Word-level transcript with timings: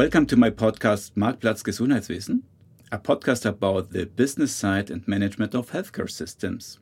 Welcome 0.00 0.24
to 0.28 0.36
my 0.38 0.48
podcast 0.48 1.12
Marktplatz 1.12 1.62
Gesundheitswesen, 1.62 2.40
a 2.90 2.98
podcast 2.98 3.44
about 3.44 3.90
the 3.90 4.06
business 4.06 4.50
side 4.50 4.88
and 4.88 5.06
management 5.06 5.54
of 5.54 5.72
healthcare 5.72 6.10
systems. 6.10 6.78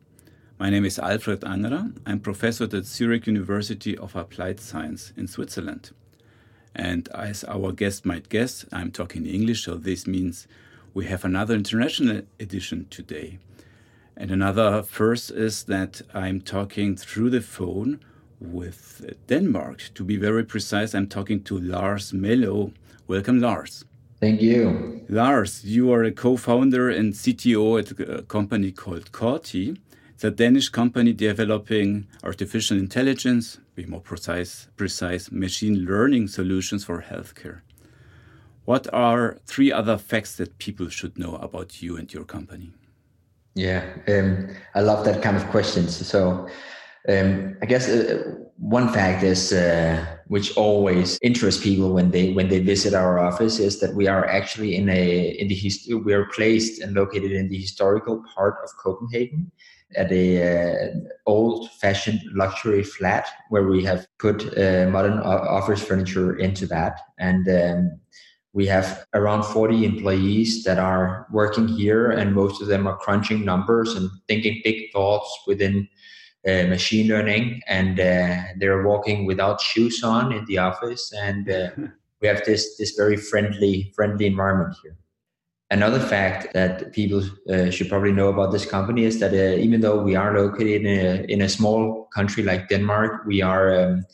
My 0.56 0.70
name 0.70 0.84
is 0.84 1.00
Alfred 1.00 1.40
Angerer. 1.40 1.96
I'm 2.06 2.20
professor 2.20 2.62
at 2.62 2.84
Zurich 2.84 3.26
University 3.26 3.98
of 3.98 4.14
Applied 4.14 4.60
Science 4.60 5.12
in 5.16 5.26
Switzerland. 5.26 5.90
And 6.76 7.08
as 7.08 7.42
our 7.42 7.72
guest 7.72 8.06
might 8.06 8.28
guess, 8.28 8.64
I'm 8.70 8.92
talking 8.92 9.26
English, 9.26 9.64
so 9.64 9.74
this 9.74 10.06
means 10.06 10.46
we 10.94 11.06
have 11.06 11.24
another 11.24 11.56
international 11.56 12.22
edition 12.38 12.86
today. 12.88 13.40
And 14.16 14.30
another 14.30 14.84
first 14.84 15.32
is 15.32 15.64
that 15.64 16.02
I'm 16.14 16.40
talking 16.40 16.94
through 16.94 17.30
the 17.30 17.40
phone 17.40 17.98
with 18.38 19.12
Denmark. 19.26 19.90
To 19.96 20.04
be 20.04 20.16
very 20.16 20.44
precise, 20.44 20.94
I'm 20.94 21.08
talking 21.08 21.42
to 21.42 21.58
Lars 21.58 22.12
Maaløe. 22.12 22.72
Welcome, 23.08 23.40
Lars. 23.40 23.86
Thank 24.20 24.42
you. 24.42 25.00
Lars, 25.08 25.64
you 25.64 25.90
are 25.92 26.04
a 26.04 26.12
co 26.12 26.36
founder 26.36 26.90
and 26.90 27.14
CTO 27.14 27.80
at 27.80 27.98
a 27.98 28.22
company 28.22 28.70
called 28.70 29.12
Corti. 29.12 29.80
It's 30.12 30.24
a 30.24 30.30
Danish 30.30 30.68
company 30.68 31.14
developing 31.14 32.06
artificial 32.22 32.76
intelligence, 32.76 33.60
be 33.74 33.86
more 33.86 34.02
precise, 34.02 34.68
precise 34.76 35.32
machine 35.32 35.86
learning 35.86 36.28
solutions 36.28 36.84
for 36.84 37.00
healthcare. 37.00 37.62
What 38.66 38.92
are 38.92 39.38
three 39.46 39.72
other 39.72 39.96
facts 39.96 40.36
that 40.36 40.58
people 40.58 40.90
should 40.90 41.18
know 41.18 41.36
about 41.36 41.80
you 41.80 41.96
and 41.96 42.12
your 42.12 42.24
company? 42.24 42.74
Yeah, 43.54 43.84
um, 44.06 44.54
I 44.74 44.82
love 44.82 45.06
that 45.06 45.22
kind 45.22 45.36
of 45.38 45.46
questions. 45.46 45.96
So, 46.06 46.46
um, 47.08 47.56
I 47.62 47.66
guess 47.66 47.88
uh, 47.88 48.34
one 48.56 48.88
fact 48.88 49.22
is 49.22 49.52
uh, 49.52 50.04
which 50.26 50.56
always 50.56 51.18
interests 51.22 51.62
people 51.62 51.92
when 51.92 52.10
they 52.10 52.32
when 52.32 52.48
they 52.48 52.58
visit 52.60 52.92
our 52.94 53.18
office 53.18 53.58
is 53.58 53.80
that 53.80 53.94
we 53.94 54.08
are 54.08 54.26
actually 54.26 54.76
in 54.76 54.88
a 54.88 55.28
in 55.38 55.48
the 55.48 55.54
hist- 55.54 55.92
we 56.04 56.12
are 56.12 56.26
placed 56.26 56.80
and 56.80 56.94
located 56.94 57.32
in 57.32 57.48
the 57.48 57.58
historical 57.58 58.22
part 58.34 58.56
of 58.64 58.70
Copenhagen 58.82 59.50
at 59.96 60.12
a 60.12 60.26
uh, 60.42 60.90
old 61.26 61.70
fashioned 61.80 62.20
luxury 62.34 62.82
flat 62.82 63.26
where 63.48 63.66
we 63.66 63.82
have 63.84 64.06
put 64.18 64.42
uh, 64.58 64.86
modern 64.90 65.18
office 65.20 65.82
furniture 65.82 66.36
into 66.36 66.66
that. 66.66 67.00
And 67.18 67.48
um, 67.48 68.00
we 68.52 68.66
have 68.66 69.06
around 69.14 69.44
40 69.44 69.84
employees 69.84 70.64
that 70.64 70.78
are 70.78 71.26
working 71.30 71.68
here 71.68 72.10
and 72.10 72.34
most 72.34 72.60
of 72.60 72.68
them 72.68 72.86
are 72.86 72.96
crunching 72.96 73.44
numbers 73.44 73.94
and 73.94 74.10
thinking 74.26 74.60
big 74.64 74.90
thoughts 74.92 75.30
within 75.46 75.88
uh, 76.48 76.66
machine 76.66 77.08
learning 77.08 77.60
and 77.66 78.00
uh, 78.00 78.36
they're 78.58 78.82
walking 78.82 79.26
without 79.26 79.60
shoes 79.60 80.02
on 80.02 80.32
in 80.32 80.44
the 80.46 80.56
office 80.56 81.12
and 81.12 81.50
uh, 81.50 81.68
we 82.20 82.28
have 82.28 82.42
this 82.44 82.76
this 82.78 82.92
very 82.92 83.16
friendly 83.16 83.92
friendly 83.94 84.26
environment 84.26 84.74
here. 84.82 84.96
Another 85.70 86.00
fact 86.00 86.54
that 86.54 86.92
people 86.94 87.22
uh, 87.50 87.70
should 87.70 87.90
probably 87.90 88.12
know 88.12 88.28
about 88.28 88.52
this 88.52 88.64
company 88.64 89.04
is 89.04 89.20
that 89.20 89.34
uh, 89.34 89.58
even 89.58 89.82
though 89.82 90.02
we 90.02 90.16
are 90.16 90.32
located 90.38 90.82
in 90.82 90.86
a, 90.86 91.24
in 91.28 91.42
a 91.42 91.48
small 91.48 92.08
country 92.14 92.42
like 92.42 92.68
denmark 92.70 93.26
we 93.26 93.42
are 93.42 93.66
um, 93.78 94.06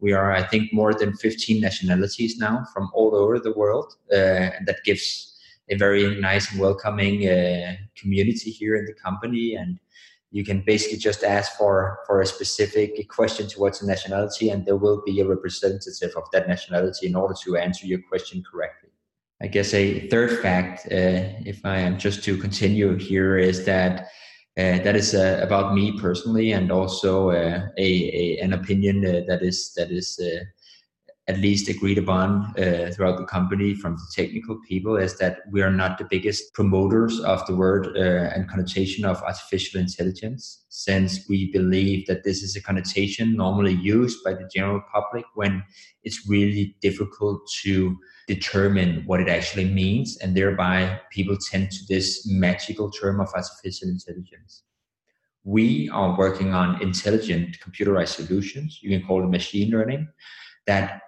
we 0.00 0.12
are 0.12 0.32
i 0.32 0.42
think 0.42 0.70
more 0.72 0.92
than 0.92 1.16
15 1.16 1.60
nationalities 1.60 2.36
now 2.36 2.64
from 2.74 2.90
all 2.92 3.16
over 3.16 3.38
the 3.38 3.52
world 3.52 3.94
uh, 4.12 4.52
and 4.54 4.66
that 4.66 4.84
gives 4.84 5.34
a 5.70 5.76
very 5.76 6.20
nice 6.20 6.50
and 6.50 6.60
welcoming 6.60 7.20
community 7.96 8.50
here 8.50 8.76
in 8.76 8.84
the 8.84 8.94
company 8.94 9.54
and 9.54 9.78
you 10.30 10.44
can 10.44 10.62
basically 10.66 10.98
just 10.98 11.24
ask 11.24 11.56
for 11.56 11.98
for 12.06 12.20
a 12.20 12.26
specific 12.26 13.08
question 13.08 13.48
towards 13.48 13.82
a 13.82 13.86
nationality 13.86 14.50
and 14.50 14.66
there 14.66 14.76
will 14.76 15.02
be 15.04 15.20
a 15.20 15.26
representative 15.26 16.12
of 16.16 16.24
that 16.32 16.48
nationality 16.48 17.06
in 17.06 17.14
order 17.14 17.34
to 17.44 17.56
answer 17.56 17.86
your 17.86 18.00
question 18.08 18.42
correctly. 18.50 18.90
I 19.40 19.46
guess 19.46 19.72
a 19.72 20.08
third 20.08 20.40
fact 20.40 20.86
uh, 20.86 21.22
if 21.52 21.64
i 21.64 21.78
am 21.78 21.98
just 21.98 22.24
to 22.24 22.36
continue 22.36 22.96
here 22.96 23.38
is 23.38 23.64
that 23.64 24.08
uh, 24.58 24.78
that 24.82 24.96
is 24.96 25.14
uh, 25.14 25.38
about 25.40 25.72
me 25.72 25.98
personally 26.00 26.52
and 26.52 26.72
also 26.72 27.30
uh, 27.30 27.68
a, 27.78 27.88
a, 28.22 28.38
an 28.42 28.52
opinion 28.52 29.06
uh, 29.06 29.20
that 29.28 29.40
is 29.42 29.72
that 29.76 29.90
is 29.90 30.18
uh, 30.20 30.44
at 31.28 31.36
least 31.38 31.68
agreed 31.68 31.98
upon 31.98 32.54
uh, 32.58 32.90
throughout 32.90 33.18
the 33.18 33.26
company 33.26 33.74
from 33.74 33.96
the 33.96 34.06
technical 34.14 34.58
people 34.66 34.96
is 34.96 35.18
that 35.18 35.40
we 35.50 35.60
are 35.60 35.70
not 35.70 35.98
the 35.98 36.06
biggest 36.08 36.54
promoters 36.54 37.20
of 37.20 37.46
the 37.46 37.54
word 37.54 37.86
uh, 37.96 38.34
and 38.34 38.48
connotation 38.48 39.04
of 39.04 39.22
artificial 39.22 39.78
intelligence, 39.78 40.64
since 40.70 41.28
we 41.28 41.52
believe 41.52 42.06
that 42.06 42.24
this 42.24 42.42
is 42.42 42.56
a 42.56 42.62
connotation 42.62 43.36
normally 43.36 43.74
used 43.74 44.24
by 44.24 44.32
the 44.32 44.48
general 44.54 44.80
public 44.90 45.26
when 45.34 45.62
it's 46.02 46.26
really 46.26 46.74
difficult 46.80 47.46
to 47.62 47.94
determine 48.26 49.02
what 49.04 49.20
it 49.20 49.28
actually 49.28 49.68
means, 49.68 50.16
and 50.22 50.34
thereby 50.34 50.98
people 51.12 51.36
tend 51.50 51.70
to 51.70 51.80
this 51.90 52.26
magical 52.26 52.90
term 52.90 53.20
of 53.20 53.28
artificial 53.34 53.88
intelligence. 53.88 54.62
We 55.44 55.90
are 55.90 56.16
working 56.16 56.54
on 56.54 56.80
intelligent 56.80 57.58
computerized 57.60 58.14
solutions, 58.14 58.78
you 58.82 58.88
can 58.88 59.06
call 59.06 59.22
it 59.22 59.28
machine 59.28 59.70
learning, 59.70 60.08
that 60.66 61.02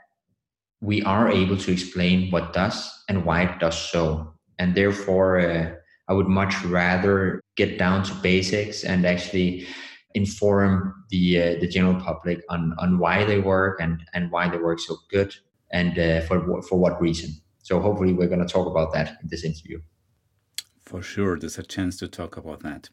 we 0.80 1.02
are 1.02 1.30
able 1.30 1.56
to 1.56 1.72
explain 1.72 2.30
what 2.30 2.52
does 2.52 2.90
and 3.08 3.24
why 3.24 3.42
it 3.42 3.60
does 3.60 3.78
so. 3.78 4.32
And 4.58 4.74
therefore, 4.74 5.40
uh, 5.40 5.72
I 6.08 6.12
would 6.12 6.26
much 6.26 6.62
rather 6.64 7.42
get 7.56 7.78
down 7.78 8.02
to 8.04 8.14
basics 8.14 8.84
and 8.84 9.06
actually 9.06 9.66
inform 10.14 11.04
the 11.10 11.40
uh, 11.40 11.60
the 11.60 11.68
general 11.68 12.00
public 12.00 12.42
on 12.48 12.74
on 12.78 12.98
why 12.98 13.24
they 13.24 13.38
work 13.38 13.80
and 13.80 14.02
and 14.12 14.30
why 14.30 14.48
they 14.48 14.58
work 14.58 14.80
so 14.80 14.96
good 15.10 15.34
and 15.70 15.98
uh, 15.98 16.20
for 16.22 16.62
for 16.62 16.78
what 16.78 17.00
reason. 17.00 17.30
So 17.62 17.80
hopefully, 17.80 18.12
we're 18.12 18.28
going 18.28 18.46
to 18.46 18.52
talk 18.52 18.66
about 18.66 18.92
that 18.94 19.18
in 19.22 19.28
this 19.28 19.44
interview. 19.44 19.80
For 20.80 21.02
sure, 21.02 21.38
there's 21.38 21.58
a 21.58 21.62
chance 21.62 21.96
to 21.98 22.08
talk 22.08 22.36
about 22.36 22.60
that. 22.60 22.88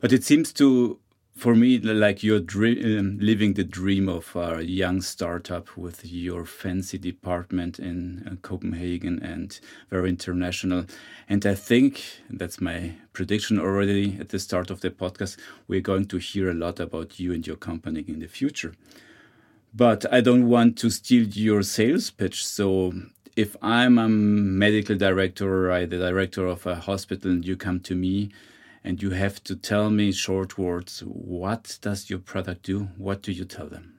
But 0.00 0.12
it 0.12 0.24
seems 0.24 0.52
to 0.54 0.98
for 1.34 1.54
me, 1.54 1.78
like 1.78 2.22
you're 2.22 2.38
um, 2.38 3.18
living 3.20 3.54
the 3.54 3.64
dream 3.64 4.08
of 4.08 4.34
a 4.36 4.62
young 4.62 5.00
startup 5.00 5.76
with 5.76 6.06
your 6.06 6.44
fancy 6.44 6.96
department 6.96 7.80
in 7.80 8.26
uh, 8.30 8.36
Copenhagen 8.42 9.20
and 9.20 9.58
very 9.90 10.08
international. 10.08 10.86
And 11.28 11.44
I 11.44 11.56
think 11.56 12.04
that's 12.30 12.60
my 12.60 12.94
prediction 13.12 13.58
already 13.58 14.16
at 14.20 14.28
the 14.28 14.38
start 14.38 14.70
of 14.70 14.80
the 14.80 14.90
podcast. 14.90 15.36
We're 15.66 15.80
going 15.80 16.06
to 16.06 16.18
hear 16.18 16.50
a 16.50 16.54
lot 16.54 16.78
about 16.78 17.18
you 17.18 17.32
and 17.32 17.44
your 17.44 17.56
company 17.56 18.04
in 18.06 18.20
the 18.20 18.28
future. 18.28 18.74
But 19.74 20.06
I 20.12 20.20
don't 20.20 20.48
want 20.48 20.78
to 20.78 20.90
steal 20.90 21.26
your 21.26 21.62
sales 21.62 22.12
pitch. 22.12 22.46
So 22.46 22.92
if 23.34 23.56
I'm 23.60 23.98
a 23.98 24.08
medical 24.08 24.96
director 24.96 25.72
or 25.72 25.84
the 25.84 25.98
director 25.98 26.46
of 26.46 26.64
a 26.64 26.76
hospital 26.76 27.32
and 27.32 27.44
you 27.44 27.56
come 27.56 27.80
to 27.80 27.96
me, 27.96 28.30
and 28.84 29.02
you 29.02 29.10
have 29.10 29.42
to 29.44 29.56
tell 29.56 29.90
me 29.90 30.12
short 30.12 30.58
words 30.58 31.00
what 31.06 31.78
does 31.80 32.10
your 32.10 32.18
product 32.18 32.62
do? 32.64 32.88
What 32.98 33.22
do 33.22 33.32
you 33.32 33.44
tell 33.44 33.68
them? 33.68 33.94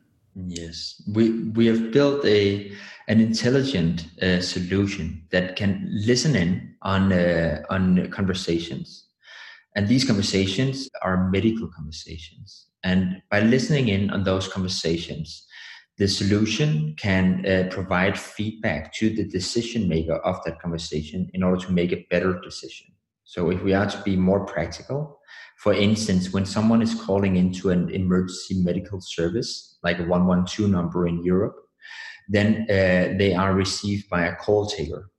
Yes. 0.47 1.01
We 1.11 1.31
we 1.57 1.65
have 1.67 1.91
built 1.91 2.23
a 2.25 2.71
an 3.07 3.19
intelligent 3.19 4.05
uh, 4.21 4.41
solution 4.41 5.25
that 5.31 5.55
can 5.55 5.87
listen 5.89 6.35
in 6.35 6.75
on 6.81 7.11
uh, 7.11 7.63
on 7.69 8.09
conversations. 8.11 9.07
And 9.75 9.87
these 9.87 10.05
conversations 10.05 10.89
are 11.01 11.29
medical 11.29 11.67
conversations. 11.67 12.67
And 12.83 13.21
by 13.31 13.41
listening 13.41 13.87
in 13.89 14.11
on 14.11 14.23
those 14.23 14.47
conversations 14.47 15.45
the 15.97 16.07
solution 16.09 16.93
can 16.97 17.45
uh, 17.45 17.69
provide 17.71 18.19
feedback 18.19 18.93
to 18.93 19.09
the 19.09 19.23
decision 19.23 19.87
maker 19.87 20.17
of 20.17 20.43
that 20.43 20.59
conversation 20.59 21.29
in 21.33 21.41
order 21.41 21.65
to 21.65 21.71
make 21.71 21.93
a 21.93 22.05
better 22.09 22.37
decision 22.41 22.87
so 23.25 23.49
if 23.49 23.61
we 23.63 23.73
are 23.73 23.87
to 23.87 24.01
be 24.03 24.15
more 24.15 24.45
practical, 24.45 25.19
for 25.57 25.73
instance, 25.73 26.31
when 26.31 26.45
someone 26.45 26.81
is 26.81 26.93
calling 26.93 27.37
into 27.37 27.71
an 27.71 27.89
emergency 27.89 28.61
medical 28.61 29.01
service, 29.01 29.77
like 29.83 29.99
a 29.99 30.03
112 30.03 30.69
number 30.69 31.07
in 31.07 31.23
Europe, 31.23 31.55
then 32.29 32.67
uh, 32.69 33.17
they 33.17 33.33
are 33.33 33.53
received 33.53 34.09
by 34.09 34.25
a 34.25 34.35
call 34.35 34.67
taker. 34.67 35.09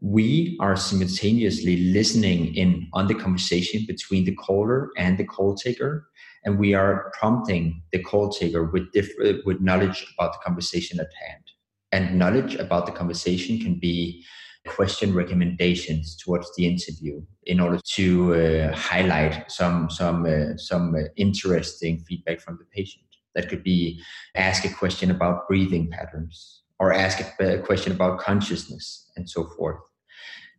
We 0.00 0.56
are 0.60 0.76
simultaneously 0.76 1.92
listening 1.92 2.54
in 2.54 2.88
on 2.94 3.08
the 3.08 3.14
conversation 3.14 3.84
between 3.86 4.24
the 4.24 4.34
caller 4.36 4.90
and 4.96 5.18
the 5.18 5.24
call 5.24 5.54
taker, 5.54 6.08
and 6.44 6.58
we 6.58 6.72
are 6.72 7.12
prompting 7.18 7.82
the 7.92 8.02
call 8.02 8.30
taker 8.30 8.64
with 8.64 8.90
diff- 8.92 9.44
with 9.44 9.60
knowledge 9.60 10.06
about 10.14 10.32
the 10.32 10.38
conversation 10.44 11.00
at 11.00 11.12
hand. 11.26 11.44
And 11.90 12.18
knowledge 12.18 12.54
about 12.54 12.86
the 12.86 12.92
conversation 12.92 13.58
can 13.58 13.78
be 13.78 14.24
question 14.66 15.14
recommendations 15.14 16.16
towards 16.16 16.54
the 16.56 16.66
interview 16.66 17.22
in 17.44 17.60
order 17.60 17.80
to 17.94 18.34
uh, 18.34 18.76
highlight 18.76 19.50
some 19.50 19.90
some 19.90 20.26
uh, 20.26 20.56
some 20.56 20.94
uh, 20.94 21.00
interesting 21.16 21.98
feedback 22.00 22.40
from 22.40 22.58
the 22.58 22.64
patient. 22.66 23.04
That 23.34 23.48
could 23.48 23.62
be 23.62 24.02
ask 24.34 24.64
a 24.64 24.72
question 24.72 25.10
about 25.10 25.46
breathing 25.48 25.90
patterns 25.90 26.62
or 26.78 26.92
ask 26.92 27.20
a 27.40 27.58
question 27.58 27.92
about 27.92 28.20
consciousness 28.20 29.10
and 29.16 29.28
so 29.28 29.44
forth. 29.44 29.80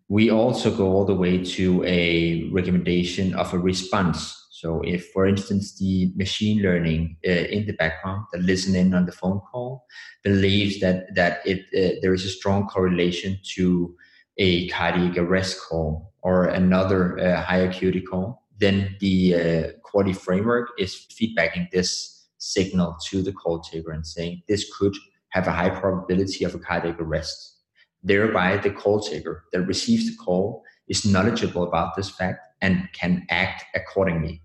We 0.10 0.32
also 0.32 0.76
go 0.76 0.88
all 0.92 1.06
the 1.06 1.16
way 1.16 1.44
to 1.56 1.84
a 1.86 2.50
recommendation 2.52 3.36
of 3.36 3.54
a 3.54 3.60
response. 3.60 4.36
So, 4.60 4.82
if, 4.82 5.12
for 5.12 5.26
instance, 5.26 5.78
the 5.78 6.12
machine 6.18 6.62
learning 6.62 7.16
uh, 7.26 7.32
in 7.56 7.66
the 7.66 7.72
background 7.72 8.26
that 8.34 8.42
listening 8.42 8.94
on 8.94 9.06
the 9.06 9.14
phone 9.14 9.40
call 9.50 9.86
believes 10.22 10.82
that 10.82 11.16
that 11.16 11.40
it 11.46 11.62
uh, 11.74 11.96
there 12.02 12.14
is 12.14 12.26
a 12.26 12.36
strong 12.40 12.68
correlation 12.68 13.40
to 13.56 13.96
a 14.38 14.68
cardiac 14.68 15.18
arrest 15.18 15.62
call 15.62 16.12
or 16.24 16.48
another 16.48 17.18
uh, 17.20 17.42
high 17.42 17.64
acuity 17.70 18.02
call, 18.02 18.44
then 18.58 18.98
the 19.00 19.16
uh, 19.36 19.64
Corti 19.90 20.12
framework 20.12 20.72
is 20.78 21.08
feedbacking 21.18 21.72
this 21.72 22.28
signal 22.38 22.98
to 23.08 23.22
the 23.22 23.32
call 23.32 23.62
taker 23.62 23.94
and 23.94 24.06
saying 24.06 24.44
this 24.50 24.70
could 24.78 24.96
have 25.30 25.48
a 25.48 25.54
high 25.54 25.70
probability 25.70 26.44
of 26.44 26.54
a 26.54 26.60
cardiac 26.60 27.00
arrest. 27.00 27.60
Thereby, 28.04 28.58
the 28.58 28.72
call 28.72 29.00
taker 29.00 29.46
that 29.54 29.62
receives 29.62 30.06
the 30.06 30.18
call 30.18 30.64
is 30.90 31.06
knowledgeable 31.06 31.64
about 31.64 31.96
this 31.96 32.10
fact 32.10 32.40
and 32.62 32.90
can 32.92 33.26
act 33.30 33.64
accordingly. 33.74 34.42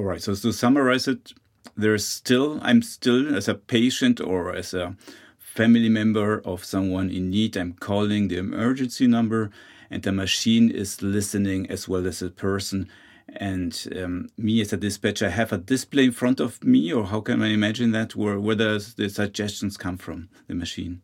All 0.00 0.06
right. 0.06 0.22
So 0.22 0.34
to 0.34 0.50
summarize 0.50 1.06
it, 1.06 1.34
there's 1.76 2.06
still 2.06 2.58
I'm 2.62 2.80
still 2.80 3.36
as 3.36 3.48
a 3.48 3.54
patient 3.54 4.18
or 4.18 4.54
as 4.54 4.72
a 4.72 4.96
family 5.38 5.90
member 5.90 6.40
of 6.46 6.64
someone 6.64 7.10
in 7.10 7.28
need. 7.28 7.54
I'm 7.54 7.74
calling 7.74 8.28
the 8.28 8.38
emergency 8.38 9.06
number, 9.06 9.50
and 9.90 10.02
the 10.02 10.10
machine 10.10 10.70
is 10.70 11.02
listening 11.02 11.70
as 11.70 11.86
well 11.86 12.06
as 12.06 12.22
a 12.22 12.30
person. 12.30 12.88
And 13.36 13.76
um, 13.94 14.30
me 14.38 14.62
as 14.62 14.72
a 14.72 14.78
dispatcher 14.78 15.28
have 15.28 15.52
a 15.52 15.58
display 15.58 16.04
in 16.06 16.12
front 16.12 16.40
of 16.40 16.64
me, 16.64 16.90
or 16.90 17.04
how 17.04 17.20
can 17.20 17.42
I 17.42 17.48
imagine 17.48 17.92
that? 17.92 18.16
Where 18.16 18.40
where 18.40 18.56
does 18.56 18.94
the 18.94 19.10
suggestions 19.10 19.76
come 19.76 19.98
from 19.98 20.30
the 20.48 20.54
machine? 20.54 21.02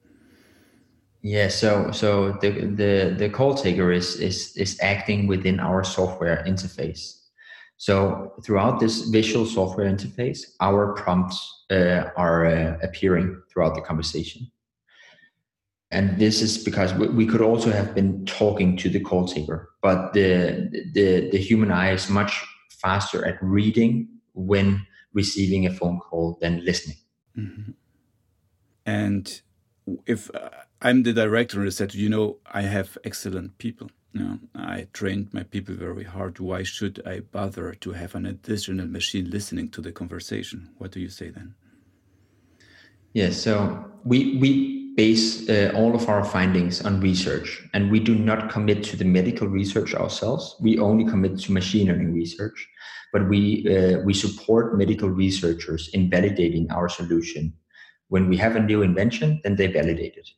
Yeah, 1.21 1.49
so 1.49 1.91
so 1.91 2.33
the 2.41 2.51
the 2.51 3.15
the 3.19 3.29
call 3.29 3.57
taker 3.57 3.93
is 3.93 4.17
is 4.17 4.57
is 4.57 4.81
acting 4.81 5.27
within 5.27 5.61
our 5.61 5.85
software 5.85 6.43
interface. 6.47 7.16
So 7.79 8.33
throughout 8.43 8.81
this 8.81 9.03
visual 9.09 9.45
software 9.45 9.91
interface, 9.91 10.41
our 10.61 10.95
prompts 10.95 11.65
uh, 11.71 12.11
are 12.17 12.47
uh, 12.47 12.79
appearing 12.83 13.41
throughout 13.51 13.75
the 13.75 13.83
conversation. 13.83 14.51
And 15.91 16.19
this 16.19 16.43
is 16.43 16.65
because 16.65 16.93
we, 16.95 17.27
could 17.27 17.41
also 17.41 17.71
have 17.71 17.95
been 17.95 18.25
talking 18.27 18.77
to 18.79 18.89
the 18.89 18.99
call 18.99 19.27
taker, 19.27 19.71
but 19.83 20.15
the, 20.15 20.69
the, 20.93 21.31
the 21.31 21.39
human 21.39 21.71
eye 21.71 21.93
is 21.93 22.11
much 22.11 22.45
faster 22.71 23.25
at 23.25 23.39
reading 23.41 24.09
when 24.35 24.85
receiving 25.13 25.65
a 25.65 25.73
phone 25.73 26.01
call 26.01 26.39
than 26.41 26.65
listening. 26.65 26.97
Mm-hmm. 27.39 27.71
And 28.85 29.41
if 30.07 30.31
uh, 30.35 30.51
I'm 30.83 31.05
the 31.05 31.13
director 31.13 31.61
and 31.61 31.69
I 31.69 31.71
said, 31.71 31.95
you 31.95 32.09
know, 32.09 32.39
I 32.47 32.63
have 32.63 32.99
excellent 33.05 33.59
people 33.59 33.91
yeah, 34.13 34.37
I 34.55 34.87
trained 34.93 35.35
my 35.35 35.43
people 35.43 35.75
very 35.75 36.05
hard. 36.05 36.39
Why 36.39 36.63
should 36.63 37.03
I 37.07 37.21
bother 37.21 37.75
to 37.75 37.93
have 37.93 38.15
an 38.15 38.27
additional 38.27 38.87
machine 38.87 39.31
listening 39.31 39.71
to 39.71 39.81
the 39.81 39.93
conversation? 39.93 40.71
What 40.79 40.93
do 40.93 41.01
you 41.01 41.09
say 41.09 41.31
then? 41.31 41.55
Yes, 43.13 43.35
yeah, 43.35 43.43
so 43.43 43.85
we 44.05 44.37
we 44.37 44.77
base 44.97 45.49
uh, 45.49 45.73
all 45.75 45.95
of 45.95 46.09
our 46.09 46.25
findings 46.25 46.85
on 46.85 47.01
research, 47.01 47.63
and 47.75 47.91
we 47.91 48.01
do 48.01 48.15
not 48.15 48.51
commit 48.51 48.83
to 48.85 48.97
the 48.97 49.05
medical 49.05 49.47
research 49.47 49.95
ourselves. 49.95 50.57
We 50.61 50.79
only 50.79 51.05
commit 51.05 51.39
to 51.41 51.53
machine 51.53 51.89
learning 51.89 52.15
research, 52.15 52.67
but 53.13 53.29
we 53.29 53.69
uh, 53.77 53.99
we 54.01 54.15
support 54.15 54.79
medical 54.79 55.11
researchers 55.11 55.89
in 55.93 56.11
validating 56.11 56.73
our 56.73 56.89
solution. 56.89 57.53
When 58.09 58.29
we 58.29 58.37
have 58.39 58.57
a 58.57 58.61
new 58.61 58.83
invention, 58.83 59.41
then 59.43 59.57
they 59.57 59.67
validate 59.67 60.17
it. 60.17 60.29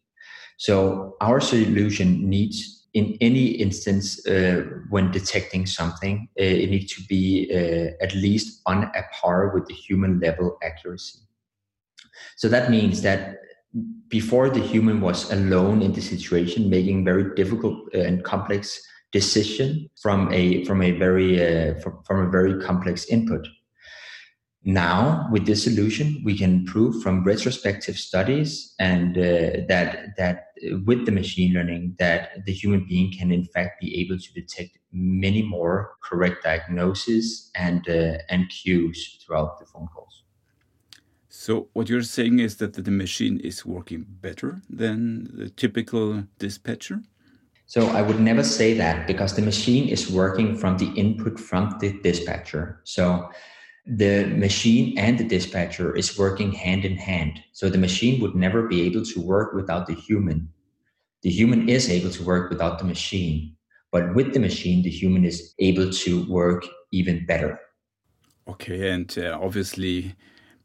So 0.57 1.17
our 1.21 1.41
solution 1.41 2.29
needs 2.29 2.78
in 2.95 3.17
any 3.21 3.47
instance 3.47 4.27
uh, 4.27 4.65
when 4.89 5.11
detecting 5.11 5.67
something, 5.67 6.29
uh, 6.39 6.43
it 6.43 6.71
needs 6.71 6.95
to 6.95 7.03
be 7.03 7.51
uh, 7.53 8.03
at 8.03 8.15
least 8.15 8.63
on 8.67 8.85
a 8.85 9.03
par 9.13 9.53
with 9.55 9.67
the 9.67 9.75
human 9.75 10.21
level 10.21 10.59
accuracy. 10.63 11.19
So 12.37 12.49
that 12.49 12.71
means 12.71 13.03
that 13.03 13.37
before 14.09 14.49
the 14.49 14.61
human 14.61 15.01
was 15.01 15.31
alone 15.31 15.83
in 15.83 15.93
the 15.93 16.01
situation, 16.01 16.71
making 16.71 17.05
very 17.05 17.35
difficult 17.35 17.93
and 17.93 18.25
complex 18.25 18.81
decision 19.13 19.89
from 20.01 20.33
a 20.33 20.65
from 20.65 20.83
a 20.83 20.93
very 20.93 21.41
uh, 21.41 21.79
from, 21.81 22.03
from 22.07 22.27
a 22.27 22.31
very 22.31 22.61
complex 22.61 23.07
input. 23.07 23.47
Now, 24.65 25.29
with 25.31 25.47
this 25.47 25.65
solution, 25.65 26.21
we 26.25 26.37
can 26.37 26.65
prove 26.65 27.03
from 27.03 27.25
retrospective 27.25 27.97
studies 27.97 28.75
and 28.79 29.17
uh, 29.17 29.65
that 29.69 30.17
that 30.17 30.48
with 30.87 31.07
the 31.07 31.13
machine 31.13 31.53
learning, 31.53 31.97
that 31.99 32.45
the 32.47 32.53
human 32.53 32.87
being 32.89 33.13
can 33.13 33.31
in 33.31 33.45
fact 33.45 33.81
be 33.81 34.01
able 34.01 34.19
to 34.19 34.33
detect 34.33 34.79
many 34.93 35.43
more 35.43 35.97
correct 36.03 36.45
diagnoses 36.45 37.51
and 37.55 37.89
uh, 37.89 38.19
and 38.29 38.49
cues 38.49 39.19
throughout 39.25 39.59
the 39.59 39.67
phone 39.67 39.89
calls. 39.95 40.25
So, 41.29 41.69
what 41.73 41.89
you're 41.89 42.03
saying 42.03 42.39
is 42.41 42.57
that 42.57 42.73
the 42.73 42.91
machine 42.91 43.39
is 43.41 43.65
working 43.65 44.07
better 44.09 44.63
than 44.69 45.29
the 45.37 45.51
typical 45.51 46.25
dispatcher. 46.39 47.03
So 47.67 47.87
I 47.89 48.01
would 48.01 48.19
never 48.19 48.43
say 48.43 48.73
that 48.75 49.07
because 49.07 49.37
the 49.37 49.43
machine 49.43 49.91
is 49.91 50.11
working 50.11 50.57
from 50.57 50.79
the 50.79 50.91
input 50.97 51.39
from 51.39 51.77
the 51.81 52.01
dispatcher. 52.01 52.81
So 52.85 53.29
the 53.89 54.27
machine 54.27 54.99
and 54.99 55.19
the 55.19 55.25
dispatcher 55.25 55.97
is 55.97 56.19
working 56.19 56.53
hand 56.53 56.85
in 56.85 56.97
hand. 56.97 57.43
So 57.53 57.71
the 57.71 57.79
machine 57.79 58.21
would 58.21 58.35
never 58.35 58.69
be 58.69 58.83
able 58.83 59.05
to 59.05 59.21
work 59.21 59.55
without 59.55 59.87
the 59.87 59.95
human. 59.95 60.53
The 61.23 61.31
human 61.31 61.69
is 61.69 61.89
able 61.89 62.11
to 62.11 62.23
work 62.23 62.51
without 62.51 62.79
the 62.79 62.85
machine, 62.85 63.57
but 63.91 64.15
with 64.15 64.35
the 64.35 64.41
machine, 64.41 64.83
the 64.83 64.91
human 64.91 65.25
is 65.25 65.55
able 65.59 65.91
to 65.91 66.31
work 66.31 66.67
even 66.93 67.25
better. 67.25 67.59
Okay, 68.47 68.91
and 68.91 69.13
uh, 69.19 69.39
obviously, 69.41 70.15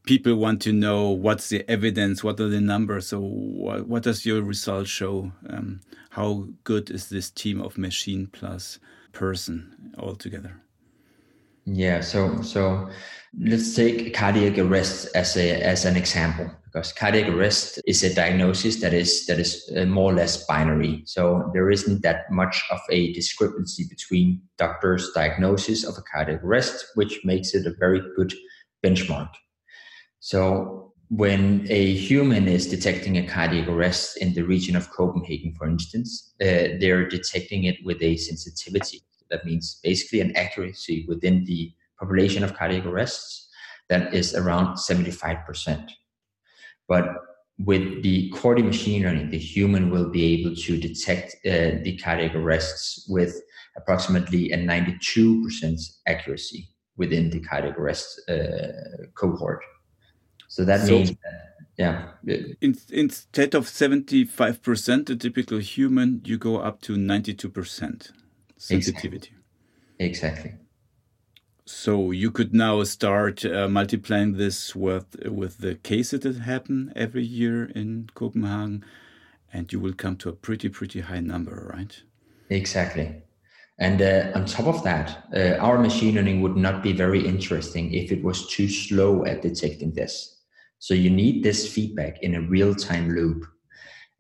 people 0.06 0.36
want 0.36 0.62
to 0.64 0.74
know 0.74 1.10
what's 1.10 1.50
the 1.50 1.70
evidence, 1.70 2.24
what 2.24 2.40
are 2.40 2.50
the 2.50 2.62
numbers. 2.62 3.08
So, 3.08 3.20
what, 3.20 3.88
what 3.88 4.04
does 4.04 4.26
your 4.26 4.42
result 4.42 4.88
show? 4.88 5.32
Um, 5.50 5.82
how 6.12 6.48
good 6.64 6.92
is 6.92 7.10
this 7.10 7.32
team 7.32 7.62
of 7.62 7.78
machine 7.78 8.28
plus 8.32 8.80
person 9.12 9.94
altogether? 9.98 10.62
Yeah, 11.66 12.02
so 12.02 12.42
so 12.42 12.90
let's 13.40 13.76
take 13.76 14.14
cardiac 14.14 14.58
arrest 14.58 15.08
as 15.16 15.38
a 15.38 15.62
as 15.62 15.86
an 15.86 15.96
example 15.96 16.52
because 16.66 16.92
cardiac 16.92 17.30
arrest 17.30 17.82
is 17.88 18.04
a 18.04 18.14
diagnosis 18.14 18.82
that 18.82 18.94
is 18.94 19.26
that 19.28 19.40
is 19.40 19.72
uh, 19.78 19.86
more 19.86 20.12
or 20.12 20.16
less 20.16 20.46
binary. 20.46 21.04
So 21.06 21.50
there 21.54 21.72
isn't 21.72 22.02
that 22.04 22.30
much 22.32 22.64
of 22.70 22.82
a 22.90 23.14
discrepancy 23.14 23.86
between 23.90 24.42
doctors' 24.58 25.12
diagnosis 25.16 25.86
of 25.86 25.98
a 25.98 26.02
cardiac 26.02 26.44
arrest, 26.44 26.86
which 26.96 27.22
makes 27.24 27.54
it 27.54 27.66
a 27.66 27.74
very 27.80 28.02
good 28.18 28.34
benchmark. 28.84 29.30
So 30.20 30.94
when 31.10 31.66
a 31.70 31.94
human 31.94 32.48
is 32.48 32.68
detecting 32.68 33.18
a 33.18 33.28
cardiac 33.28 33.70
arrest 33.70 34.18
in 34.18 34.34
the 34.34 34.42
region 34.42 34.76
of 34.76 34.90
Copenhagen, 34.92 35.54
for 35.54 35.68
instance, 35.68 36.34
uh, 36.42 36.76
they're 36.80 37.08
detecting 37.08 37.66
it 37.66 37.78
with 37.86 38.02
a 38.02 38.18
sensitivity 38.18 39.02
that 39.34 39.44
means 39.46 39.80
basically 39.84 40.22
an 40.22 40.36
accuracy 40.38 41.06
within 41.10 41.44
the 41.46 41.74
population 42.00 42.44
of 42.44 42.54
cardiac 42.54 42.86
arrests 42.86 43.50
that 43.90 44.14
is 44.14 44.36
around 44.36 44.76
75%. 44.76 45.90
But 46.88 47.06
with 47.58 48.04
the 48.04 48.30
Corti 48.30 48.62
machine 48.62 49.02
learning, 49.04 49.32
the 49.32 49.40
human 49.40 49.90
will 49.90 50.10
be 50.10 50.24
able 50.36 50.56
to 50.56 50.78
detect 50.78 51.36
uh, 51.46 51.82
the 51.84 52.00
cardiac 52.04 52.36
arrests 52.36 53.08
with 53.10 53.42
approximately 53.76 54.52
a 54.52 54.58
92% 54.58 55.82
accuracy 56.08 56.70
within 56.96 57.32
the 57.32 57.40
cardiac 57.40 57.78
arrest 57.80 58.22
uh, 58.30 59.08
cohort. 59.16 59.62
So 60.48 60.64
that 60.66 60.82
so 60.86 60.92
means 60.92 61.10
that, 61.10 61.56
yeah. 61.78 62.10
In, 62.62 62.78
instead 62.92 63.56
of 63.56 63.66
75%, 63.66 65.08
the 65.08 65.16
typical 65.16 65.58
human, 65.58 66.22
you 66.24 66.38
go 66.38 66.58
up 66.58 66.82
to 66.82 66.96
92% 66.96 68.12
sensitivity. 68.64 69.36
Exactly. 70.00 70.52
exactly. 70.52 70.60
So 71.66 72.12
you 72.12 72.32
could 72.32 72.54
now 72.54 72.84
start 72.84 73.46
uh, 73.46 73.68
multiplying 73.68 74.34
this 74.38 74.76
with 74.76 75.16
with 75.26 75.58
the 75.60 75.76
cases 75.76 76.22
that 76.22 76.38
happen 76.40 76.94
every 76.96 77.24
year 77.26 77.66
in 77.66 78.10
Copenhagen, 78.14 78.86
and 79.52 79.72
you 79.72 79.80
will 79.80 79.94
come 79.94 80.18
to 80.18 80.30
a 80.30 80.34
pretty 80.34 80.70
pretty 80.70 81.02
high 81.02 81.22
number, 81.22 81.70
right? 81.74 82.04
Exactly. 82.50 83.24
And 83.80 84.02
uh, 84.02 84.32
on 84.36 84.46
top 84.46 84.68
of 84.68 84.84
that, 84.84 85.26
uh, 85.36 85.58
our 85.60 85.80
machine 85.80 86.16
learning 86.16 86.42
would 86.42 86.56
not 86.56 86.84
be 86.84 86.94
very 86.94 87.26
interesting 87.26 87.94
if 87.94 88.12
it 88.12 88.24
was 88.24 88.48
too 88.48 88.70
slow 88.70 89.26
at 89.26 89.42
detecting 89.42 89.94
this. 89.94 90.42
So 90.80 90.94
you 90.94 91.10
need 91.10 91.44
this 91.44 91.74
feedback 91.74 92.22
in 92.22 92.36
a 92.36 92.42
real 92.42 92.76
time 92.76 93.16
loop. 93.16 93.46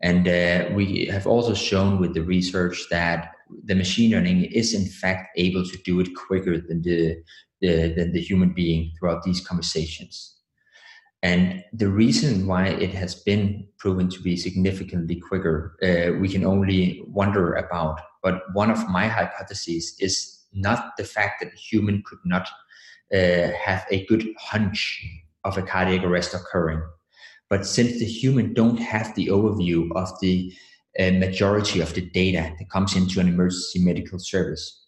And 0.03 0.27
uh, 0.27 0.65
we 0.75 1.05
have 1.05 1.25
also 1.25 1.53
shown 1.53 1.99
with 1.99 2.13
the 2.13 2.21
research 2.21 2.85
that 2.91 3.31
the 3.63 3.73
machine 3.73 4.11
learning 4.11 4.43
is 4.43 4.73
in 4.73 4.85
fact 4.85 5.29
able 5.37 5.63
to 5.63 5.77
do 5.85 5.99
it 6.01 6.13
quicker 6.13 6.59
than 6.59 6.81
the, 6.81 7.23
the 7.61 7.93
than 7.95 8.11
the 8.11 8.19
human 8.19 8.53
being 8.53 8.91
throughout 8.99 9.23
these 9.23 9.39
conversations. 9.39 10.35
And 11.23 11.63
the 11.71 11.87
reason 11.87 12.47
why 12.47 12.67
it 12.67 12.93
has 12.93 13.15
been 13.15 13.65
proven 13.77 14.09
to 14.09 14.21
be 14.21 14.35
significantly 14.35 15.21
quicker, 15.21 15.77
uh, 15.81 16.19
we 16.19 16.27
can 16.27 16.45
only 16.45 17.01
wonder 17.07 17.53
about. 17.53 18.01
But 18.21 18.41
one 18.51 18.69
of 18.69 18.89
my 18.89 19.07
hypotheses 19.07 19.95
is 19.99 20.43
not 20.51 20.97
the 20.97 21.05
fact 21.05 21.41
that 21.41 21.53
a 21.53 21.55
human 21.55 22.03
could 22.05 22.19
not 22.25 22.49
uh, 23.13 23.51
have 23.65 23.85
a 23.89 24.05
good 24.07 24.27
hunch 24.37 25.01
of 25.45 25.57
a 25.57 25.61
cardiac 25.61 26.03
arrest 26.03 26.33
occurring. 26.33 26.81
But 27.53 27.67
since 27.67 27.99
the 27.99 28.05
human 28.05 28.55
don't 28.55 28.77
have 28.77 29.13
the 29.13 29.27
overview 29.27 29.91
of 29.95 30.09
the 30.21 30.51
uh, 30.99 31.11
majority 31.11 31.81
of 31.81 31.93
the 31.93 32.01
data 32.01 32.51
that 32.57 32.69
comes 32.71 32.95
into 32.95 33.19
an 33.19 33.27
emergency 33.27 33.77
medical 33.77 34.17
service, 34.17 34.87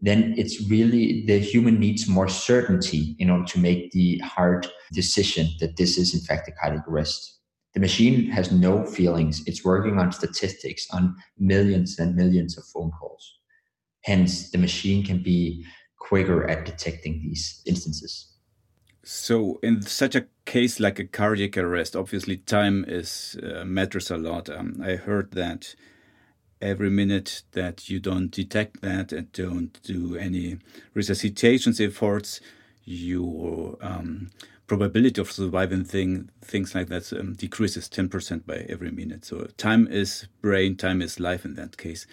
then 0.00 0.32
it's 0.38 0.70
really 0.70 1.26
the 1.26 1.40
human 1.40 1.80
needs 1.80 2.06
more 2.06 2.28
certainty 2.28 3.16
in 3.18 3.28
order 3.28 3.44
to 3.46 3.58
make 3.58 3.90
the 3.90 4.18
hard 4.18 4.68
decision 4.92 5.48
that 5.58 5.78
this 5.78 5.98
is 5.98 6.14
in 6.14 6.20
fact 6.20 6.46
a 6.46 6.52
cardiac 6.52 6.86
arrest. 6.86 7.40
The 7.74 7.80
machine 7.80 8.30
has 8.30 8.52
no 8.52 8.86
feelings. 8.86 9.42
It's 9.44 9.64
working 9.64 9.98
on 9.98 10.12
statistics 10.12 10.86
on 10.92 11.16
millions 11.36 11.98
and 11.98 12.14
millions 12.14 12.56
of 12.56 12.66
phone 12.66 12.92
calls. 12.92 13.40
Hence, 14.04 14.52
the 14.52 14.58
machine 14.58 15.04
can 15.04 15.24
be 15.24 15.66
quicker 15.98 16.48
at 16.48 16.66
detecting 16.66 17.20
these 17.20 17.62
instances. 17.66 18.35
So, 19.08 19.60
in 19.62 19.82
such 19.82 20.16
a 20.16 20.26
case 20.46 20.80
like 20.80 20.98
a 20.98 21.04
cardiac 21.04 21.56
arrest, 21.56 21.94
obviously 21.94 22.38
time 22.38 22.84
is 22.88 23.38
uh, 23.40 23.64
matters 23.64 24.10
a 24.10 24.16
lot. 24.16 24.50
Um, 24.50 24.82
I 24.84 24.96
heard 24.96 25.30
that 25.30 25.76
every 26.60 26.90
minute 26.90 27.44
that 27.52 27.88
you 27.88 28.00
don't 28.00 28.32
detect 28.32 28.80
that 28.80 29.12
and 29.12 29.30
don't 29.30 29.80
do 29.84 30.16
any 30.16 30.58
resuscitation 30.92 31.72
efforts, 31.78 32.40
your 32.84 33.78
um, 33.80 34.32
probability 34.66 35.20
of 35.20 35.30
surviving 35.30 35.84
thing, 35.84 36.28
things 36.42 36.74
like 36.74 36.88
that 36.88 37.12
um, 37.12 37.34
decreases 37.34 37.88
10% 37.88 38.44
by 38.44 38.66
every 38.68 38.90
minute. 38.90 39.24
So 39.24 39.46
time 39.56 39.86
is 39.86 40.26
brain, 40.42 40.74
time 40.74 41.00
is 41.00 41.20
life 41.20 41.44
in 41.44 41.54
that 41.54 41.76
case. 41.76 42.08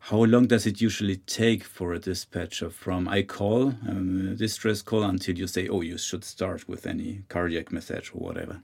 How 0.00 0.24
long 0.24 0.46
does 0.46 0.66
it 0.66 0.80
usually 0.80 1.16
take 1.16 1.64
for 1.64 1.92
a 1.92 1.98
dispatcher 1.98 2.70
from 2.70 3.08
I 3.08 3.22
call, 3.22 3.74
um, 3.88 4.36
distress 4.36 4.80
call, 4.80 5.02
until 5.02 5.36
you 5.36 5.46
say, 5.46 5.68
oh, 5.68 5.82
you 5.82 5.98
should 5.98 6.24
start 6.24 6.68
with 6.68 6.86
any 6.86 7.22
cardiac 7.28 7.72
message 7.72 8.12
or 8.14 8.20
whatever? 8.20 8.62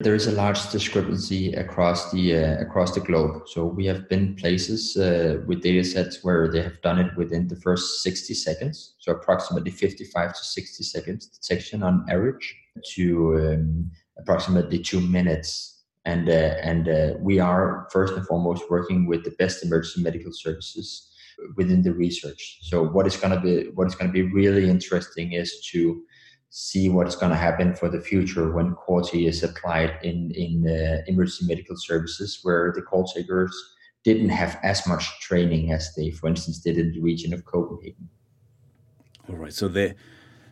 there 0.00 0.14
is 0.14 0.26
a 0.26 0.32
large 0.32 0.70
discrepancy 0.70 1.52
across 1.54 2.10
the 2.10 2.36
uh, 2.36 2.60
across 2.60 2.94
the 2.94 3.00
globe. 3.00 3.42
So 3.46 3.64
we 3.64 3.86
have 3.86 4.08
been 4.08 4.34
places 4.34 4.96
uh, 4.96 5.40
with 5.46 5.62
data 5.62 5.84
sets 5.84 6.24
where 6.24 6.50
they 6.50 6.62
have 6.62 6.80
done 6.82 6.98
it 6.98 7.16
within 7.16 7.46
the 7.46 7.56
first 7.56 8.02
60 8.02 8.34
seconds, 8.34 8.94
so 8.98 9.12
approximately 9.12 9.70
55 9.70 10.34
to 10.34 10.44
60 10.44 10.84
seconds 10.84 11.26
detection 11.26 11.82
on 11.82 12.04
average, 12.10 12.54
to 12.94 13.36
um, 13.38 13.90
approximately 14.18 14.78
two 14.78 15.00
minutes. 15.00 15.73
And 16.04 16.28
uh, 16.28 16.54
and 16.62 16.88
uh, 16.88 17.14
we 17.18 17.38
are 17.38 17.88
first 17.90 18.14
and 18.14 18.26
foremost 18.26 18.64
working 18.68 19.06
with 19.06 19.24
the 19.24 19.30
best 19.32 19.64
emergency 19.64 20.02
medical 20.02 20.32
services 20.32 21.10
within 21.56 21.82
the 21.82 21.92
research. 21.92 22.58
So 22.62 22.84
what 22.84 23.06
is 23.06 23.16
going 23.16 23.34
to 23.34 23.40
be 23.40 23.70
what 23.70 23.86
is 23.86 23.94
going 23.94 24.08
to 24.08 24.12
be 24.12 24.22
really 24.22 24.68
interesting 24.68 25.32
is 25.32 25.66
to 25.72 26.02
see 26.56 26.88
what's 26.88 27.16
going 27.16 27.32
to 27.32 27.36
happen 27.36 27.74
for 27.74 27.88
the 27.88 28.00
future 28.00 28.52
when 28.52 28.74
Corti 28.74 29.26
is 29.26 29.42
applied 29.42 29.98
in 30.04 30.30
in 30.36 30.64
uh, 30.68 31.02
emergency 31.08 31.46
medical 31.46 31.76
services 31.76 32.38
where 32.42 32.72
the 32.74 32.80
call 32.80 33.04
takers 33.04 33.52
didn't 34.04 34.28
have 34.28 34.56
as 34.62 34.86
much 34.86 35.04
training 35.20 35.72
as 35.72 35.92
they 35.96 36.10
for 36.12 36.28
instance 36.28 36.58
did 36.60 36.78
in 36.78 36.92
the 36.92 37.00
region 37.00 37.34
of 37.34 37.44
copenhagen 37.44 38.08
all 39.28 39.34
right 39.34 39.52
so 39.52 39.66
the 39.66 39.96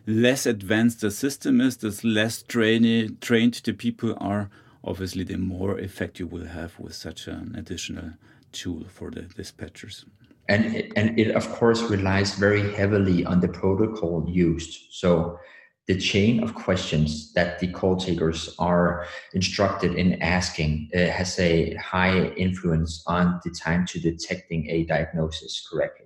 less 0.05 0.45
advanced 0.45 0.99
the 0.99 1.11
system 1.11 1.61
is 1.61 1.77
the 1.77 1.97
less 2.03 2.43
trained 2.43 3.21
trained 3.21 3.53
the 3.63 3.71
people 3.71 4.13
are 4.19 4.49
obviously 4.83 5.23
the 5.23 5.37
more 5.37 5.79
effect 5.79 6.19
you 6.19 6.27
will 6.27 6.45
have 6.45 6.79
with 6.79 6.95
such 6.95 7.27
an 7.27 7.55
additional 7.57 8.11
tool 8.51 8.83
for 8.87 9.09
the 9.11 9.21
dispatchers 9.21 10.05
and 10.49 10.75
it, 10.75 10.91
and 10.95 11.17
it 11.19 11.31
of 11.35 11.49
course 11.49 11.81
relies 11.83 12.35
very 12.35 12.73
heavily 12.73 13.25
on 13.25 13.39
the 13.39 13.47
protocol 13.47 14.25
used 14.27 14.91
so 14.91 15.37
the 15.87 15.97
chain 15.97 16.41
of 16.41 16.55
questions 16.55 17.33
that 17.33 17.59
the 17.59 17.67
call 17.67 17.97
takers 17.97 18.55
are 18.57 19.05
instructed 19.33 19.95
in 19.95 20.21
asking 20.21 20.89
uh, 20.95 21.07
has 21.07 21.37
a 21.39 21.73
high 21.75 22.27
influence 22.37 23.03
on 23.05 23.41
the 23.43 23.51
time 23.51 23.85
to 23.87 23.99
detecting 23.99 24.69
a 24.69 24.85
diagnosis 24.85 25.67
correctly. 25.69 26.05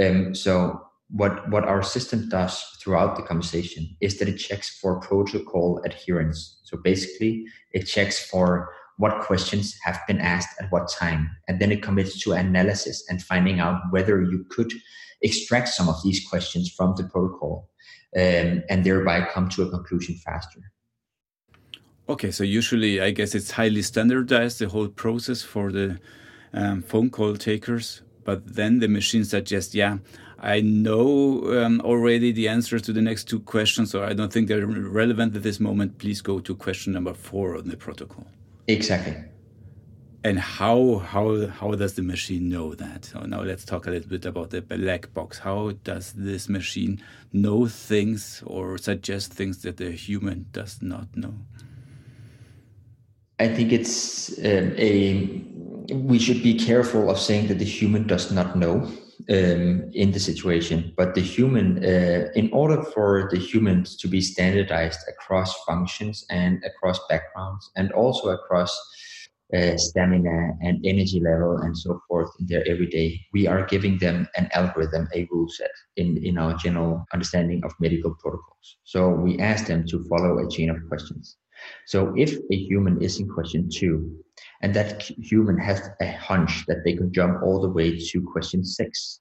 Um, 0.00 0.34
so 0.34 0.80
what 1.12 1.48
what 1.50 1.64
our 1.64 1.82
system 1.82 2.28
does 2.28 2.62
throughout 2.80 3.16
the 3.16 3.22
conversation 3.22 3.96
is 4.00 4.18
that 4.18 4.28
it 4.28 4.38
checks 4.38 4.78
for 4.80 5.00
protocol 5.00 5.80
adherence. 5.84 6.60
So 6.64 6.78
basically, 6.78 7.44
it 7.72 7.84
checks 7.84 8.18
for 8.30 8.70
what 8.96 9.20
questions 9.20 9.76
have 9.84 10.00
been 10.06 10.20
asked 10.20 10.60
at 10.60 10.70
what 10.72 10.90
time, 10.90 11.30
and 11.48 11.60
then 11.60 11.72
it 11.72 11.82
commits 11.82 12.20
to 12.22 12.32
analysis 12.32 13.04
and 13.08 13.22
finding 13.22 13.60
out 13.60 13.80
whether 13.90 14.22
you 14.22 14.44
could 14.50 14.72
extract 15.22 15.68
some 15.68 15.88
of 15.88 16.02
these 16.02 16.26
questions 16.28 16.72
from 16.76 16.94
the 16.96 17.04
protocol 17.04 17.70
um, 18.16 18.62
and 18.68 18.84
thereby 18.84 19.26
come 19.32 19.48
to 19.50 19.62
a 19.62 19.70
conclusion 19.70 20.14
faster. 20.16 20.60
Okay, 22.08 22.30
so 22.30 22.42
usually 22.44 23.00
I 23.00 23.10
guess 23.10 23.34
it's 23.34 23.52
highly 23.52 23.82
standardized, 23.82 24.58
the 24.58 24.68
whole 24.68 24.88
process 24.88 25.42
for 25.42 25.70
the 25.70 25.98
um, 26.52 26.82
phone 26.82 27.10
call 27.10 27.36
takers, 27.36 28.02
but 28.24 28.54
then 28.54 28.80
the 28.80 28.88
machine 28.88 29.24
suggests, 29.24 29.74
yeah, 29.74 29.98
I 30.42 30.60
know 30.60 31.62
um, 31.62 31.80
already 31.82 32.32
the 32.32 32.48
answers 32.48 32.82
to 32.82 32.92
the 32.92 33.00
next 33.00 33.28
two 33.28 33.38
questions, 33.38 33.92
so 33.92 34.02
I 34.02 34.12
don't 34.12 34.32
think 34.32 34.48
they're 34.48 34.66
relevant 34.66 35.36
at 35.36 35.44
this 35.44 35.60
moment. 35.60 35.98
Please 35.98 36.20
go 36.20 36.40
to 36.40 36.54
question 36.56 36.92
number 36.92 37.14
four 37.14 37.56
on 37.56 37.68
the 37.68 37.76
protocol. 37.76 38.26
Exactly. 38.66 39.16
And 40.24 40.38
how 40.38 40.98
how 40.98 41.46
how 41.46 41.72
does 41.72 41.94
the 41.94 42.02
machine 42.02 42.48
know 42.48 42.74
that? 42.74 43.04
So 43.04 43.20
now 43.20 43.42
let's 43.42 43.64
talk 43.64 43.86
a 43.86 43.90
little 43.90 44.08
bit 44.08 44.24
about 44.24 44.50
the 44.50 44.62
black 44.62 45.12
box. 45.14 45.38
How 45.38 45.72
does 45.84 46.12
this 46.12 46.48
machine 46.48 47.02
know 47.32 47.66
things 47.66 48.42
or 48.46 48.78
suggest 48.78 49.32
things 49.32 49.62
that 49.62 49.76
the 49.76 49.90
human 49.92 50.46
does 50.52 50.82
not 50.82 51.16
know? 51.16 51.34
I 53.38 53.48
think 53.48 53.72
it's 53.72 54.38
um, 54.38 54.74
a 54.76 55.42
we 55.92 56.18
should 56.18 56.42
be 56.42 56.54
careful 56.54 57.10
of 57.10 57.18
saying 57.18 57.48
that 57.48 57.58
the 57.58 57.64
human 57.64 58.06
does 58.06 58.30
not 58.30 58.56
know 58.56 58.88
um, 59.30 59.90
in 59.92 60.12
the 60.12 60.20
situation, 60.20 60.92
but 60.96 61.14
the 61.14 61.20
human, 61.20 61.84
uh, 61.84 62.28
in 62.34 62.50
order 62.52 62.82
for 62.82 63.28
the 63.30 63.38
humans 63.38 63.96
to 63.96 64.08
be 64.08 64.20
standardized 64.20 65.00
across 65.08 65.54
functions 65.64 66.24
and 66.30 66.62
across 66.64 66.98
backgrounds, 67.08 67.70
and 67.76 67.92
also 67.92 68.30
across 68.30 68.76
uh, 69.54 69.76
stamina 69.76 70.52
and 70.62 70.80
energy 70.84 71.20
level 71.20 71.58
and 71.58 71.76
so 71.76 72.00
forth 72.08 72.30
in 72.40 72.46
their 72.46 72.66
everyday. 72.66 73.20
We 73.32 73.46
are 73.46 73.66
giving 73.66 73.98
them 73.98 74.26
an 74.36 74.48
algorithm, 74.54 75.08
a 75.14 75.28
rule 75.30 75.48
set 75.48 75.70
in, 75.96 76.16
in 76.24 76.38
our 76.38 76.54
general 76.56 77.04
understanding 77.12 77.62
of 77.64 77.72
medical 77.78 78.14
protocols. 78.14 78.78
So 78.84 79.10
we 79.10 79.38
ask 79.38 79.66
them 79.66 79.86
to 79.88 80.04
follow 80.04 80.38
a 80.38 80.50
chain 80.50 80.70
of 80.70 80.78
questions. 80.88 81.36
So 81.86 82.12
if 82.16 82.36
a 82.50 82.56
human 82.56 83.02
is 83.02 83.20
in 83.20 83.28
question 83.28 83.68
two, 83.68 84.18
and 84.62 84.74
that 84.74 85.02
human 85.02 85.58
has 85.58 85.90
a 86.00 86.12
hunch 86.12 86.64
that 86.66 86.84
they 86.84 86.94
could 86.94 87.12
jump 87.12 87.42
all 87.42 87.60
the 87.60 87.68
way 87.68 87.98
to 87.98 88.22
question 88.22 88.64
six, 88.64 89.20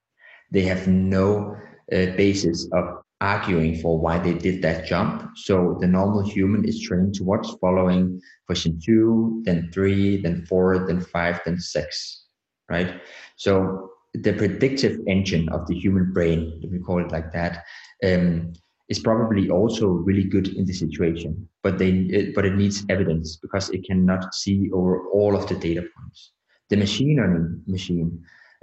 they 0.51 0.61
have 0.61 0.87
no 0.87 1.55
uh, 1.91 2.15
basis 2.17 2.67
of 2.73 3.01
arguing 3.21 3.77
for 3.77 3.99
why 3.99 4.17
they 4.17 4.33
did 4.33 4.61
that 4.63 4.85
jump. 4.85 5.29
So 5.35 5.77
the 5.79 5.87
normal 5.87 6.23
human 6.23 6.65
is 6.65 6.81
trained 6.81 7.13
towards 7.13 7.53
following 7.61 8.19
question 8.47 8.79
two, 8.83 9.41
then 9.45 9.69
three, 9.71 10.17
then 10.17 10.45
four, 10.47 10.85
then 10.87 11.01
five, 11.01 11.39
then 11.45 11.59
six, 11.59 12.25
right? 12.69 13.01
So 13.35 13.91
the 14.13 14.33
predictive 14.33 14.99
engine 15.07 15.49
of 15.49 15.67
the 15.67 15.75
human 15.79 16.11
brain, 16.11 16.59
if 16.63 16.71
we 16.71 16.79
call 16.79 16.99
it 16.99 17.11
like 17.11 17.31
that, 17.31 17.63
um, 18.03 18.53
is 18.91 18.99
probably 18.99 19.49
also 19.49 19.87
really 19.87 20.25
good 20.25 20.49
in 20.49 20.65
the 20.65 20.73
situation, 20.73 21.31
but 21.63 21.77
they 21.79 21.91
it, 22.17 22.35
but 22.35 22.45
it 22.45 22.55
needs 22.55 22.83
evidence 22.89 23.37
because 23.37 23.69
it 23.69 23.81
cannot 23.89 24.35
see 24.35 24.69
over 24.73 24.93
all 25.17 25.33
of 25.39 25.47
the 25.47 25.55
data 25.55 25.83
points. 25.93 26.33
The 26.69 26.75
machine 26.85 27.15
learning 27.19 27.63
machine 27.67 28.09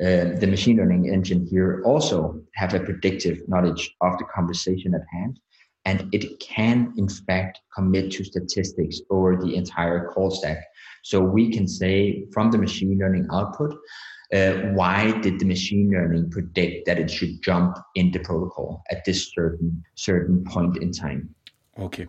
uh, 0.07 0.39
the 0.43 0.47
machine 0.47 0.77
learning 0.77 1.05
engine 1.17 1.43
here 1.51 1.83
also 1.85 2.41
have 2.55 2.75
a 2.75 2.81
predictive 2.81 3.37
knowledge 3.49 3.83
of 4.01 4.13
the 4.19 4.27
conversation 4.37 4.95
at 4.95 5.05
hand 5.17 5.41
and 5.89 5.99
it 6.13 6.25
can 6.41 6.93
in 6.97 7.09
fact 7.09 7.61
commit 7.75 8.11
to 8.13 8.23
statistics 8.33 8.97
over 9.11 9.31
the 9.43 9.57
entire 9.57 10.01
call 10.11 10.31
stack. 10.31 10.61
So 11.03 11.17
we 11.37 11.51
can 11.55 11.67
say 11.67 12.25
from 12.35 12.51
the 12.51 12.59
machine 12.59 12.99
learning 12.99 13.27
output 13.33 13.73
uh, 14.35 14.53
why 14.79 15.19
did 15.23 15.39
the 15.39 15.47
machine 15.47 15.91
learning 15.91 16.31
predict 16.31 16.85
that 16.87 16.99
it 16.99 17.11
should 17.11 17.41
jump 17.43 17.79
in 17.95 18.11
the 18.11 18.19
protocol 18.19 18.83
at 18.91 19.05
this 19.07 19.33
certain 19.35 19.83
certain 19.95 20.45
point 20.45 20.77
in 20.85 20.93
time? 20.93 21.35
Okay. 21.79 22.07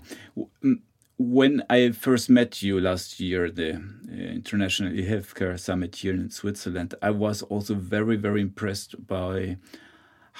When 1.18 1.64
I 1.70 1.92
first 1.92 2.30
met 2.30 2.62
you 2.62 2.82
last 2.82 3.20
year, 3.20 3.50
the 3.50 3.72
uh, 3.76 4.14
International 4.40 4.92
Healthcare 4.92 5.58
Summit 5.60 5.96
here 5.98 6.14
in 6.14 6.30
Switzerland, 6.30 6.96
I 7.02 7.12
was 7.12 7.42
also 7.44 7.74
very, 7.76 8.18
very 8.18 8.42
impressed 8.42 9.08
by 9.08 9.58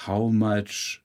how 0.06 0.28
much 0.28 1.02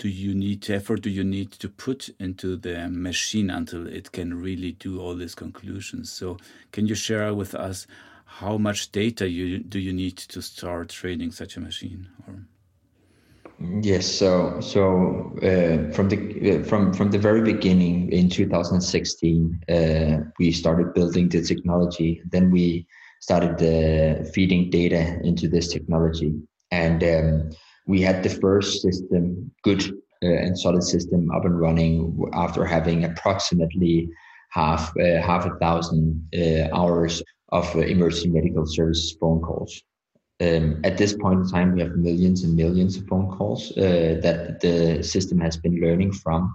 do 0.00 0.08
you 0.08 0.34
need 0.34 0.68
effort 0.70 1.02
do 1.02 1.10
you 1.10 1.22
need 1.22 1.52
to 1.52 1.68
put 1.68 2.08
into 2.18 2.56
the 2.56 2.88
machine 2.88 3.50
until 3.50 3.86
it 3.86 4.10
can 4.12 4.42
really 4.42 4.72
do 4.72 4.98
all 4.98 5.14
these 5.14 5.34
conclusions. 5.34 6.10
So, 6.10 6.38
can 6.72 6.86
you 6.86 6.94
share 6.94 7.34
with 7.34 7.54
us 7.54 7.86
how 8.24 8.56
much 8.56 8.92
data 8.92 9.28
you 9.28 9.58
do 9.58 9.78
you 9.78 9.92
need 9.92 10.16
to 10.16 10.40
start 10.40 10.88
training 10.88 11.32
such 11.32 11.56
a 11.56 11.60
machine? 11.60 12.08
Or? 12.26 12.46
Yes, 13.82 14.06
so 14.06 14.58
so 14.60 14.80
uh, 15.42 15.92
from 15.92 16.08
the 16.08 16.18
uh, 16.50 16.64
from 16.64 16.94
from 16.94 17.10
the 17.10 17.18
very 17.18 17.42
beginning 17.42 18.10
in 18.10 18.30
2016, 18.30 19.64
uh, 19.68 20.16
we 20.38 20.50
started 20.50 20.94
building 20.94 21.28
the 21.28 21.42
technology. 21.42 22.22
Then 22.32 22.50
we 22.50 22.86
started 23.20 23.56
uh, 23.60 24.24
feeding 24.32 24.70
data 24.70 25.20
into 25.22 25.46
this 25.46 25.68
technology, 25.68 26.40
and 26.70 27.04
um, 27.04 27.50
we 27.86 28.00
had 28.00 28.22
the 28.22 28.30
first 28.30 28.82
system, 28.82 29.50
good 29.62 29.82
uh, 30.22 30.26
and 30.26 30.58
solid 30.58 30.82
system, 30.82 31.30
up 31.30 31.44
and 31.44 31.58
running 31.58 32.22
after 32.32 32.64
having 32.64 33.04
approximately 33.04 34.08
half 34.50 34.92
uh, 34.98 35.20
half 35.22 35.46
a 35.46 35.56
thousand 35.58 36.28
hours 36.72 37.22
of 37.50 37.74
emergency 37.76 38.28
medical 38.28 38.66
service 38.66 39.16
phone 39.20 39.40
calls 39.40 39.82
um, 40.40 40.80
at 40.84 40.96
this 40.96 41.14
point 41.14 41.40
in 41.40 41.48
time, 41.48 41.74
we 41.74 41.82
have 41.82 41.96
millions 41.96 42.44
and 42.44 42.56
millions 42.56 42.96
of 42.96 43.06
phone 43.06 43.30
calls 43.30 43.76
uh, 43.76 44.18
that 44.22 44.60
the 44.60 45.02
system 45.02 45.38
has 45.38 45.56
been 45.56 45.80
learning 45.80 46.12
from. 46.12 46.54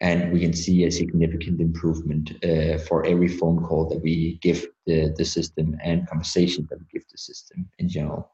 And 0.00 0.32
we 0.32 0.40
can 0.40 0.52
see 0.52 0.84
a 0.84 0.90
significant 0.90 1.60
improvement 1.60 2.32
uh, 2.44 2.78
for 2.78 3.04
every 3.04 3.28
phone 3.28 3.62
call 3.64 3.88
that 3.88 4.02
we 4.02 4.38
give 4.42 4.66
the, 4.86 5.14
the 5.16 5.24
system 5.24 5.76
and 5.82 6.08
conversation 6.08 6.66
that 6.70 6.78
we 6.78 6.86
give 6.92 7.08
the 7.10 7.18
system 7.18 7.68
in 7.78 7.88
general. 7.88 8.30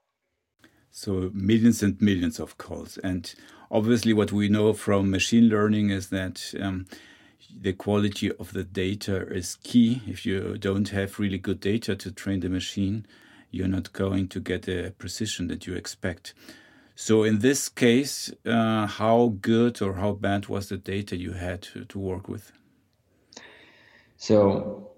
So, 0.90 1.30
millions 1.32 1.82
and 1.82 2.00
millions 2.00 2.40
of 2.40 2.58
calls. 2.58 2.98
And 2.98 3.32
obviously, 3.70 4.12
what 4.12 4.32
we 4.32 4.48
know 4.48 4.72
from 4.72 5.10
machine 5.10 5.48
learning 5.48 5.90
is 5.90 6.08
that 6.08 6.52
um, 6.60 6.86
the 7.58 7.72
quality 7.72 8.32
of 8.32 8.52
the 8.52 8.64
data 8.64 9.26
is 9.28 9.56
key. 9.62 10.02
If 10.06 10.26
you 10.26 10.58
don't 10.58 10.88
have 10.88 11.18
really 11.18 11.38
good 11.38 11.60
data 11.60 11.96
to 11.96 12.10
train 12.12 12.40
the 12.40 12.48
machine, 12.48 13.06
you're 13.50 13.68
not 13.68 13.92
going 13.92 14.28
to 14.28 14.40
get 14.40 14.62
the 14.62 14.94
precision 14.98 15.48
that 15.48 15.66
you 15.66 15.74
expect. 15.74 16.34
So 16.94 17.22
in 17.24 17.38
this 17.38 17.68
case, 17.68 18.30
uh, 18.44 18.86
how 18.86 19.34
good 19.40 19.80
or 19.80 19.94
how 19.94 20.12
bad 20.12 20.48
was 20.48 20.68
the 20.68 20.76
data 20.76 21.16
you 21.16 21.32
had 21.32 21.62
to, 21.62 21.84
to 21.86 21.98
work 21.98 22.28
with? 22.28 22.52
So 24.18 24.89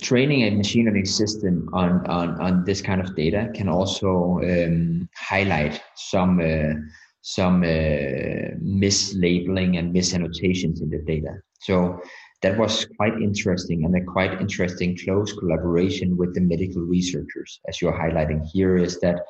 training 0.00 0.42
a 0.42 0.50
machine 0.50 0.86
learning 0.86 1.04
system 1.04 1.68
on, 1.72 2.06
on, 2.06 2.40
on 2.40 2.64
this 2.64 2.80
kind 2.80 3.00
of 3.00 3.14
data 3.14 3.50
can 3.54 3.68
also 3.68 4.40
um, 4.42 5.08
highlight 5.16 5.80
some 5.94 6.40
uh, 6.40 6.74
some 7.20 7.62
uh, 7.62 8.56
mislabeling 8.62 9.78
and 9.78 9.94
misannotations 9.94 10.80
in 10.80 10.88
the 10.88 11.02
data. 11.04 11.34
So 11.60 12.00
that 12.42 12.56
was 12.56 12.86
quite 12.96 13.14
interesting 13.14 13.84
and 13.84 13.94
a 13.96 14.04
quite 14.04 14.40
interesting 14.40 14.96
close 14.96 15.32
collaboration 15.32 16.16
with 16.16 16.34
the 16.34 16.40
medical 16.40 16.82
researchers 16.82 17.60
as 17.68 17.82
you're 17.82 17.92
highlighting 17.92 18.46
here 18.52 18.76
is 18.76 19.00
that 19.00 19.20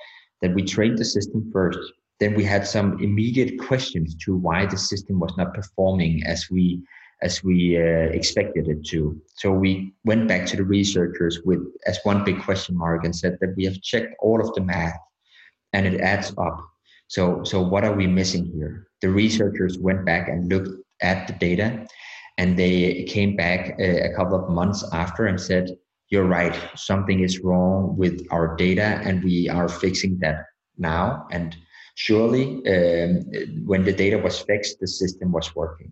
that 0.42 0.54
we 0.54 0.62
trained 0.62 0.98
the 0.98 1.04
system 1.04 1.50
first 1.52 1.78
then 2.20 2.34
we 2.34 2.44
had 2.44 2.66
some 2.66 2.98
immediate 3.00 3.58
questions 3.58 4.14
to 4.16 4.36
why 4.36 4.66
the 4.66 4.76
system 4.76 5.20
was 5.20 5.32
not 5.38 5.54
performing 5.54 6.22
as 6.24 6.50
we 6.50 6.82
as 7.22 7.42
we 7.42 7.76
uh, 7.76 8.10
expected 8.12 8.68
it 8.68 8.84
to. 8.86 9.20
So 9.36 9.52
we 9.52 9.92
went 10.04 10.28
back 10.28 10.46
to 10.46 10.56
the 10.56 10.64
researchers 10.64 11.40
with 11.44 11.60
as 11.86 11.98
one 12.04 12.24
big 12.24 12.40
question 12.42 12.76
mark 12.76 13.04
and 13.04 13.14
said 13.14 13.38
that 13.40 13.54
we 13.56 13.64
have 13.64 13.80
checked 13.82 14.14
all 14.20 14.40
of 14.40 14.54
the 14.54 14.60
math 14.60 14.98
and 15.72 15.86
it 15.86 16.00
adds 16.00 16.32
up. 16.38 16.64
So 17.08 17.42
so 17.44 17.60
what 17.60 17.84
are 17.84 17.94
we 17.94 18.06
missing 18.06 18.46
here? 18.46 18.88
The 19.00 19.10
researchers 19.10 19.78
went 19.78 20.04
back 20.04 20.28
and 20.28 20.48
looked 20.48 20.70
at 21.02 21.26
the 21.26 21.32
data 21.34 21.86
and 22.36 22.56
they 22.56 23.04
came 23.04 23.34
back 23.34 23.78
a, 23.80 24.12
a 24.12 24.14
couple 24.14 24.36
of 24.38 24.50
months 24.50 24.84
after 24.92 25.26
and 25.26 25.40
said 25.40 25.76
you're 26.10 26.26
right. 26.26 26.56
Something 26.76 27.20
is 27.20 27.40
wrong 27.40 27.96
with 27.96 28.26
our 28.30 28.56
data 28.56 29.00
and 29.04 29.22
we 29.22 29.48
are 29.48 29.68
fixing 29.68 30.18
that 30.20 30.46
now. 30.78 31.26
And 31.30 31.56
surely 31.96 32.62
um, 32.66 33.24
when 33.66 33.84
the 33.84 33.92
data 33.92 34.16
was 34.18 34.38
fixed 34.38 34.78
the 34.78 34.86
system 34.86 35.32
was 35.32 35.54
working 35.56 35.90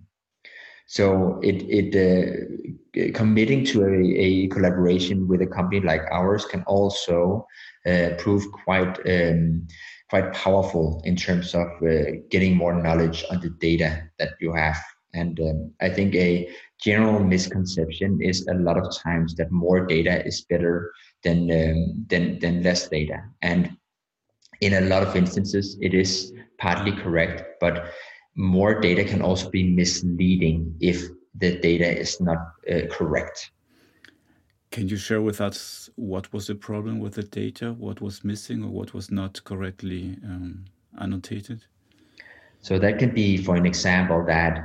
so 0.86 1.40
it, 1.42 1.62
it 1.68 1.90
uh, 1.94 3.12
committing 3.12 3.64
to 3.66 3.84
a, 3.84 3.94
a, 3.94 4.46
collaboration 4.48 5.26
with 5.28 5.42
a 5.42 5.46
company 5.46 5.80
like 5.80 6.02
ours 6.10 6.44
can 6.46 6.62
also 6.62 7.46
uh, 7.86 8.10
prove 8.18 8.44
quite 8.52 8.98
um, 9.06 9.66
quite 10.08 10.32
powerful 10.32 11.02
in 11.04 11.16
terms 11.16 11.54
of 11.54 11.66
uh, 11.82 12.12
getting 12.30 12.56
more 12.56 12.74
knowledge 12.74 13.24
on 13.30 13.40
the 13.40 13.50
data 13.60 14.02
that 14.18 14.30
you 14.40 14.52
have 14.52 14.80
and 15.16 15.40
um, 15.40 15.72
I 15.80 15.88
think 15.88 16.14
a 16.14 16.48
general 16.78 17.20
misconception 17.20 18.20
is 18.20 18.46
a 18.46 18.54
lot 18.54 18.76
of 18.76 18.94
times 18.96 19.34
that 19.36 19.50
more 19.50 19.86
data 19.86 20.24
is 20.24 20.42
better 20.42 20.92
than 21.24 21.50
um, 21.50 22.06
than 22.08 22.38
than 22.38 22.62
less 22.62 22.88
data. 22.88 23.24
And 23.42 23.76
in 24.60 24.74
a 24.74 24.82
lot 24.82 25.02
of 25.02 25.16
instances, 25.16 25.76
it 25.80 25.94
is 25.94 26.32
partly 26.58 26.92
correct, 26.92 27.44
but 27.60 27.92
more 28.36 28.78
data 28.80 29.02
can 29.04 29.22
also 29.22 29.50
be 29.50 29.64
misleading 29.64 30.76
if 30.80 31.02
the 31.34 31.58
data 31.58 31.98
is 31.98 32.20
not 32.20 32.38
uh, 32.70 32.86
correct. 32.90 33.50
Can 34.70 34.88
you 34.88 34.96
share 34.96 35.22
with 35.22 35.40
us 35.40 35.88
what 35.96 36.32
was 36.32 36.46
the 36.48 36.54
problem 36.54 36.98
with 36.98 37.14
the 37.14 37.22
data? 37.22 37.72
What 37.72 38.00
was 38.00 38.24
missing 38.24 38.62
or 38.62 38.68
what 38.68 38.92
was 38.92 39.10
not 39.10 39.42
correctly 39.44 40.18
um, 40.24 40.66
annotated? 41.00 41.64
So 42.60 42.78
that 42.78 42.98
can 42.98 43.14
be, 43.14 43.36
for 43.38 43.56
an 43.56 43.64
example, 43.64 44.24
that 44.26 44.58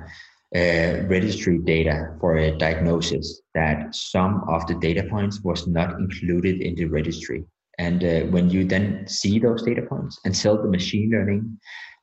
uh, 0.53 1.07
registry 1.07 1.59
data 1.59 2.15
for 2.19 2.35
a 2.35 2.57
diagnosis 2.57 3.41
that 3.53 3.95
some 3.95 4.43
of 4.49 4.67
the 4.67 4.75
data 4.75 5.03
points 5.09 5.41
was 5.41 5.67
not 5.67 5.97
included 5.97 6.61
in 6.61 6.75
the 6.75 6.85
registry. 6.85 7.45
And 7.77 8.03
uh, 8.03 8.21
when 8.31 8.49
you 8.49 8.65
then 8.65 9.07
see 9.07 9.39
those 9.39 9.63
data 9.63 9.83
points 9.83 10.19
and 10.25 10.35
tell 10.35 10.61
the 10.61 10.67
machine 10.67 11.09
learning 11.11 11.57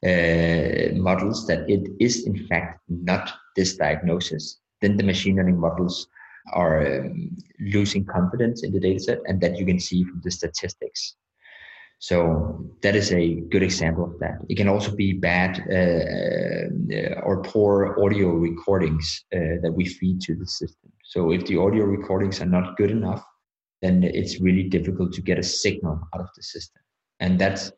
uh, 0.04 0.94
models 0.94 1.46
that 1.46 1.68
it 1.68 1.90
is 1.98 2.26
in 2.26 2.46
fact 2.46 2.80
not 2.88 3.32
this 3.56 3.76
diagnosis, 3.76 4.60
then 4.80 4.96
the 4.96 5.04
machine 5.04 5.36
learning 5.36 5.58
models 5.58 6.06
are 6.52 6.86
um, 6.86 7.36
losing 7.60 8.04
confidence 8.04 8.62
in 8.62 8.72
the 8.72 8.80
dataset, 8.80 9.18
and 9.26 9.40
that 9.40 9.58
you 9.58 9.66
can 9.66 9.78
see 9.78 10.04
from 10.04 10.20
the 10.24 10.30
statistics. 10.30 11.16
So 12.00 12.64
that 12.82 12.94
is 12.94 13.12
a 13.12 13.34
good 13.50 13.64
example 13.64 14.04
of 14.04 14.18
that. 14.20 14.38
It 14.48 14.56
can 14.56 14.68
also 14.68 14.94
be 14.94 15.12
bad 15.14 15.60
uh, 15.68 16.96
uh, 16.96 17.20
or 17.22 17.42
poor 17.42 17.96
audio 18.02 18.28
recordings 18.28 19.24
uh, 19.34 19.58
that 19.62 19.72
we 19.74 19.84
feed 19.84 20.20
to 20.22 20.36
the 20.36 20.46
system. 20.46 20.92
So 21.02 21.32
if 21.32 21.44
the 21.46 21.58
audio 21.58 21.84
recordings 21.84 22.40
are 22.40 22.46
not 22.46 22.76
good 22.76 22.92
enough, 22.92 23.24
then 23.82 24.04
it's 24.04 24.40
really 24.40 24.64
difficult 24.64 25.12
to 25.14 25.22
get 25.22 25.38
a 25.38 25.42
signal 25.42 26.00
out 26.14 26.20
of 26.20 26.28
the 26.36 26.42
system. 26.42 26.82
And 27.18 27.38
that's 27.38 27.72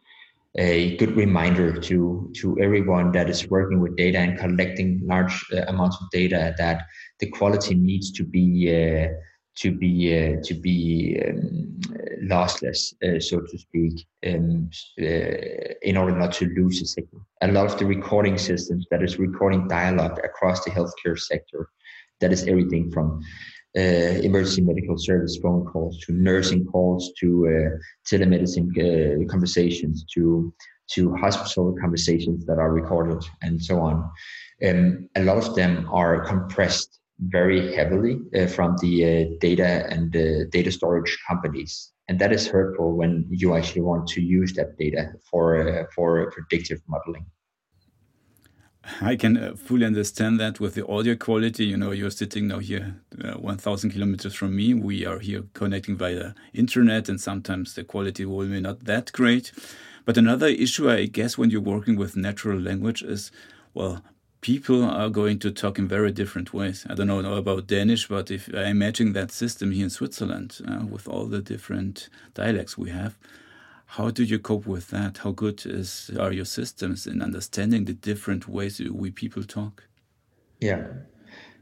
a 0.57 0.97
good 0.97 1.17
reminder 1.17 1.79
to 1.79 2.31
to 2.35 2.59
everyone 2.61 3.13
that 3.13 3.31
is 3.31 3.49
working 3.49 3.81
with 3.81 3.97
data 3.97 4.19
and 4.19 4.39
collecting 4.39 5.01
large 5.05 5.45
uh, 5.53 5.63
amounts 5.69 5.97
of 6.01 6.11
data 6.11 6.55
that 6.59 6.83
the 7.21 7.29
quality 7.31 7.75
needs 7.75 8.11
to 8.11 8.25
be 8.25 8.69
uh, 8.69 9.09
to 9.57 9.71
be 9.71 10.17
uh, 10.17 10.41
to 10.43 10.55
be 10.55 11.23
um, 11.27 11.79
lossless, 12.25 12.95
uh, 13.03 13.21
so 13.21 13.41
to 13.41 13.59
speak, 13.59 14.07
um, 14.27 14.71
uh, 15.01 15.75
in 15.83 15.97
order 15.97 16.17
not 16.17 16.33
to 16.33 16.47
lose 16.47 16.81
a 16.83 16.87
signal. 16.87 17.27
A 17.43 17.49
lot 17.53 17.67
of 17.67 17.79
the 17.79 17.87
recording 17.87 18.39
systems 18.39 18.87
that 18.91 19.03
is 19.03 19.19
recording 19.19 19.69
dialogue 19.69 20.19
across 20.25 20.65
the 20.65 20.71
healthcare 20.71 21.19
sector, 21.19 21.69
that 22.21 22.33
is 22.33 22.47
everything 22.47 22.91
from 22.91 23.21
emergency 23.75 24.63
medical 24.63 24.99
service 24.99 25.39
phone 25.43 25.65
calls 25.65 25.99
to 26.05 26.13
nursing 26.13 26.65
calls 26.67 27.13
to 27.21 27.47
uh, 27.47 27.79
telemedicine 28.11 28.69
uh, 28.79 29.25
conversations 29.31 30.05
to 30.15 30.53
to 30.91 31.15
hospital 31.15 31.75
conversations 31.81 32.45
that 32.47 32.59
are 32.59 32.73
recorded 32.73 33.23
and 33.43 33.63
so 33.63 33.81
on. 33.81 34.11
Um, 34.67 35.09
a 35.15 35.23
lot 35.23 35.37
of 35.37 35.55
them 35.55 35.89
are 35.91 36.21
compressed 36.27 36.99
very 37.21 37.75
heavily 37.75 38.19
uh, 38.35 38.47
from 38.47 38.77
the 38.81 39.05
uh, 39.05 39.37
data 39.41 39.87
and 39.91 40.13
the 40.13 40.47
data 40.51 40.73
storage 40.73 41.17
companies. 41.29 41.93
And 42.09 42.19
that 42.19 42.33
is 42.33 42.49
hurtful 42.49 42.97
when 42.97 43.27
you 43.31 43.55
actually 43.55 43.83
want 43.83 44.09
to 44.09 44.21
use 44.21 44.53
that 44.55 44.77
data 44.79 45.13
for, 45.31 45.69
uh, 45.69 45.85
for 45.95 46.31
predictive 46.33 46.81
modeling. 46.89 47.27
I 49.01 49.17
can 49.17 49.37
uh, 49.37 49.55
fully 49.57 49.85
understand 49.85 50.41
that 50.41 50.59
with 50.59 50.75
the 50.75 50.87
audio 50.87 51.15
quality. 51.15 51.65
You 51.67 51.77
know, 51.77 51.91
you're 51.91 52.11
sitting 52.11 52.49
now 52.49 52.59
here 52.59 52.97
uh, 53.23 53.33
1,000 53.33 53.91
kilometers 53.91 54.35
from 54.35 54.57
me. 54.57 54.75
We 54.75 55.05
are 55.05 55.19
here 55.19 55.45
connecting 55.55 55.97
via 55.97 56.35
internet, 56.55 57.09
and 57.09 57.21
sometimes 57.21 57.75
the 57.75 57.85
quality 57.85 58.25
will 58.25 58.47
be 58.47 58.61
not 58.61 58.85
that 58.85 59.13
great. 59.13 59.53
But 60.05 60.17
another 60.17 60.47
issue, 60.47 60.91
I 60.91 61.07
guess, 61.07 61.37
when 61.37 61.51
you're 61.51 61.61
working 61.61 61.97
with 61.97 62.17
natural 62.17 62.59
language 62.59 63.03
is, 63.03 63.31
well, 63.75 64.03
people 64.41 64.83
are 64.83 65.11
going 65.11 65.39
to 65.41 65.51
talk 65.51 65.79
in 65.79 65.87
very 65.87 66.11
different 66.11 66.55
ways. 66.55 66.87
I 66.89 66.95
don't 66.95 67.07
know 67.07 67.35
about 67.35 67.67
Danish, 67.67 68.09
but 68.09 68.31
if 68.31 68.49
I 68.55 68.65
imagine 68.65 69.13
that 69.13 69.31
system 69.31 69.73
here 69.73 69.85
in 69.85 69.91
Switzerland 69.91 70.59
uh, 70.67 70.87
with 70.87 71.07
all 71.07 71.27
the 71.27 71.43
different 71.43 72.09
dialects 72.35 72.79
we 72.79 72.91
have, 72.91 73.19
how 73.91 74.09
do 74.09 74.23
you 74.23 74.39
cope 74.39 74.67
with 74.67 74.89
that? 74.91 75.19
How 75.19 75.33
good 75.33 75.67
is 75.67 76.13
are 76.19 76.33
your 76.33 76.45
systems 76.45 77.09
in 77.09 77.21
understanding 77.21 77.87
the 77.87 77.93
different 77.93 78.47
ways 78.47 78.81
we 78.81 79.11
people 79.11 79.43
talk? 79.43 79.83
Yeah. 80.61 80.87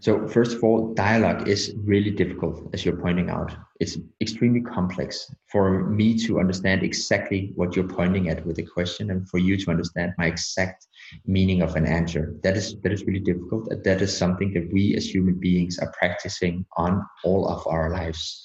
So 0.00 0.28
first 0.28 0.54
of 0.54 0.62
all, 0.62 0.92
dialogue 0.92 1.48
is 1.48 1.74
really 1.84 2.10
difficult, 2.10 2.68
as 2.74 2.84
you're 2.84 3.00
pointing 3.00 3.30
out. 3.30 3.56
It's 3.80 3.96
extremely 4.20 4.60
complex 4.60 5.34
for 5.50 5.88
me 5.88 6.18
to 6.26 6.38
understand 6.38 6.82
exactly 6.82 7.52
what 7.56 7.74
you're 7.74 7.88
pointing 7.88 8.28
at 8.28 8.44
with 8.44 8.56
the 8.56 8.66
question, 8.66 9.10
and 9.10 9.26
for 9.30 9.38
you 9.38 9.56
to 9.56 9.70
understand 9.70 10.12
my 10.18 10.26
exact 10.26 10.86
meaning 11.26 11.62
of 11.62 11.76
an 11.76 11.86
answer. 11.86 12.34
That 12.42 12.58
is 12.58 12.76
that 12.82 12.92
is 12.92 13.04
really 13.04 13.20
difficult. 13.20 13.72
That 13.84 14.02
is 14.02 14.14
something 14.14 14.52
that 14.52 14.70
we 14.70 14.94
as 14.96 15.06
human 15.14 15.40
beings 15.40 15.78
are 15.78 15.92
practicing 15.98 16.66
on 16.76 17.02
all 17.24 17.48
of 17.48 17.66
our 17.66 17.88
lives. 17.88 18.44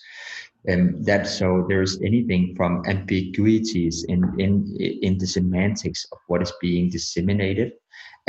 Um, 0.71 1.04
that 1.04 1.28
so 1.28 1.65
there's 1.67 1.99
anything 2.02 2.56
from 2.56 2.84
ambiguities 2.88 4.06
in 4.06 4.23
in 4.39 4.73
in 4.80 5.17
the 5.17 5.28
semantics 5.28 6.06
of 6.13 6.19
what 6.28 6.41
is 6.41 6.54
being 6.62 6.89
disseminated 6.89 7.73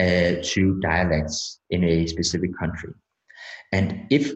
uh, 0.01 0.42
to 0.42 0.81
dialects 0.81 1.61
in 1.70 1.85
a 1.85 2.09
specific 2.09 2.51
country 2.59 2.92
and 3.73 4.07
if 4.11 4.33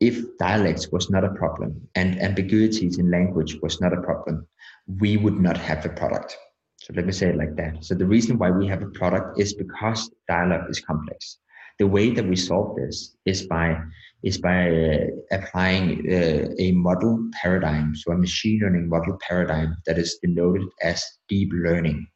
if 0.00 0.36
dialects 0.38 0.90
was 0.90 1.10
not 1.10 1.24
a 1.24 1.34
problem 1.34 1.88
and 1.94 2.20
ambiguities 2.20 2.98
in 2.98 3.10
language 3.10 3.58
was 3.62 3.80
not 3.80 3.92
a 3.92 4.00
problem, 4.00 4.46
we 4.98 5.18
would 5.18 5.38
not 5.38 5.58
have 5.58 5.84
a 5.84 5.90
product. 5.90 6.36
So 6.78 6.94
let 6.96 7.04
me 7.04 7.12
say 7.12 7.28
it 7.28 7.36
like 7.36 7.54
that. 7.56 7.84
So 7.84 7.94
the 7.94 8.06
reason 8.06 8.38
why 8.38 8.50
we 8.50 8.66
have 8.66 8.82
a 8.82 8.88
product 9.00 9.38
is 9.38 9.52
because 9.52 10.10
dialogue 10.26 10.70
is 10.70 10.80
complex. 10.80 11.38
The 11.78 11.86
way 11.86 12.10
that 12.10 12.26
we 12.26 12.36
solve 12.36 12.76
this 12.76 13.14
is 13.26 13.46
by 13.46 13.78
is 14.22 14.38
by 14.38 14.70
uh, 14.70 15.06
applying 15.32 16.06
uh, 16.12 16.48
a 16.58 16.72
model 16.72 17.28
paradigm, 17.40 17.94
so 17.94 18.12
a 18.12 18.16
machine 18.16 18.60
learning 18.62 18.88
model 18.88 19.18
paradigm 19.26 19.76
that 19.86 19.98
is 19.98 20.18
denoted 20.22 20.68
as 20.82 21.04
deep 21.28 21.50
learning. 21.52 22.06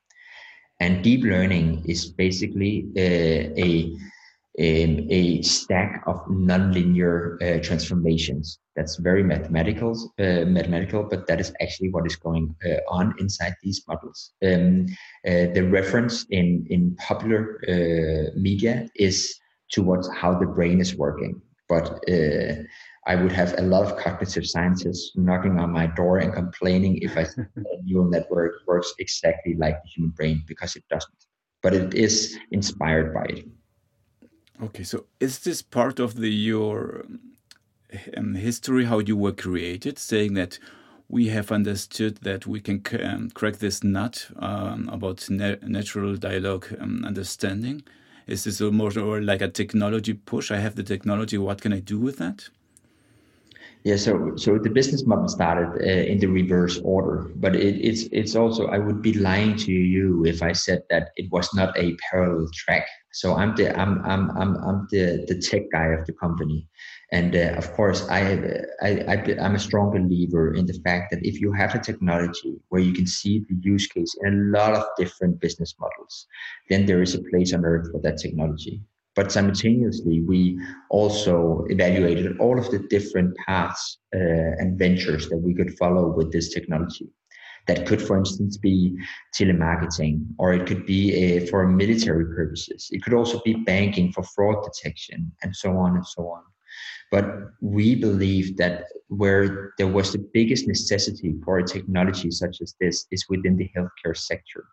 And 0.80 1.02
deep 1.02 1.22
learning 1.22 1.84
is 1.86 2.06
basically 2.06 2.86
uh, 2.96 3.54
a 3.56 3.92
um, 4.56 5.08
a 5.10 5.42
stack 5.42 6.04
of 6.06 6.24
nonlinear 6.26 7.42
uh, 7.42 7.60
transformations. 7.60 8.60
That's 8.76 8.96
very 8.96 9.24
mathematical, 9.24 10.12
uh, 10.20 10.44
mathematical, 10.46 11.02
but 11.02 11.26
that 11.26 11.40
is 11.40 11.52
actually 11.60 11.90
what 11.90 12.06
is 12.06 12.14
going 12.14 12.54
uh, 12.64 12.76
on 12.88 13.14
inside 13.18 13.54
these 13.64 13.82
models. 13.88 14.30
Um, 14.44 14.86
the 15.24 15.68
reference 15.72 16.24
in 16.30 16.66
in 16.70 16.94
popular 16.96 17.58
media 18.36 18.88
is 18.94 19.34
towards 19.72 20.08
how 20.14 20.38
the 20.38 20.46
brain 20.46 20.80
is 20.80 20.94
working, 20.94 21.42
but 21.68 22.02
uh, 22.10 22.54
I 23.06 23.16
would 23.16 23.32
have 23.32 23.58
a 23.58 23.62
lot 23.62 23.84
of 23.84 23.98
cognitive 23.98 24.46
scientists 24.46 25.12
knocking 25.14 25.58
on 25.58 25.70
my 25.70 25.86
door 25.86 26.18
and 26.18 26.32
complaining 26.32 26.98
if 26.98 27.16
I 27.16 27.24
said 27.24 27.48
a 27.56 27.62
neural 27.84 28.08
network 28.08 28.62
works 28.66 28.94
exactly 28.98 29.54
like 29.54 29.82
the 29.82 29.88
human 29.88 30.10
brain 30.10 30.42
because 30.46 30.76
it 30.76 30.84
doesn't. 30.88 31.26
But 31.62 31.74
it 31.74 31.94
is 31.94 32.38
inspired 32.50 33.12
by 33.12 33.24
it. 33.24 33.48
Okay, 34.62 34.84
so 34.84 35.06
is 35.20 35.40
this 35.40 35.62
part 35.62 35.98
of 35.98 36.16
the 36.16 36.30
your 36.30 37.04
um, 38.16 38.34
history 38.34 38.84
how 38.84 38.98
you 38.98 39.16
were 39.16 39.32
created, 39.32 39.98
saying 39.98 40.34
that 40.34 40.58
we 41.08 41.28
have 41.28 41.52
understood 41.52 42.18
that 42.22 42.46
we 42.46 42.60
can 42.60 42.82
um, 43.02 43.30
crack 43.30 43.56
this 43.56 43.84
nut 43.84 44.28
um, 44.36 44.88
about 44.90 45.28
na 45.28 45.56
natural 45.62 46.16
dialogue 46.16 46.66
um, 46.80 47.04
understanding? 47.04 47.82
Is 48.26 48.44
this 48.44 48.60
more 48.60 48.96
or 48.98 49.20
like 49.20 49.42
a 49.42 49.48
technology 49.48 50.14
push? 50.14 50.50
I 50.50 50.58
have 50.58 50.76
the 50.76 50.82
technology. 50.82 51.36
What 51.38 51.60
can 51.60 51.72
I 51.72 51.80
do 51.80 51.98
with 51.98 52.18
that? 52.18 52.48
Yeah, 53.84 53.96
so 53.96 54.34
so 54.36 54.58
the 54.58 54.70
business 54.70 55.04
model 55.06 55.28
started 55.28 55.82
uh, 55.82 56.10
in 56.10 56.18
the 56.18 56.26
reverse 56.26 56.80
order, 56.82 57.30
but 57.36 57.54
it, 57.54 57.76
it's 57.84 58.04
it's 58.12 58.34
also 58.34 58.68
I 58.68 58.78
would 58.78 59.02
be 59.02 59.12
lying 59.12 59.56
to 59.56 59.72
you 59.72 60.24
if 60.24 60.42
I 60.42 60.52
said 60.52 60.84
that 60.88 61.10
it 61.16 61.30
was 61.30 61.52
not 61.52 61.76
a 61.76 61.94
parallel 62.10 62.48
track. 62.54 62.86
So 63.12 63.34
I'm 63.34 63.54
the 63.56 63.78
I'm 63.78 64.02
I'm 64.06 64.30
I'm 64.38 64.56
I'm 64.64 64.88
the 64.90 65.26
the 65.28 65.38
tech 65.38 65.70
guy 65.70 65.88
of 65.88 66.06
the 66.06 66.14
company, 66.14 66.66
and 67.14 67.36
uh, 67.36 67.54
of 67.62 67.72
course 67.78 68.00
I, 68.18 68.22
I 68.82 68.90
I 69.12 69.16
I'm 69.44 69.54
a 69.54 69.66
strong 69.68 69.86
believer 69.96 70.54
in 70.58 70.66
the 70.66 70.78
fact 70.86 71.04
that 71.10 71.24
if 71.30 71.40
you 71.40 71.52
have 71.52 71.72
a 71.74 71.84
technology 71.90 72.52
where 72.70 72.84
you 72.86 72.92
can 72.92 73.06
see 73.06 73.34
the 73.48 73.56
use 73.72 73.86
case 73.86 74.12
in 74.22 74.32
a 74.34 74.58
lot 74.58 74.72
of 74.74 74.84
different 74.98 75.40
business 75.44 75.72
models, 75.78 76.26
then 76.70 76.86
there 76.86 77.02
is 77.06 77.14
a 77.14 77.22
place 77.30 77.54
on 77.54 77.64
earth 77.64 77.86
for 77.92 78.00
that 78.02 78.18
technology. 78.18 78.82
But 79.14 79.30
simultaneously, 79.30 80.22
we 80.22 80.58
also 80.90 81.64
evaluated 81.68 82.36
all 82.40 82.58
of 82.58 82.68
the 82.72 82.80
different 82.94 83.30
paths 83.46 83.98
uh, 84.12 84.60
and 84.60 84.76
ventures 84.76 85.28
that 85.28 85.38
we 85.46 85.54
could 85.54 85.78
follow 85.78 86.04
with 86.08 86.32
this 86.32 86.48
technology. 86.52 87.08
That 87.68 87.86
could, 87.86 88.02
for 88.02 88.18
instance, 88.18 88.58
be 88.58 88.78
telemarketing, 89.38 90.26
or 90.38 90.52
it 90.52 90.66
could 90.66 90.84
be 90.84 91.02
a, 91.24 91.46
for 91.46 91.66
military 91.68 92.26
purposes. 92.38 92.88
It 92.90 93.02
could 93.04 93.14
also 93.14 93.40
be 93.44 93.54
banking 93.54 94.12
for 94.12 94.24
fraud 94.34 94.58
detection, 94.68 95.30
and 95.42 95.54
so 95.62 95.70
on 95.84 95.94
and 95.98 96.06
so 96.06 96.22
on. 96.36 96.42
But 97.10 97.26
we 97.60 97.94
believe 97.94 98.56
that 98.56 98.84
where 99.08 99.72
there 99.78 99.88
was 99.88 100.12
the 100.12 100.26
biggest 100.32 100.66
necessity 100.66 101.34
for 101.44 101.58
a 101.58 101.66
technology 101.66 102.30
such 102.30 102.60
as 102.60 102.74
this 102.80 103.06
is 103.10 103.26
within 103.28 103.56
the 103.56 103.70
healthcare 103.76 104.16
sector 104.16 104.64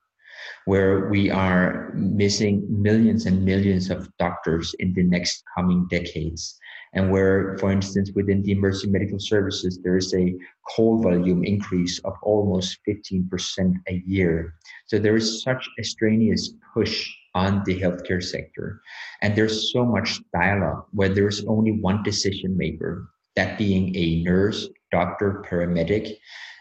where 0.65 1.09
we 1.09 1.29
are 1.29 1.91
missing 1.93 2.65
millions 2.69 3.25
and 3.25 3.43
millions 3.43 3.89
of 3.89 4.09
doctors 4.17 4.73
in 4.79 4.93
the 4.93 5.03
next 5.03 5.43
coming 5.55 5.87
decades. 5.89 6.57
And 6.93 7.09
where, 7.09 7.57
for 7.57 7.71
instance, 7.71 8.11
within 8.15 8.41
the 8.43 8.51
emergency 8.51 8.89
medical 8.89 9.19
services, 9.19 9.79
there 9.81 9.97
is 9.97 10.13
a 10.13 10.35
call 10.67 11.01
volume 11.01 11.43
increase 11.43 11.99
of 11.99 12.13
almost 12.21 12.79
15% 12.87 13.75
a 13.87 14.03
year. 14.05 14.55
So 14.87 14.99
there 14.99 15.15
is 15.15 15.41
such 15.41 15.67
a 15.79 15.83
strenuous 15.83 16.53
push 16.73 17.09
on 17.33 17.63
the 17.65 17.79
healthcare 17.79 18.23
sector. 18.23 18.81
And 19.21 19.35
there's 19.35 19.71
so 19.71 19.85
much 19.85 20.19
dialogue 20.33 20.85
where 20.91 21.09
there's 21.09 21.45
only 21.45 21.71
one 21.71 22.03
decision 22.03 22.57
maker, 22.57 23.09
that 23.35 23.57
being 23.57 23.95
a 23.95 24.23
nurse, 24.23 24.67
doctor, 24.91 25.43
paramedic, 25.49 26.17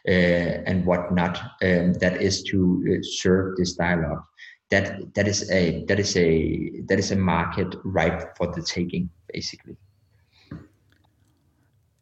uh, 0.09 0.63
and 0.67 0.87
whatnot 0.87 1.39
um, 1.63 1.93
that 1.95 2.23
is 2.23 2.43
to 2.45 2.59
uh, 2.89 3.03
serve 3.03 3.57
this 3.57 3.75
dialogue. 3.75 4.23
That 4.71 5.15
that 5.15 5.27
is 5.27 5.51
a 5.51 5.85
that 5.87 5.99
is 5.99 6.17
a 6.17 6.81
that 6.87 6.99
is 6.99 7.11
a 7.11 7.17
market 7.17 7.75
ripe 7.85 8.37
for 8.37 8.47
the 8.53 8.63
taking, 8.63 9.11
basically. 9.33 9.77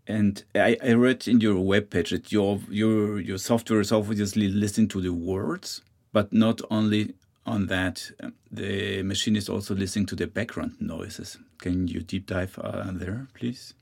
And 0.06 0.42
I, 0.54 0.76
I 0.82 0.92
read 0.92 1.26
in 1.28 1.40
your 1.40 1.56
webpage 1.56 2.10
that 2.10 2.30
your 2.30 2.60
your 2.68 3.20
your 3.20 3.38
software 3.38 3.80
is 3.80 3.90
obviously 3.90 4.48
listening 4.48 4.88
to 4.88 5.00
the 5.00 5.12
words, 5.12 5.82
but 6.12 6.32
not 6.32 6.60
only 6.70 7.14
on 7.48 7.66
that. 7.66 8.10
The 8.52 9.02
machine 9.02 9.36
is 9.36 9.48
also 9.48 9.74
listening 9.74 10.06
to 10.06 10.16
the 10.16 10.26
background 10.26 10.76
noises. 10.80 11.38
Can 11.58 11.88
you 11.88 12.00
deep 12.00 12.26
dive 12.26 12.58
uh, 12.62 12.90
there, 12.92 13.28
please? 13.34 13.74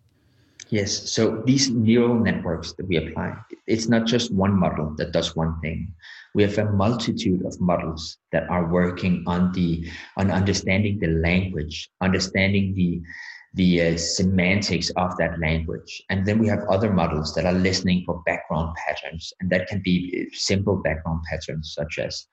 Yes. 0.71 1.11
So 1.13 1.43
these 1.47 1.71
neural 1.71 2.19
networks 2.19 2.73
that 2.73 2.87
we 2.89 2.97
apply, 2.97 3.35
it's 3.67 3.89
not 3.89 4.07
just 4.07 4.33
one 4.33 4.59
model 4.59 4.95
that 4.97 5.13
does 5.13 5.37
one 5.37 5.61
thing. 5.61 5.93
We 6.35 6.43
have 6.43 6.59
a 6.59 6.73
multitude 6.73 7.45
of 7.47 7.61
models 7.61 8.19
that 8.33 8.49
are 8.51 8.67
working 8.67 9.23
on 9.27 9.53
the 9.53 9.89
on 10.17 10.31
understanding 10.31 10.99
the 10.99 11.09
language, 11.09 11.89
understanding 12.01 12.75
the 12.75 13.01
the 13.55 13.81
uh, 13.81 13.97
semantics 13.97 14.91
of 14.97 15.17
that 15.19 15.39
language. 15.39 16.03
And 16.11 16.27
then 16.27 16.39
we 16.39 16.49
have 16.49 16.65
other 16.69 16.93
models 16.93 17.35
that 17.35 17.47
are 17.47 17.55
listening 17.55 18.03
for 18.05 18.23
background 18.27 18.77
patterns, 18.77 19.33
and 19.41 19.49
that 19.51 19.69
can 19.69 19.81
be 19.83 20.29
simple 20.33 20.77
background 20.77 21.23
patterns 21.31 21.73
such 21.75 21.99
as 21.99 22.27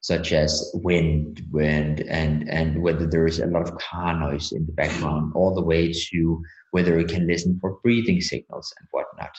such 0.00 0.32
as 0.32 0.70
wind, 0.74 1.42
wind, 1.50 2.00
and 2.02 2.48
and 2.48 2.82
whether 2.82 3.06
there 3.06 3.26
is 3.26 3.40
a 3.40 3.46
lot 3.46 3.68
of 3.68 3.78
car 3.78 4.18
noise 4.18 4.52
in 4.52 4.64
the 4.66 4.72
background, 4.72 5.32
all 5.34 5.54
the 5.54 5.62
way 5.62 5.92
to 5.92 6.42
whether 6.70 6.96
we 6.96 7.04
can 7.04 7.26
listen 7.26 7.58
for 7.60 7.78
breathing 7.82 8.20
signals 8.20 8.72
and 8.78 8.88
whatnot. 8.92 9.34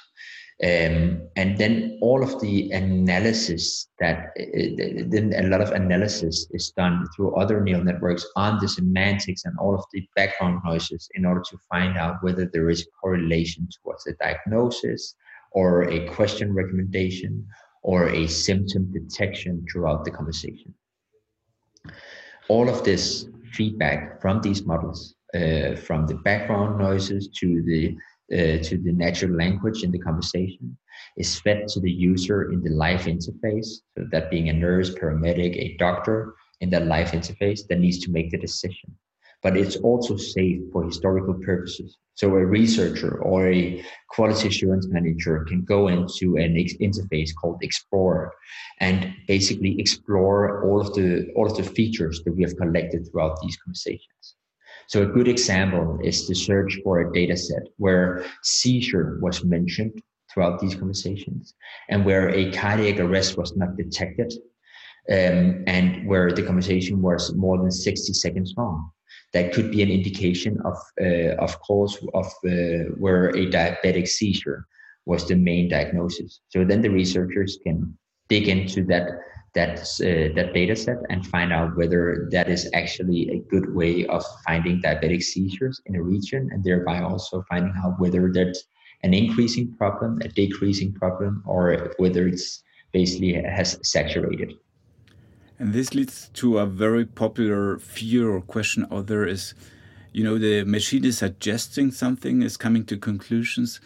Um, 0.61 1.29
and 1.37 1.57
then 1.57 1.97
all 2.01 2.21
of 2.21 2.41
the 2.41 2.69
analysis 2.71 3.87
that 3.99 4.33
uh, 4.37 5.05
then 5.07 5.33
a 5.37 5.47
lot 5.47 5.61
of 5.61 5.71
analysis 5.71 6.47
is 6.51 6.71
done 6.71 7.07
through 7.15 7.33
other 7.35 7.61
neural 7.61 7.85
networks 7.85 8.27
on 8.35 8.59
the 8.59 8.67
semantics 8.67 9.45
and 9.45 9.57
all 9.57 9.73
of 9.73 9.85
the 9.93 10.05
background 10.17 10.59
noises 10.65 11.07
in 11.15 11.25
order 11.25 11.41
to 11.49 11.57
find 11.69 11.97
out 11.97 12.21
whether 12.23 12.45
there 12.45 12.69
is 12.69 12.89
correlation 13.01 13.69
towards 13.81 14.05
a 14.07 14.13
diagnosis 14.13 15.15
or 15.53 15.83
a 15.83 16.05
question 16.09 16.53
recommendation 16.53 17.47
or 17.91 18.09
a 18.09 18.27
symptom 18.27 18.83
detection 18.99 19.65
throughout 19.67 20.05
the 20.05 20.11
conversation. 20.11 20.71
All 22.47 22.69
of 22.69 22.83
this 22.83 23.27
feedback 23.57 24.21
from 24.21 24.41
these 24.41 24.61
models 24.63 25.15
uh, 25.33 25.75
from 25.87 26.05
the 26.05 26.17
background 26.29 26.77
noises 26.77 27.29
to 27.39 27.47
the 27.69 27.83
uh, 28.37 28.57
to 28.67 28.77
the 28.85 28.93
natural 29.05 29.33
language 29.43 29.79
in 29.85 29.91
the 29.91 30.03
conversation 30.09 30.77
is 31.17 31.39
fed 31.39 31.67
to 31.67 31.79
the 31.79 31.95
user 32.11 32.51
in 32.53 32.59
the 32.61 32.73
live 32.85 33.05
interface. 33.15 33.69
So 33.93 33.99
that 34.11 34.29
being 34.29 34.49
a 34.49 34.53
nurse, 34.53 34.89
paramedic, 34.93 35.53
a 35.57 35.75
doctor 35.77 36.35
in 36.61 36.69
that 36.69 36.85
live 36.85 37.11
interface 37.19 37.61
that 37.67 37.79
needs 37.79 37.99
to 38.05 38.11
make 38.11 38.29
the 38.29 38.37
decision. 38.47 38.89
But 39.41 39.55
it's 39.55 39.77
also 39.77 40.17
safe 40.17 40.61
for 40.71 40.83
historical 40.83 41.33
purposes. 41.33 41.97
So 42.15 42.27
a 42.35 42.45
researcher 42.45 43.21
or 43.21 43.49
a 43.49 43.81
quality 44.09 44.49
assurance 44.49 44.87
manager 44.89 45.45
can 45.45 45.63
go 45.63 45.87
into 45.87 46.35
an 46.35 46.55
interface 46.55 47.29
called 47.33 47.63
Explorer 47.63 48.33
and 48.81 49.13
basically 49.27 49.79
explore 49.79 50.65
all 50.65 50.81
of 50.81 50.93
the 50.93 51.31
all 51.35 51.49
of 51.49 51.55
the 51.55 51.63
features 51.63 52.21
that 52.25 52.35
we 52.35 52.43
have 52.43 52.57
collected 52.57 53.07
throughout 53.07 53.39
these 53.41 53.55
conversations. 53.55 54.35
So 54.87 55.03
a 55.03 55.05
good 55.05 55.27
example 55.27 55.99
is 56.03 56.27
the 56.27 56.35
search 56.35 56.79
for 56.83 56.99
a 56.99 57.13
data 57.13 57.37
set 57.37 57.63
where 57.77 58.25
seizure 58.43 59.19
was 59.21 59.45
mentioned 59.45 60.01
throughout 60.29 60.59
these 60.59 60.75
conversations 60.75 61.53
and 61.89 62.03
where 62.03 62.29
a 62.29 62.51
cardiac 62.51 62.99
arrest 62.99 63.37
was 63.37 63.55
not 63.55 63.77
detected 63.77 64.33
um, 65.09 65.63
and 65.67 66.07
where 66.07 66.31
the 66.31 66.43
conversation 66.43 67.01
was 67.01 67.33
more 67.35 67.57
than 67.57 67.71
60 67.71 68.13
seconds 68.13 68.53
long. 68.57 68.91
That 69.33 69.53
could 69.53 69.71
be 69.71 69.83
an 69.83 69.89
indication 69.89 70.59
of, 70.65 70.77
uh, 70.99 71.35
of 71.35 71.59
course, 71.61 71.97
of 72.13 72.25
uh, 72.25 72.91
where 72.97 73.29
a 73.29 73.45
diabetic 73.45 74.07
seizure 74.07 74.65
was 75.05 75.27
the 75.27 75.35
main 75.35 75.69
diagnosis. 75.69 76.41
So 76.49 76.65
then 76.65 76.81
the 76.81 76.89
researchers 76.89 77.59
can 77.63 77.97
dig 78.29 78.47
into 78.47 78.83
that 78.85 79.09
that 79.55 79.79
uh, 79.79 80.33
that 80.35 80.53
data 80.53 80.75
set 80.75 80.97
and 81.09 81.25
find 81.25 81.51
out 81.51 81.75
whether 81.75 82.29
that 82.31 82.47
is 82.49 82.69
actually 82.73 83.29
a 83.31 83.39
good 83.49 83.73
way 83.73 84.05
of 84.05 84.23
finding 84.45 84.81
diabetic 84.81 85.23
seizures 85.23 85.81
in 85.87 85.95
a 85.95 86.01
region 86.01 86.49
and 86.51 86.63
thereby 86.63 87.01
also 87.01 87.43
finding 87.49 87.73
out 87.83 87.99
whether 87.99 88.31
that's 88.31 88.63
an 89.03 89.13
increasing 89.13 89.73
problem 89.77 90.19
a 90.21 90.27
decreasing 90.27 90.93
problem 90.93 91.41
or 91.47 91.93
whether 91.97 92.27
it's 92.27 92.63
basically 92.93 93.33
has 93.33 93.79
saturated 93.81 94.53
and 95.59 95.73
this 95.73 95.93
leads 95.93 96.29
to 96.29 96.57
a 96.57 96.65
very 96.65 97.05
popular 97.05 97.77
fear 97.77 98.29
or 98.29 98.41
question 98.41 98.87
out 98.91 99.07
there 99.07 99.25
is 99.25 99.53
you 100.13 100.23
know 100.23 100.37
the 100.37 100.63
machine 100.63 101.05
is 101.05 101.19
suggesting 101.19 101.91
something 101.91 102.41
is 102.41 102.57
coming 102.57 102.83
to 102.85 102.97
conclusions 102.97 103.79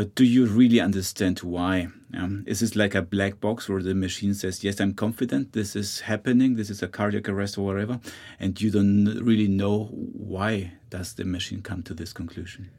but 0.00 0.14
do 0.14 0.24
you 0.24 0.46
really 0.46 0.80
understand 0.80 1.40
why? 1.40 1.88
Um, 2.16 2.44
is 2.46 2.60
this 2.60 2.74
like 2.74 2.94
a 2.94 3.02
black 3.02 3.38
box 3.38 3.68
where 3.68 3.82
the 3.82 3.94
machine 3.94 4.32
says, 4.32 4.64
Yes, 4.64 4.80
I'm 4.80 4.94
confident 4.94 5.52
this 5.52 5.76
is 5.76 6.00
happening, 6.00 6.56
this 6.56 6.70
is 6.70 6.82
a 6.82 6.88
cardiac 6.88 7.28
arrest 7.28 7.58
or 7.58 7.66
whatever, 7.66 8.00
and 8.38 8.58
you 8.58 8.70
don't 8.70 9.04
really 9.22 9.46
know 9.46 9.90
why 9.92 10.72
does 10.88 11.12
the 11.12 11.26
machine 11.26 11.60
come 11.60 11.82
to 11.82 11.92
this 11.92 12.14
conclusion? 12.14 12.70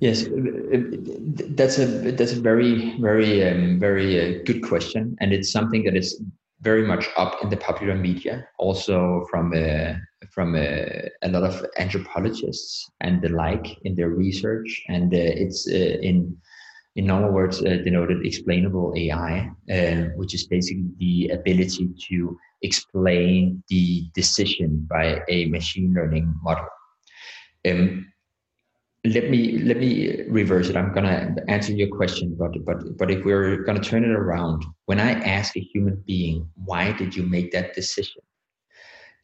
Yes, 0.00 0.26
uh, 0.26 0.30
uh, 0.30 0.80
that's 1.50 1.78
a 1.78 1.86
that's 2.12 2.32
a 2.32 2.40
very 2.40 2.98
very 2.98 3.46
um, 3.46 3.78
very 3.78 4.18
uh, 4.18 4.42
good 4.46 4.62
question, 4.62 5.14
and 5.20 5.34
it's 5.34 5.52
something 5.52 5.84
that 5.84 5.94
is 5.94 6.18
very 6.62 6.86
much 6.86 7.08
up 7.16 7.42
in 7.42 7.50
the 7.50 7.56
popular 7.56 7.94
media, 7.94 8.46
also 8.58 9.26
from 9.30 9.52
uh, 9.52 9.94
from 10.30 10.54
uh, 10.54 11.08
a 11.22 11.28
lot 11.28 11.42
of 11.42 11.66
anthropologists 11.78 12.88
and 13.00 13.20
the 13.20 13.28
like 13.28 13.66
in 13.82 13.94
their 13.96 14.10
research, 14.10 14.82
and 14.88 15.12
uh, 15.12 15.18
it's 15.18 15.68
uh, 15.68 15.98
in 16.00 16.36
in 16.94 17.06
normal 17.06 17.32
words 17.32 17.60
uh, 17.60 17.78
denoted 17.84 18.24
explainable 18.24 18.92
AI, 18.96 19.50
uh, 19.70 20.02
which 20.16 20.34
is 20.34 20.46
basically 20.46 20.90
the 20.98 21.28
ability 21.28 21.88
to 22.08 22.38
explain 22.62 23.62
the 23.68 24.04
decision 24.14 24.86
by 24.88 25.22
a 25.28 25.46
machine 25.46 25.92
learning 25.94 26.32
model. 26.42 26.68
Um, 27.66 28.11
let 29.04 29.30
me 29.30 29.58
let 29.58 29.78
me 29.78 30.22
reverse 30.28 30.68
it. 30.68 30.76
I'm 30.76 30.92
gonna 30.92 31.34
answer 31.48 31.72
your 31.72 31.88
question, 31.88 32.36
but 32.38 32.64
but 32.64 32.96
but 32.96 33.10
if 33.10 33.24
we're 33.24 33.64
gonna 33.64 33.80
turn 33.80 34.04
it 34.04 34.10
around, 34.10 34.64
when 34.86 35.00
I 35.00 35.12
ask 35.12 35.56
a 35.56 35.60
human 35.60 35.96
being, 36.06 36.48
why 36.54 36.92
did 36.92 37.16
you 37.16 37.24
make 37.24 37.50
that 37.50 37.74
decision? 37.74 38.22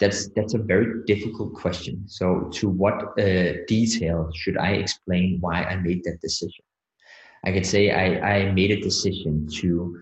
That's 0.00 0.30
that's 0.30 0.54
a 0.54 0.58
very 0.58 1.04
difficult 1.06 1.54
question. 1.54 2.08
So, 2.08 2.50
to 2.54 2.68
what 2.68 3.18
uh, 3.20 3.64
detail 3.68 4.30
should 4.34 4.56
I 4.58 4.72
explain 4.72 5.38
why 5.40 5.62
I 5.62 5.76
made 5.76 6.02
that 6.04 6.20
decision? 6.20 6.64
I 7.44 7.52
could 7.52 7.66
say 7.66 7.92
I, 7.92 8.38
I 8.38 8.52
made 8.52 8.72
a 8.72 8.80
decision 8.80 9.46
to 9.60 9.96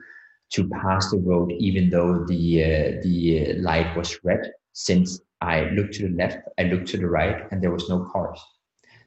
to 0.53 0.69
pass 0.69 1.11
the 1.11 1.19
road 1.19 1.53
even 1.59 1.91
though 1.91 2.25
the 2.25 2.65
uh, 2.65 3.03
the 3.03 3.55
light 3.61 3.95
was 3.95 4.19
red. 4.25 4.53
Since 4.73 5.21
I 5.43 5.65
looked 5.71 5.95
to 5.95 6.09
the 6.09 6.17
left, 6.17 6.39
I 6.59 6.63
looked 6.65 6.89
to 6.89 6.97
the 6.97 7.09
right, 7.09 7.47
and 7.51 7.63
there 7.63 7.71
was 7.71 7.91
no 7.91 8.09
cars 8.11 8.41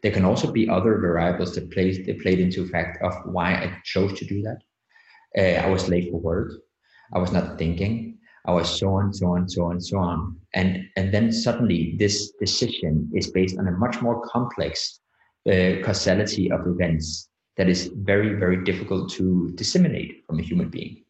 there 0.02 0.12
can 0.12 0.26
also 0.26 0.52
be 0.52 0.70
other 0.70 0.98
variables 1.00 1.56
that 1.56 1.72
played 1.72 2.06
that 2.06 2.22
played 2.22 2.40
into 2.40 2.68
fact 2.68 3.02
of 3.04 3.14
why 3.26 3.54
I 3.54 3.78
chose 3.84 4.18
to 4.20 4.26
do 4.26 4.42
that. 4.44 4.60
Uh, 5.38 5.66
I 5.66 5.70
was 5.70 5.90
late 5.90 6.10
for 6.10 6.20
work. 6.20 6.52
I 7.14 7.20
was 7.20 7.32
not 7.32 7.58
thinking. 7.58 8.18
I 8.46 8.52
was 8.54 8.80
so 8.80 8.94
on, 8.94 9.14
so 9.14 9.36
on, 9.36 9.50
so 9.50 9.66
on, 9.66 9.82
so 9.82 9.98
on, 9.98 10.38
and 10.54 10.86
and 10.96 11.14
then 11.14 11.32
suddenly 11.32 11.96
this 12.00 12.32
decision 12.40 13.10
is 13.14 13.32
based 13.32 13.60
on 13.60 13.68
a 13.68 13.72
much 13.72 14.02
more 14.02 14.22
complex 14.22 15.00
uh, 15.48 15.84
causality 15.84 16.52
of 16.52 16.66
events 16.66 17.30
that 17.58 17.68
is 17.68 17.92
very 17.98 18.36
very 18.36 18.64
difficult 18.64 19.12
to 19.14 19.52
disseminate 19.56 20.24
from 20.26 20.40
a 20.40 20.44
human 20.44 20.70
being. 20.70 21.04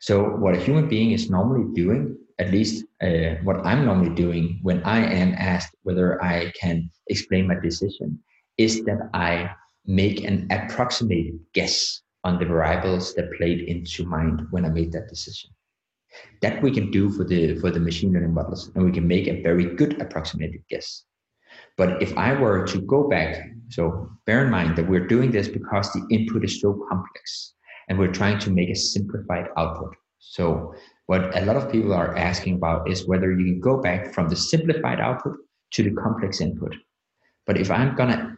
So 0.00 0.24
what 0.24 0.56
a 0.56 0.60
human 0.60 0.88
being 0.88 1.12
is 1.12 1.30
normally 1.30 1.72
doing 1.74 2.16
at 2.38 2.50
least 2.50 2.84
uh, 3.02 3.36
what 3.42 3.64
I'm 3.66 3.84
normally 3.84 4.14
doing 4.14 4.58
when 4.62 4.82
I 4.84 4.98
am 4.98 5.34
asked 5.38 5.74
whether 5.82 6.22
I 6.22 6.52
can 6.60 6.90
explain 7.08 7.46
my 7.46 7.58
decision 7.60 8.18
is 8.58 8.84
that 8.84 9.10
I 9.14 9.50
make 9.86 10.24
an 10.24 10.46
approximate 10.50 11.34
guess 11.52 12.02
on 12.24 12.38
the 12.38 12.44
variables 12.44 13.14
that 13.14 13.32
played 13.36 13.60
into 13.60 14.06
mind 14.06 14.46
when 14.50 14.64
I 14.64 14.68
made 14.68 14.92
that 14.92 15.08
decision. 15.08 15.50
That 16.42 16.62
we 16.62 16.70
can 16.70 16.90
do 16.90 17.10
for 17.10 17.24
the 17.24 17.58
for 17.58 17.70
the 17.70 17.80
machine 17.80 18.12
learning 18.12 18.34
models, 18.34 18.70
and 18.74 18.84
we 18.84 18.92
can 18.92 19.06
make 19.06 19.26
a 19.26 19.42
very 19.42 19.64
good 19.64 20.00
approximated 20.00 20.62
guess. 20.68 21.04
But 21.78 22.02
if 22.02 22.16
I 22.18 22.38
were 22.38 22.66
to 22.66 22.80
go 22.82 23.08
back, 23.08 23.42
so 23.70 24.10
bear 24.26 24.44
in 24.44 24.50
mind 24.50 24.76
that 24.76 24.88
we're 24.88 25.06
doing 25.06 25.30
this 25.30 25.48
because 25.48 25.90
the 25.92 26.06
input 26.10 26.44
is 26.44 26.60
so 26.60 26.84
complex, 26.90 27.54
and 27.88 27.98
we're 27.98 28.12
trying 28.12 28.38
to 28.40 28.50
make 28.50 28.68
a 28.68 28.74
simplified 28.74 29.46
output. 29.56 29.96
So 30.18 30.74
what 31.06 31.36
a 31.36 31.44
lot 31.44 31.56
of 31.56 31.70
people 31.70 31.92
are 31.92 32.16
asking 32.16 32.54
about 32.54 32.90
is 32.90 33.06
whether 33.06 33.32
you 33.32 33.44
can 33.44 33.60
go 33.60 33.80
back 33.80 34.14
from 34.14 34.28
the 34.28 34.36
simplified 34.36 35.00
output 35.00 35.36
to 35.72 35.82
the 35.82 35.90
complex 35.90 36.40
input. 36.40 36.74
But 37.46 37.58
if 37.58 37.70
I'm 37.70 37.96
gonna 37.96 38.36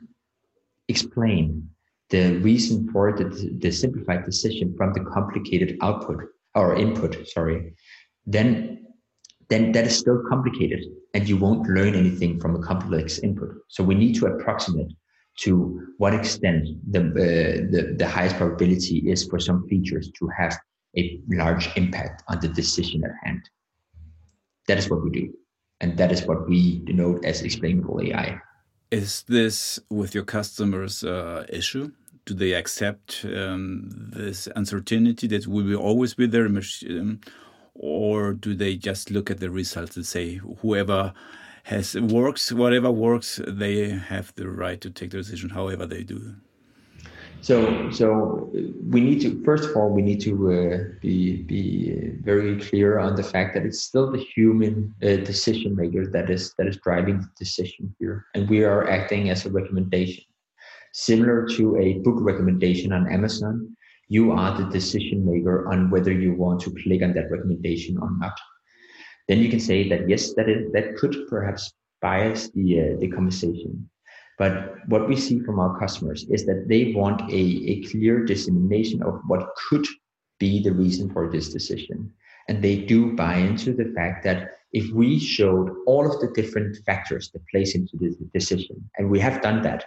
explain 0.88 1.68
the 2.10 2.36
reason 2.38 2.88
for 2.90 3.12
the, 3.12 3.24
the 3.58 3.70
simplified 3.70 4.24
decision 4.24 4.74
from 4.76 4.92
the 4.92 5.00
complicated 5.00 5.76
output 5.82 6.24
or 6.54 6.76
input, 6.76 7.26
sorry, 7.28 7.74
then 8.26 8.84
then 9.50 9.72
that 9.72 9.86
is 9.86 9.98
still 9.98 10.22
complicated 10.28 10.80
and 11.12 11.28
you 11.28 11.36
won't 11.36 11.68
learn 11.68 11.94
anything 11.94 12.40
from 12.40 12.56
a 12.56 12.60
complex 12.60 13.18
input. 13.18 13.50
So 13.68 13.84
we 13.84 13.94
need 13.94 14.14
to 14.16 14.26
approximate 14.26 14.92
to 15.40 15.86
what 15.98 16.14
extent 16.14 16.66
the, 16.90 17.00
uh, 17.00 17.70
the, 17.70 17.94
the 17.98 18.08
highest 18.08 18.36
probability 18.36 19.10
is 19.10 19.26
for 19.26 19.38
some 19.38 19.66
features 19.68 20.10
to 20.18 20.28
have 20.28 20.58
a 20.96 21.20
large 21.28 21.70
impact 21.76 22.22
on 22.28 22.40
the 22.40 22.48
decision 22.48 23.04
at 23.04 23.12
hand. 23.22 23.48
That 24.68 24.78
is 24.78 24.88
what 24.88 25.02
we 25.02 25.10
do. 25.10 25.32
And 25.80 25.96
that 25.98 26.12
is 26.12 26.24
what 26.24 26.48
we 26.48 26.82
denote 26.84 27.24
as 27.24 27.42
explainable 27.42 28.00
AI. 28.00 28.40
Is 28.90 29.24
this 29.28 29.78
with 29.90 30.14
your 30.14 30.24
customers 30.24 31.02
uh, 31.02 31.44
issue? 31.48 31.90
Do 32.26 32.34
they 32.34 32.52
accept 32.52 33.24
um, 33.24 33.90
this 34.14 34.48
uncertainty 34.56 35.26
that 35.26 35.46
we 35.46 35.62
will 35.62 35.80
always 35.80 36.14
be 36.14 36.26
there, 36.26 36.48
or 37.74 38.32
do 38.32 38.54
they 38.54 38.76
just 38.76 39.10
look 39.10 39.30
at 39.30 39.40
the 39.40 39.50
results 39.50 39.96
and 39.96 40.06
say 40.06 40.36
whoever 40.60 41.12
has 41.64 41.96
works, 41.96 42.52
whatever 42.52 42.90
works, 42.90 43.40
they 43.46 43.90
have 43.90 44.32
the 44.36 44.48
right 44.48 44.80
to 44.80 44.90
take 44.90 45.10
the 45.10 45.18
decision 45.18 45.50
however 45.50 45.86
they 45.86 46.02
do? 46.02 46.36
So, 47.44 47.90
so 47.90 48.50
we 48.88 49.02
need 49.02 49.20
to 49.20 49.44
first 49.44 49.68
of 49.68 49.76
all 49.76 49.90
we 49.90 50.00
need 50.00 50.22
to 50.22 50.32
uh, 50.50 50.78
be 51.02 51.42
be 51.42 51.92
very 52.22 52.58
clear 52.58 52.98
on 52.98 53.16
the 53.16 53.22
fact 53.22 53.52
that 53.52 53.66
it's 53.66 53.82
still 53.82 54.10
the 54.10 54.24
human 54.34 54.94
uh, 55.02 55.16
decision 55.30 55.76
maker 55.76 56.06
that 56.06 56.30
is 56.30 56.54
that 56.56 56.66
is 56.66 56.78
driving 56.78 57.20
the 57.20 57.28
decision 57.36 57.94
here, 57.98 58.24
and 58.34 58.48
we 58.48 58.64
are 58.64 58.88
acting 58.88 59.28
as 59.28 59.44
a 59.44 59.50
recommendation, 59.50 60.24
similar 60.94 61.46
to 61.56 61.76
a 61.76 61.98
book 61.98 62.16
recommendation 62.18 62.94
on 62.94 63.12
Amazon. 63.12 63.76
You 64.08 64.32
are 64.32 64.56
the 64.56 64.70
decision 64.70 65.26
maker 65.26 65.68
on 65.68 65.90
whether 65.90 66.12
you 66.12 66.32
want 66.32 66.62
to 66.62 66.74
click 66.82 67.02
on 67.02 67.12
that 67.12 67.30
recommendation 67.30 67.98
or 67.98 68.08
not. 68.16 68.40
Then 69.28 69.40
you 69.40 69.50
can 69.50 69.60
say 69.60 69.86
that 69.90 70.08
yes, 70.08 70.32
that 70.32 70.48
is, 70.48 70.72
that 70.72 70.96
could 70.96 71.14
perhaps 71.28 71.74
bias 72.00 72.48
the 72.52 72.80
uh, 72.80 73.00
the 73.00 73.08
conversation 73.08 73.90
but 74.38 74.74
what 74.88 75.08
we 75.08 75.16
see 75.16 75.40
from 75.40 75.60
our 75.60 75.78
customers 75.78 76.26
is 76.30 76.44
that 76.46 76.66
they 76.68 76.92
want 76.92 77.20
a, 77.30 77.34
a 77.34 77.82
clear 77.84 78.24
dissemination 78.24 79.02
of 79.02 79.20
what 79.26 79.48
could 79.68 79.86
be 80.38 80.62
the 80.62 80.72
reason 80.72 81.10
for 81.10 81.30
this 81.30 81.52
decision. 81.52 82.12
And 82.48 82.62
they 82.62 82.76
do 82.76 83.12
buy 83.12 83.36
into 83.36 83.72
the 83.72 83.92
fact 83.96 84.24
that 84.24 84.50
if 84.72 84.90
we 84.92 85.18
showed 85.18 85.70
all 85.86 86.10
of 86.10 86.20
the 86.20 86.32
different 86.34 86.76
factors 86.84 87.30
that 87.32 87.46
plays 87.48 87.74
into 87.74 87.96
the 87.96 88.14
decision, 88.34 88.90
and 88.98 89.08
we 89.08 89.20
have 89.20 89.40
done 89.40 89.62
that, 89.62 89.84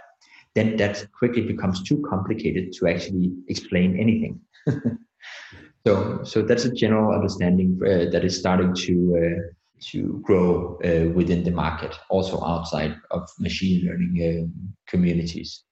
then 0.55 0.77
that 0.77 1.05
quickly 1.11 1.41
becomes 1.41 1.83
too 1.83 2.03
complicated 2.09 2.73
to 2.73 2.87
actually 2.87 3.31
explain 3.47 3.99
anything. 3.99 4.39
so, 5.85 6.23
so 6.23 6.41
that's 6.41 6.65
a 6.65 6.73
general 6.73 7.13
understanding 7.13 7.79
uh, 7.83 8.09
that 8.11 8.23
is 8.23 8.39
starting 8.39 8.73
to 8.73 8.93
uh, 9.21 9.53
to 9.79 10.19
grow 10.23 10.79
uh, 10.83 11.09
within 11.13 11.43
the 11.43 11.51
market, 11.51 11.95
also 12.09 12.43
outside 12.43 12.95
of 13.11 13.29
machine 13.39 13.85
learning 13.85 14.15
uh, 14.21 14.89
communities. 14.89 15.63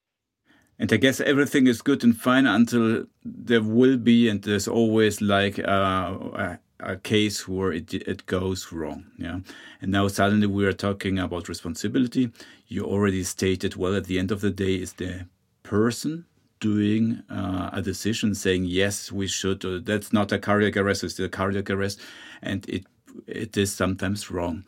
And 0.78 0.92
I 0.92 0.98
guess 0.98 1.22
everything 1.22 1.68
is 1.68 1.82
good 1.82 2.04
and 2.04 2.16
fine 2.16 2.46
until 2.46 3.06
there 3.24 3.64
will 3.64 3.98
be, 3.98 4.28
and 4.28 4.42
there's 4.42 4.68
always 4.68 5.22
like 5.22 5.58
uh, 5.60 6.58
a 6.80 6.98
case 6.98 7.48
where 7.48 7.72
it 7.72 7.94
it 7.94 8.26
goes 8.26 8.74
wrong. 8.74 9.06
Yeah, 9.18 9.40
and 9.82 9.92
now 9.92 10.10
suddenly 10.10 10.48
we 10.48 10.66
are 10.66 10.74
talking 10.74 11.18
about 11.18 11.48
responsibility. 11.48 12.32
You 12.68 12.84
already 12.84 13.24
stated 13.24 13.78
well. 13.78 13.96
At 13.96 14.06
the 14.06 14.20
end 14.20 14.32
of 14.32 14.42
the 14.42 14.52
day, 14.52 14.76
is 14.76 14.94
the 14.94 15.28
person 15.64 16.26
doing 16.60 17.24
uh, 17.30 17.70
a 17.72 17.82
decision 17.82 18.36
saying 18.36 18.66
yes, 18.66 19.12
we 19.12 19.28
should. 19.28 19.64
Uh, 19.64 19.80
that's 19.82 20.12
not 20.12 20.34
a 20.34 20.40
cardiac 20.40 20.76
arrest; 20.76 21.06
it's 21.06 21.20
a 21.20 21.30
cardiac 21.30 21.70
arrest, 21.70 22.02
and 22.42 22.68
it 22.68 22.86
it 23.28 23.58
is 23.58 23.74
sometimes 23.74 24.32
wrong. 24.32 24.64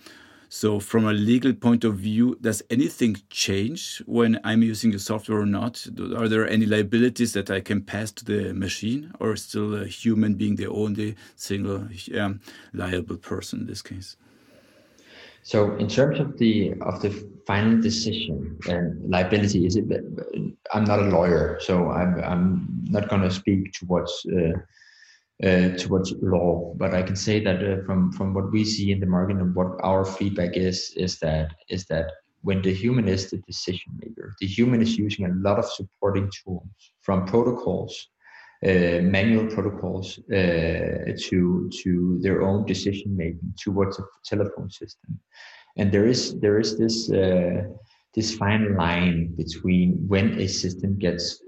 So, 0.49 0.79
from 0.79 1.05
a 1.05 1.11
legal 1.11 1.53
point 1.53 1.83
of 1.83 1.95
view, 1.97 2.37
does 2.39 2.63
anything 2.69 3.17
change 3.29 4.01
when 4.05 4.39
I'm 4.45 4.63
using 4.63 4.91
the 4.91 4.99
software 4.99 5.41
or 5.41 5.45
not? 5.45 5.85
Are 6.15 6.29
there 6.29 6.47
any 6.47 6.65
liabilities 6.65 7.33
that 7.33 7.51
I 7.51 7.59
can 7.59 7.81
pass 7.81 8.11
to 8.13 8.23
the 8.23 8.53
machine, 8.53 9.11
or 9.19 9.35
still 9.35 9.75
a 9.75 9.85
human 9.85 10.35
being 10.35 10.55
the 10.55 10.67
only 10.67 11.17
single 11.35 11.89
um, 12.17 12.39
liable 12.73 13.17
person 13.17 13.61
in 13.61 13.67
this 13.67 13.81
case? 13.81 14.15
So, 15.43 15.75
in 15.75 15.89
terms 15.89 16.19
of 16.19 16.37
the 16.37 16.73
of 16.79 17.01
the 17.01 17.09
final 17.45 17.81
decision 17.81 18.57
and 18.69 19.09
liability, 19.09 19.65
is 19.65 19.75
it? 19.75 19.85
I'm 20.73 20.85
not 20.85 20.99
a 20.99 21.09
lawyer, 21.09 21.57
so 21.59 21.91
I'm 21.91 22.23
I'm 22.23 22.67
not 22.89 23.09
going 23.09 23.21
to 23.23 23.31
speak 23.31 23.73
towards. 23.73 24.25
Uh, 24.25 24.59
uh, 25.43 25.69
towards 25.77 26.13
law. 26.21 26.73
But 26.77 26.93
I 26.93 27.03
can 27.03 27.15
say 27.15 27.39
that 27.43 27.63
uh, 27.63 27.83
from 27.85 28.11
from 28.11 28.33
what 28.33 28.51
we 28.51 28.63
see 28.65 28.91
in 28.91 28.99
the 28.99 29.05
market 29.05 29.37
and 29.37 29.53
what 29.55 29.67
our 29.83 30.03
feedback 30.05 30.57
is 30.57 30.93
is 30.95 31.19
that 31.19 31.53
is 31.69 31.85
that 31.85 32.11
when 32.41 32.61
the 32.61 32.73
human 32.73 33.07
is 33.07 33.29
the 33.29 33.37
decision 33.37 33.91
maker, 34.01 34.33
the 34.39 34.47
human 34.47 34.81
is 34.81 34.97
using 34.97 35.25
a 35.25 35.33
lot 35.35 35.59
of 35.59 35.65
supporting 35.65 36.31
tools 36.43 36.63
from 37.01 37.25
protocols, 37.25 38.09
uh, 38.65 39.01
manual 39.01 39.47
protocols 39.47 40.19
uh, 40.31 41.13
to 41.27 41.69
to 41.83 42.19
their 42.21 42.41
own 42.41 42.65
decision 42.65 43.15
making 43.15 43.53
towards 43.63 43.99
a 43.99 44.03
telephone 44.25 44.69
system, 44.69 45.19
and 45.77 45.91
there 45.91 46.07
is 46.07 46.39
there 46.39 46.59
is 46.59 46.77
this. 46.77 47.11
Uh, 47.11 47.63
this 48.17 48.33
fine 48.33 48.75
line 48.75 49.31
between 49.37 49.93
when 50.07 50.39
a 50.39 50.47
system 50.47 50.97
gets 50.97 51.43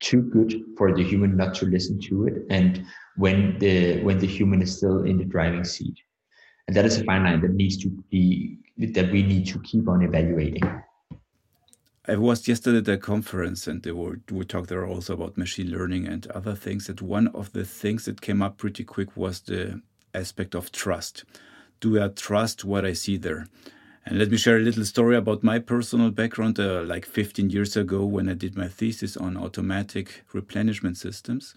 too 0.00 0.22
good 0.22 0.62
for 0.76 0.94
the 0.94 1.02
human 1.02 1.36
not 1.36 1.54
to 1.54 1.66
listen 1.66 2.00
to 2.00 2.26
it 2.26 2.44
and 2.50 2.84
when 3.16 3.58
the 3.58 4.02
when 4.02 4.18
the 4.18 4.26
human 4.26 4.62
is 4.62 4.76
still 4.76 5.04
in 5.04 5.16
the 5.18 5.24
driving 5.24 5.64
seat 5.64 5.96
and 6.68 6.76
that 6.76 6.84
is 6.84 7.00
a 7.00 7.04
fine 7.04 7.24
line 7.24 7.40
that 7.40 7.54
needs 7.54 7.76
to 7.76 7.88
be 8.10 8.58
that 8.78 9.10
we 9.10 9.22
need 9.22 9.46
to 9.46 9.58
keep 9.60 9.88
on 9.88 10.02
evaluating 10.02 10.62
I 12.08 12.14
was 12.14 12.46
yesterday 12.46 12.78
at 12.78 12.88
a 12.88 12.98
conference 12.98 13.66
and 13.66 13.82
they 13.82 13.90
were 13.90 14.20
we 14.30 14.44
talked 14.44 14.68
there 14.68 14.86
also 14.86 15.14
about 15.14 15.36
machine 15.36 15.72
learning 15.72 16.06
and 16.06 16.24
other 16.28 16.54
things. 16.54 16.86
That 16.86 17.02
one 17.02 17.26
of 17.28 17.52
the 17.52 17.64
things 17.64 18.04
that 18.04 18.20
came 18.20 18.42
up 18.42 18.58
pretty 18.58 18.84
quick 18.84 19.16
was 19.16 19.40
the 19.40 19.82
aspect 20.14 20.54
of 20.54 20.70
trust. 20.70 21.24
Do 21.80 22.00
I 22.00 22.06
trust 22.08 22.64
what 22.64 22.84
I 22.84 22.92
see 22.92 23.16
there? 23.16 23.48
And 24.08 24.20
let 24.20 24.30
me 24.30 24.36
share 24.36 24.56
a 24.56 24.60
little 24.60 24.84
story 24.84 25.16
about 25.16 25.42
my 25.42 25.58
personal 25.58 26.12
background. 26.12 26.60
Uh, 26.60 26.82
like 26.82 27.04
15 27.04 27.50
years 27.50 27.76
ago, 27.76 28.04
when 28.04 28.28
I 28.28 28.34
did 28.34 28.56
my 28.56 28.68
thesis 28.68 29.16
on 29.16 29.36
automatic 29.36 30.22
replenishment 30.32 30.96
systems. 30.96 31.56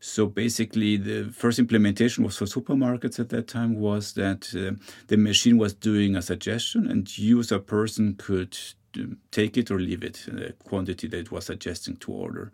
So 0.00 0.26
basically, 0.26 0.96
the 0.96 1.30
first 1.30 1.60
implementation 1.60 2.24
was 2.24 2.36
for 2.36 2.46
supermarkets 2.46 3.20
at 3.20 3.28
that 3.28 3.46
time 3.46 3.78
was 3.78 4.14
that 4.14 4.52
uh, 4.52 4.82
the 5.06 5.16
machine 5.16 5.58
was 5.58 5.72
doing 5.72 6.16
a 6.16 6.22
suggestion, 6.22 6.90
and 6.90 7.08
a 7.52 7.58
person 7.60 8.16
could 8.18 8.58
um, 8.96 9.18
take 9.30 9.56
it 9.56 9.70
or 9.70 9.78
leave 9.78 10.02
it, 10.02 10.24
the 10.26 10.54
quantity 10.64 11.06
that 11.06 11.18
it 11.18 11.30
was 11.30 11.46
suggesting 11.46 11.96
to 11.98 12.10
order. 12.10 12.50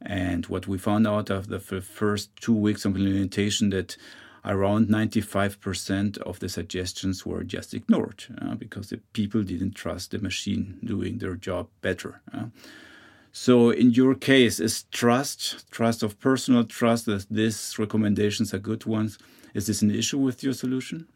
And 0.00 0.46
what 0.46 0.66
we 0.66 0.78
found 0.78 1.06
out 1.06 1.30
after 1.30 1.50
the 1.50 1.80
first 1.82 2.34
two 2.36 2.54
weeks 2.54 2.86
of 2.86 2.96
implementation 2.96 3.70
that 3.70 3.98
around 4.46 4.88
95% 4.88 6.18
of 6.18 6.38
the 6.38 6.48
suggestions 6.48 7.26
were 7.26 7.44
just 7.44 7.74
ignored 7.74 8.24
uh, 8.40 8.54
because 8.54 8.90
the 8.90 8.98
people 9.12 9.42
didn't 9.42 9.74
trust 9.74 10.12
the 10.12 10.18
machine 10.18 10.78
doing 10.84 11.18
their 11.18 11.34
job 11.34 11.68
better. 11.82 12.20
Uh. 12.32 12.46
So, 13.32 13.70
in 13.70 13.90
your 13.90 14.14
case, 14.14 14.60
is 14.60 14.84
trust, 14.84 15.70
trust 15.70 16.02
of 16.02 16.18
personal 16.18 16.64
trust 16.64 17.04
that 17.04 17.26
these 17.28 17.78
recommendations 17.78 18.54
are 18.54 18.58
good 18.58 18.86
ones, 18.86 19.18
is 19.52 19.66
this 19.66 19.82
an 19.82 19.90
issue 19.90 20.18
with 20.18 20.42
your 20.42 20.54
solution? 20.54 21.06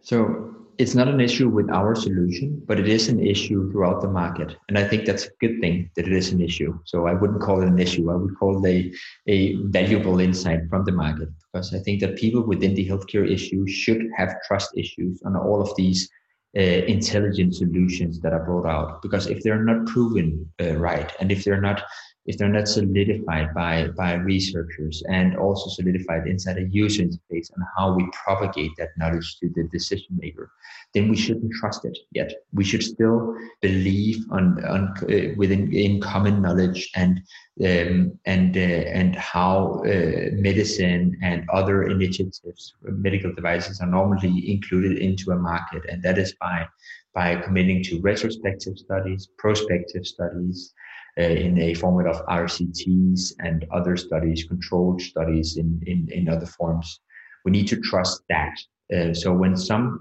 So, 0.00 0.56
it's 0.80 0.94
not 0.94 1.08
an 1.08 1.20
issue 1.20 1.48
with 1.50 1.68
our 1.70 1.94
solution, 1.94 2.62
but 2.66 2.80
it 2.80 2.88
is 2.88 3.08
an 3.08 3.20
issue 3.20 3.70
throughout 3.70 4.00
the 4.00 4.08
market. 4.08 4.56
And 4.68 4.78
I 4.78 4.84
think 4.88 5.04
that's 5.04 5.26
a 5.26 5.30
good 5.38 5.60
thing 5.60 5.90
that 5.94 6.06
it 6.06 6.12
is 6.12 6.32
an 6.32 6.40
issue. 6.40 6.78
So 6.86 7.06
I 7.06 7.12
wouldn't 7.12 7.42
call 7.42 7.60
it 7.60 7.68
an 7.68 7.78
issue. 7.78 8.10
I 8.10 8.16
would 8.16 8.34
call 8.38 8.64
it 8.64 8.68
a, 8.74 9.30
a 9.30 9.56
valuable 9.66 10.20
insight 10.20 10.60
from 10.70 10.86
the 10.86 10.92
market 10.92 11.28
because 11.52 11.74
I 11.74 11.80
think 11.80 12.00
that 12.00 12.16
people 12.16 12.42
within 12.42 12.74
the 12.74 12.88
healthcare 12.88 13.30
issue 13.30 13.66
should 13.66 14.02
have 14.16 14.34
trust 14.48 14.70
issues 14.74 15.20
on 15.26 15.36
all 15.36 15.60
of 15.60 15.76
these 15.76 16.08
uh, 16.56 16.82
intelligent 16.96 17.54
solutions 17.54 18.18
that 18.20 18.32
are 18.32 18.44
brought 18.44 18.66
out. 18.66 19.02
Because 19.02 19.26
if 19.26 19.42
they're 19.42 19.62
not 19.62 19.86
proven 19.86 20.50
uh, 20.62 20.76
right 20.76 21.12
and 21.20 21.30
if 21.30 21.44
they're 21.44 21.60
not 21.60 21.82
if 22.26 22.36
they're 22.36 22.48
not 22.48 22.68
solidified 22.68 23.54
by, 23.54 23.88
by 23.88 24.14
researchers 24.14 25.02
and 25.08 25.36
also 25.36 25.70
solidified 25.70 26.26
inside 26.26 26.58
a 26.58 26.68
user 26.68 27.02
interface 27.02 27.50
and 27.54 27.64
how 27.76 27.94
we 27.94 28.08
propagate 28.12 28.70
that 28.76 28.90
knowledge 28.98 29.38
to 29.40 29.48
the 29.54 29.64
decision 29.64 30.08
maker, 30.18 30.50
then 30.94 31.08
we 31.08 31.16
shouldn't 31.16 31.52
trust 31.52 31.84
it 31.84 31.96
yet. 32.12 32.32
We 32.52 32.64
should 32.64 32.82
still 32.82 33.36
believe 33.62 34.24
on, 34.30 34.62
on 34.64 34.94
uh, 35.02 35.34
within 35.36 35.72
in 35.72 36.00
common 36.00 36.42
knowledge 36.42 36.90
and 36.94 37.20
um, 37.64 38.18
and 38.24 38.56
uh, 38.56 38.60
and 38.60 39.14
how 39.16 39.82
uh, 39.84 40.30
medicine 40.32 41.16
and 41.22 41.48
other 41.50 41.84
initiatives, 41.84 42.74
medical 42.82 43.34
devices, 43.34 43.80
are 43.80 43.86
normally 43.86 44.50
included 44.50 44.98
into 44.98 45.30
a 45.30 45.36
market, 45.36 45.82
and 45.88 46.02
that 46.02 46.18
is 46.18 46.34
by 46.40 46.66
by 47.14 47.36
committing 47.36 47.82
to 47.84 48.00
retrospective 48.00 48.78
studies, 48.78 49.28
prospective 49.36 50.06
studies, 50.06 50.72
in 51.16 51.58
a 51.58 51.74
format 51.74 52.06
of 52.06 52.24
RCTs 52.26 53.34
and 53.40 53.66
other 53.72 53.96
studies, 53.96 54.44
controlled 54.44 55.00
studies 55.02 55.56
in, 55.56 55.82
in, 55.86 56.08
in 56.10 56.28
other 56.28 56.46
forms. 56.46 57.00
We 57.44 57.50
need 57.50 57.68
to 57.68 57.80
trust 57.80 58.22
that. 58.28 58.56
Uh, 58.94 59.14
so 59.14 59.32
when 59.32 59.56
some 59.56 59.98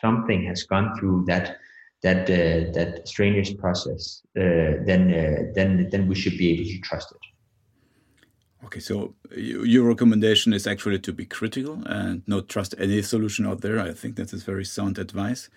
something 0.00 0.44
has 0.44 0.64
gone 0.64 0.96
through 0.98 1.24
that 1.26 1.58
that 2.02 2.22
uh, 2.28 2.72
that 2.72 3.02
strenuous 3.06 3.52
process, 3.54 4.22
uh, 4.36 4.82
then 4.88 5.02
uh, 5.14 5.52
then 5.54 5.88
then 5.90 6.08
we 6.08 6.14
should 6.14 6.36
be 6.36 6.50
able 6.52 6.64
to 6.64 6.80
trust 6.80 7.12
it. 7.12 7.24
Okay, 8.64 8.80
so 8.80 9.14
your 9.36 9.84
recommendation 9.84 10.52
is 10.52 10.66
actually 10.66 10.98
to 11.00 11.12
be 11.12 11.26
critical 11.26 11.82
and 11.86 12.22
not 12.26 12.48
trust 12.48 12.74
any 12.78 13.02
solution 13.02 13.46
out 13.46 13.60
there. 13.60 13.80
I 13.80 13.92
think 13.92 14.16
that 14.16 14.32
is 14.32 14.44
very 14.44 14.64
sound 14.64 14.98
advice. 14.98 15.48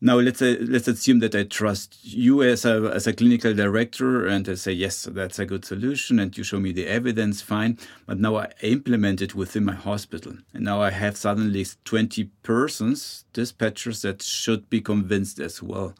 Now 0.00 0.20
let's 0.20 0.38
say, 0.38 0.56
let's 0.58 0.86
assume 0.86 1.18
that 1.20 1.34
I 1.34 1.42
trust 1.42 1.98
you 2.04 2.44
as 2.44 2.64
a 2.64 2.92
as 2.94 3.08
a 3.08 3.12
clinical 3.12 3.52
director 3.52 4.28
and 4.28 4.48
I 4.48 4.54
say 4.54 4.70
yes 4.70 5.08
that's 5.10 5.40
a 5.40 5.44
good 5.44 5.64
solution 5.64 6.20
and 6.20 6.36
you 6.38 6.44
show 6.44 6.60
me 6.60 6.70
the 6.70 6.86
evidence 6.86 7.42
fine. 7.42 7.78
But 8.06 8.20
now 8.20 8.36
I 8.36 8.52
implement 8.62 9.20
it 9.20 9.34
within 9.34 9.64
my 9.64 9.74
hospital. 9.74 10.34
And 10.54 10.64
now 10.64 10.80
I 10.80 10.90
have 10.90 11.16
suddenly 11.16 11.66
20 11.84 12.30
persons 12.44 13.24
dispatchers 13.34 14.02
that 14.02 14.22
should 14.22 14.70
be 14.70 14.80
convinced 14.80 15.40
as 15.40 15.60
well. 15.64 15.94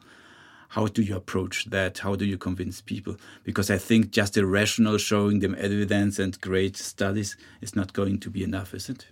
How 0.69 0.87
do 0.87 1.01
you 1.01 1.17
approach 1.17 1.65
that? 1.65 1.97
How 1.97 2.15
do 2.15 2.23
you 2.23 2.37
convince 2.37 2.79
people? 2.79 3.17
Because 3.43 3.69
I 3.69 3.77
think 3.77 4.11
just 4.11 4.35
the 4.35 4.45
rational 4.45 4.97
showing 4.97 5.39
them 5.39 5.55
evidence 5.59 6.19
and 6.19 6.39
great 6.39 6.77
studies 6.77 7.35
is 7.59 7.75
not 7.75 7.91
going 7.91 8.19
to 8.19 8.29
be 8.29 8.45
enough 8.45 8.73
is 8.73 8.87
it 8.87 9.07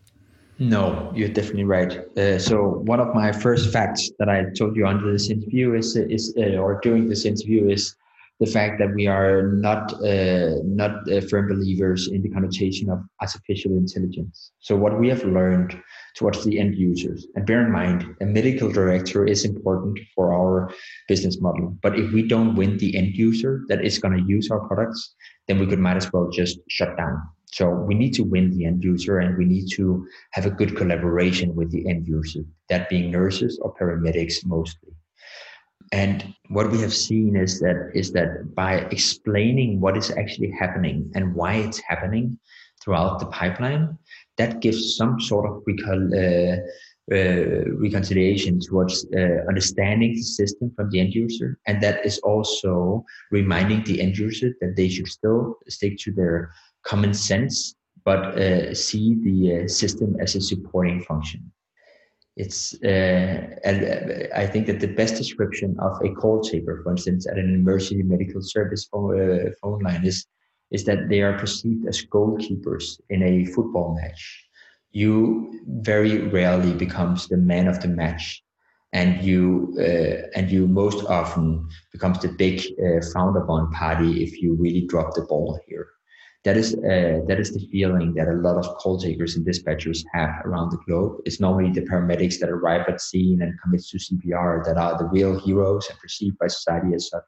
no, 0.59 1.11
you're 1.15 1.29
definitely 1.29 1.65
right. 1.65 1.99
Uh, 2.17 2.39
so 2.39 2.81
one 2.85 2.99
of 2.99 3.13
my 3.13 3.31
first 3.31 3.71
facts 3.71 4.09
that 4.17 4.27
I 4.29 4.45
told 4.57 4.75
you 4.75 4.87
under 4.87 5.11
this 5.11 5.29
interview 5.29 5.75
is 5.75 5.95
is 5.95 6.33
uh, 6.37 6.57
or 6.57 6.79
during 6.81 7.07
this 7.07 7.25
interview 7.25 7.69
is 7.69 7.95
the 8.39 8.47
fact 8.47 8.79
that 8.79 8.93
we 8.93 9.07
are 9.07 9.43
not 9.53 9.93
uh, 10.03 10.55
not 10.63 11.11
uh, 11.11 11.21
firm 11.21 11.47
believers 11.47 12.07
in 12.07 12.23
the 12.23 12.29
connotation 12.29 12.89
of 12.89 13.03
artificial 13.21 13.73
intelligence. 13.73 14.51
So 14.59 14.75
what 14.75 14.99
we 14.99 15.09
have 15.09 15.23
learned 15.23 15.79
towards 16.15 16.43
the 16.43 16.59
end 16.59 16.75
users, 16.75 17.27
and 17.35 17.45
bear 17.45 17.63
in 17.63 17.71
mind, 17.71 18.15
a 18.21 18.25
medical 18.25 18.71
director 18.71 19.25
is 19.25 19.45
important 19.45 19.99
for 20.15 20.33
our 20.33 20.71
business 21.07 21.39
model. 21.39 21.77
But 21.83 21.99
if 21.99 22.11
we 22.11 22.27
don't 22.27 22.55
win 22.55 22.77
the 22.77 22.97
end 22.97 23.15
user 23.15 23.63
that 23.67 23.85
is 23.85 23.99
going 23.99 24.17
to 24.17 24.23
use 24.27 24.49
our 24.49 24.67
products, 24.67 25.15
then 25.47 25.59
we 25.59 25.67
could 25.67 25.79
might 25.79 25.97
as 25.97 26.11
well 26.11 26.29
just 26.29 26.59
shut 26.67 26.97
down 26.97 27.21
so 27.57 27.71
we 27.71 27.95
need 27.95 28.13
to 28.13 28.23
win 28.23 28.55
the 28.55 28.65
end 28.65 28.83
user 28.83 29.17
and 29.17 29.35
we 29.35 29.43
need 29.45 29.67
to 29.77 30.07
have 30.33 30.45
a 30.45 30.51
good 30.51 30.77
collaboration 30.77 31.55
with 31.55 31.71
the 31.71 31.89
end 31.89 32.07
user, 32.07 32.41
that 32.69 32.87
being 32.87 33.09
nurses 33.09 33.57
or 33.63 33.73
paramedics 33.73 34.45
mostly. 34.45 34.93
And 35.91 36.35
what 36.49 36.69
we 36.69 36.79
have 36.81 36.93
seen 36.93 37.35
is 37.35 37.59
that 37.61 37.89
is 37.95 38.11
that 38.11 38.53
by 38.53 38.73
explaining 38.97 39.81
what 39.81 39.97
is 39.97 40.11
actually 40.11 40.51
happening 40.51 41.11
and 41.15 41.33
why 41.33 41.53
it's 41.55 41.79
happening 41.79 42.37
throughout 42.79 43.17
the 43.19 43.25
pipeline, 43.25 43.97
that 44.37 44.59
gives 44.59 44.95
some 44.95 45.19
sort 45.19 45.49
of 45.49 45.63
recol- 45.67 46.13
uh, 46.23 46.57
uh, 47.09 47.63
reconciliation 47.85 48.59
towards 48.59 49.07
uh, 49.15 49.39
understanding 49.49 50.13
the 50.13 50.21
system 50.21 50.71
from 50.75 50.91
the 50.91 50.99
end 50.99 51.13
user, 51.13 51.57
and 51.65 51.81
that 51.81 52.05
is 52.05 52.19
also 52.19 53.03
reminding 53.31 53.83
the 53.85 53.99
end 53.99 54.15
user 54.15 54.49
that 54.61 54.75
they 54.75 54.89
should 54.89 55.07
still 55.07 55.55
stick 55.67 55.97
to 55.97 56.11
their 56.11 56.51
common 56.83 57.13
sense 57.13 57.75
but 58.07 58.39
uh, 58.39 58.73
see 58.73 59.15
the 59.27 59.37
uh, 59.65 59.67
system 59.67 60.15
as 60.21 60.33
a 60.33 60.39
supporting 60.39 61.01
function. 61.01 61.41
It's 62.37 62.73
uh, 62.81 63.37
and 63.67 63.77
uh, 63.83 64.41
I 64.43 64.45
think 64.47 64.67
that 64.67 64.79
the 64.79 64.93
best 65.01 65.15
description 65.17 65.75
of 65.79 65.93
a 66.01 66.13
call 66.13 66.39
taker, 66.41 66.79
for 66.83 66.91
instance, 66.91 67.27
at 67.27 67.37
an 67.37 67.53
emergency 67.53 68.03
medical 68.03 68.41
service 68.41 68.87
phone, 68.89 69.53
phone 69.61 69.79
line 69.79 70.05
is 70.05 70.25
is 70.71 70.85
that 70.85 71.09
they 71.09 71.21
are 71.21 71.37
perceived 71.37 71.85
as 71.85 72.05
goalkeepers 72.15 72.85
in 73.09 73.23
a 73.23 73.45
football 73.53 73.89
match. 73.99 74.21
You 74.91 75.17
very 75.67 76.15
rarely 76.37 76.73
becomes 76.85 77.27
the 77.27 77.41
man 77.51 77.67
of 77.67 77.81
the 77.81 77.89
match 77.89 78.41
and 78.93 79.21
you 79.21 79.75
uh, 79.79 80.37
and 80.37 80.49
you 80.49 80.67
most 80.67 81.05
often 81.19 81.67
becomes 81.91 82.19
the 82.19 82.29
big 82.43 82.57
uh, 82.85 83.01
frowned 83.11 83.37
upon 83.43 83.71
party 83.71 84.23
if 84.23 84.41
you 84.41 84.55
really 84.55 84.85
drop 84.91 85.13
the 85.13 85.23
ball 85.23 85.59
here. 85.67 85.87
That 86.43 86.55
is 86.55 86.75
uh, 86.75 87.19
that 87.27 87.39
is 87.39 87.51
the 87.51 87.67
feeling 87.71 88.13
that 88.13 88.27
a 88.27 88.33
lot 88.33 88.57
of 88.57 88.77
call 88.77 88.97
takers 88.99 89.35
and 89.35 89.45
dispatchers 89.45 90.03
have 90.13 90.45
around 90.45 90.71
the 90.71 90.77
globe. 90.85 91.17
It's 91.25 91.39
normally 91.39 91.71
the 91.71 91.81
paramedics 91.81 92.39
that 92.39 92.49
arrive 92.49 92.85
at 92.87 93.01
scene 93.01 93.41
and 93.41 93.59
commit 93.61 93.83
to 93.87 93.97
CPR 93.97 94.63
that 94.65 94.77
are 94.77 94.97
the 94.97 95.05
real 95.05 95.37
heroes 95.39 95.89
and 95.89 95.99
perceived 95.99 96.37
by 96.37 96.47
society 96.47 96.93
as 96.95 97.09
such. 97.09 97.23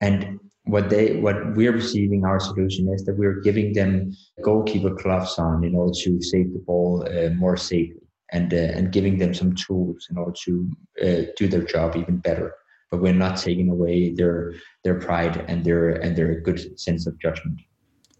And 0.00 0.38
what 0.64 0.90
they 0.90 1.16
what 1.16 1.56
we're 1.56 1.72
receiving 1.72 2.24
our 2.24 2.38
solution 2.38 2.92
is 2.92 3.04
that 3.04 3.16
we're 3.16 3.40
giving 3.40 3.72
them 3.72 4.14
goalkeeper 4.42 4.90
gloves 4.90 5.38
on 5.38 5.64
in 5.64 5.74
order 5.74 5.94
to 6.02 6.20
save 6.20 6.52
the 6.52 6.58
ball 6.58 7.06
uh, 7.08 7.30
more 7.30 7.56
safely 7.56 8.02
and 8.32 8.52
uh, 8.52 8.76
and 8.76 8.92
giving 8.92 9.18
them 9.18 9.32
some 9.32 9.54
tools 9.54 10.06
in 10.10 10.18
order 10.18 10.34
to 10.44 10.70
uh, 11.02 11.22
do 11.36 11.48
their 11.48 11.62
job 11.62 11.96
even 11.96 12.18
better. 12.18 12.54
But 12.90 13.00
we're 13.00 13.14
not 13.14 13.38
taking 13.38 13.70
away 13.70 14.12
their 14.12 14.54
their 14.84 15.00
pride 15.00 15.44
and 15.48 15.64
their 15.64 15.90
and 15.90 16.16
their 16.16 16.40
good 16.40 16.78
sense 16.78 17.06
of 17.06 17.18
judgment. 17.18 17.60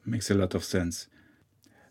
Makes 0.08 0.30
a 0.30 0.34
lot 0.34 0.54
of 0.54 0.64
sense. 0.64 1.06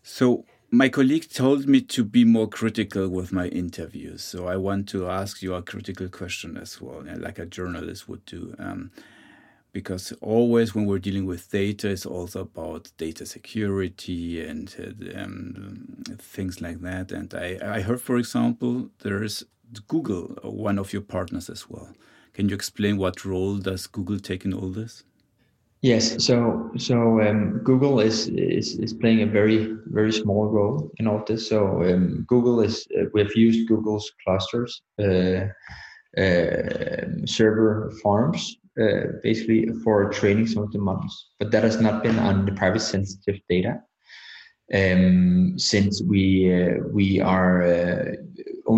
So 0.02 0.44
my 0.70 0.88
colleague 0.88 1.30
told 1.30 1.68
me 1.68 1.80
to 1.82 2.02
be 2.02 2.24
more 2.24 2.48
critical 2.48 3.08
with 3.08 3.32
my 3.32 3.46
interviews. 3.46 4.24
So 4.24 4.48
I 4.48 4.56
want 4.56 4.88
to 4.88 5.08
ask 5.08 5.40
you 5.40 5.54
a 5.54 5.62
critical 5.62 6.08
question 6.08 6.56
as 6.56 6.80
well, 6.80 7.04
like 7.16 7.38
a 7.38 7.46
journalist 7.46 8.08
would 8.08 8.24
do. 8.26 8.56
Um, 8.58 8.90
because 9.72 10.12
always 10.20 10.74
when 10.74 10.86
we're 10.86 10.98
dealing 10.98 11.26
with 11.26 11.50
data, 11.50 11.90
it's 11.90 12.06
also 12.06 12.40
about 12.40 12.90
data 12.96 13.24
security 13.24 14.44
and 14.44 14.74
uh, 14.80 15.22
um, 15.22 16.02
things 16.18 16.60
like 16.60 16.80
that. 16.80 17.12
And 17.12 17.32
I, 17.34 17.58
I 17.62 17.80
heard, 17.82 18.00
for 18.00 18.16
example, 18.16 18.90
there's 19.00 19.44
Google, 19.86 20.38
one 20.42 20.78
of 20.78 20.92
your 20.92 21.02
partners 21.02 21.48
as 21.48 21.70
well. 21.70 21.90
Can 22.32 22.48
you 22.48 22.56
explain 22.56 22.96
what 22.96 23.24
role 23.24 23.58
does 23.58 23.86
Google 23.86 24.18
take 24.18 24.44
in 24.44 24.52
all 24.52 24.70
this? 24.70 25.04
Yes, 25.80 26.24
so 26.24 26.70
so 26.76 27.20
um, 27.20 27.60
Google 27.62 28.00
is, 28.00 28.26
is 28.28 28.78
is 28.80 28.92
playing 28.92 29.22
a 29.22 29.26
very 29.26 29.76
very 29.86 30.12
small 30.12 30.46
role 30.46 30.90
in 30.98 31.06
all 31.06 31.22
this. 31.24 31.48
So 31.48 31.84
um, 31.84 32.24
Google 32.26 32.60
is 32.60 32.86
uh, 32.98 33.04
we've 33.14 33.36
used 33.36 33.68
Google's 33.68 34.10
clusters, 34.24 34.82
uh, 34.98 35.46
uh, 36.20 37.26
server 37.26 37.92
farms 38.02 38.58
uh, 38.80 39.12
basically 39.22 39.68
for 39.84 40.10
training 40.10 40.46
some 40.46 40.64
of 40.64 40.72
the 40.72 40.78
models, 40.78 41.30
but 41.38 41.52
that 41.52 41.62
has 41.62 41.80
not 41.80 42.02
been 42.02 42.18
on 42.18 42.44
the 42.44 42.52
privacy 42.52 42.90
sensitive 42.92 43.40
data. 43.48 43.80
Um, 44.74 45.58
since 45.58 46.02
we 46.02 46.52
uh, 46.52 46.78
we 46.92 47.20
are 47.20 47.62
uh, 47.62 48.12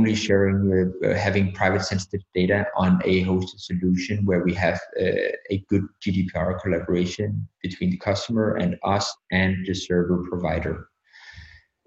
only 0.01 0.14
sharing 0.14 0.92
uh, 1.05 1.14
having 1.14 1.53
private 1.53 1.82
sensitive 1.82 2.22
data 2.34 2.66
on 2.74 3.01
a 3.05 3.24
hosted 3.24 3.61
solution 3.61 4.24
where 4.24 4.42
we 4.42 4.55
have 4.55 4.80
uh, 4.98 5.30
a 5.51 5.64
good 5.68 5.84
GDPR 6.03 6.59
collaboration 6.62 7.46
between 7.62 7.90
the 7.90 7.98
customer 7.98 8.57
and 8.57 8.76
us 8.82 9.07
and 9.30 9.66
the 9.66 9.74
server 9.74 10.24
provider. 10.30 10.88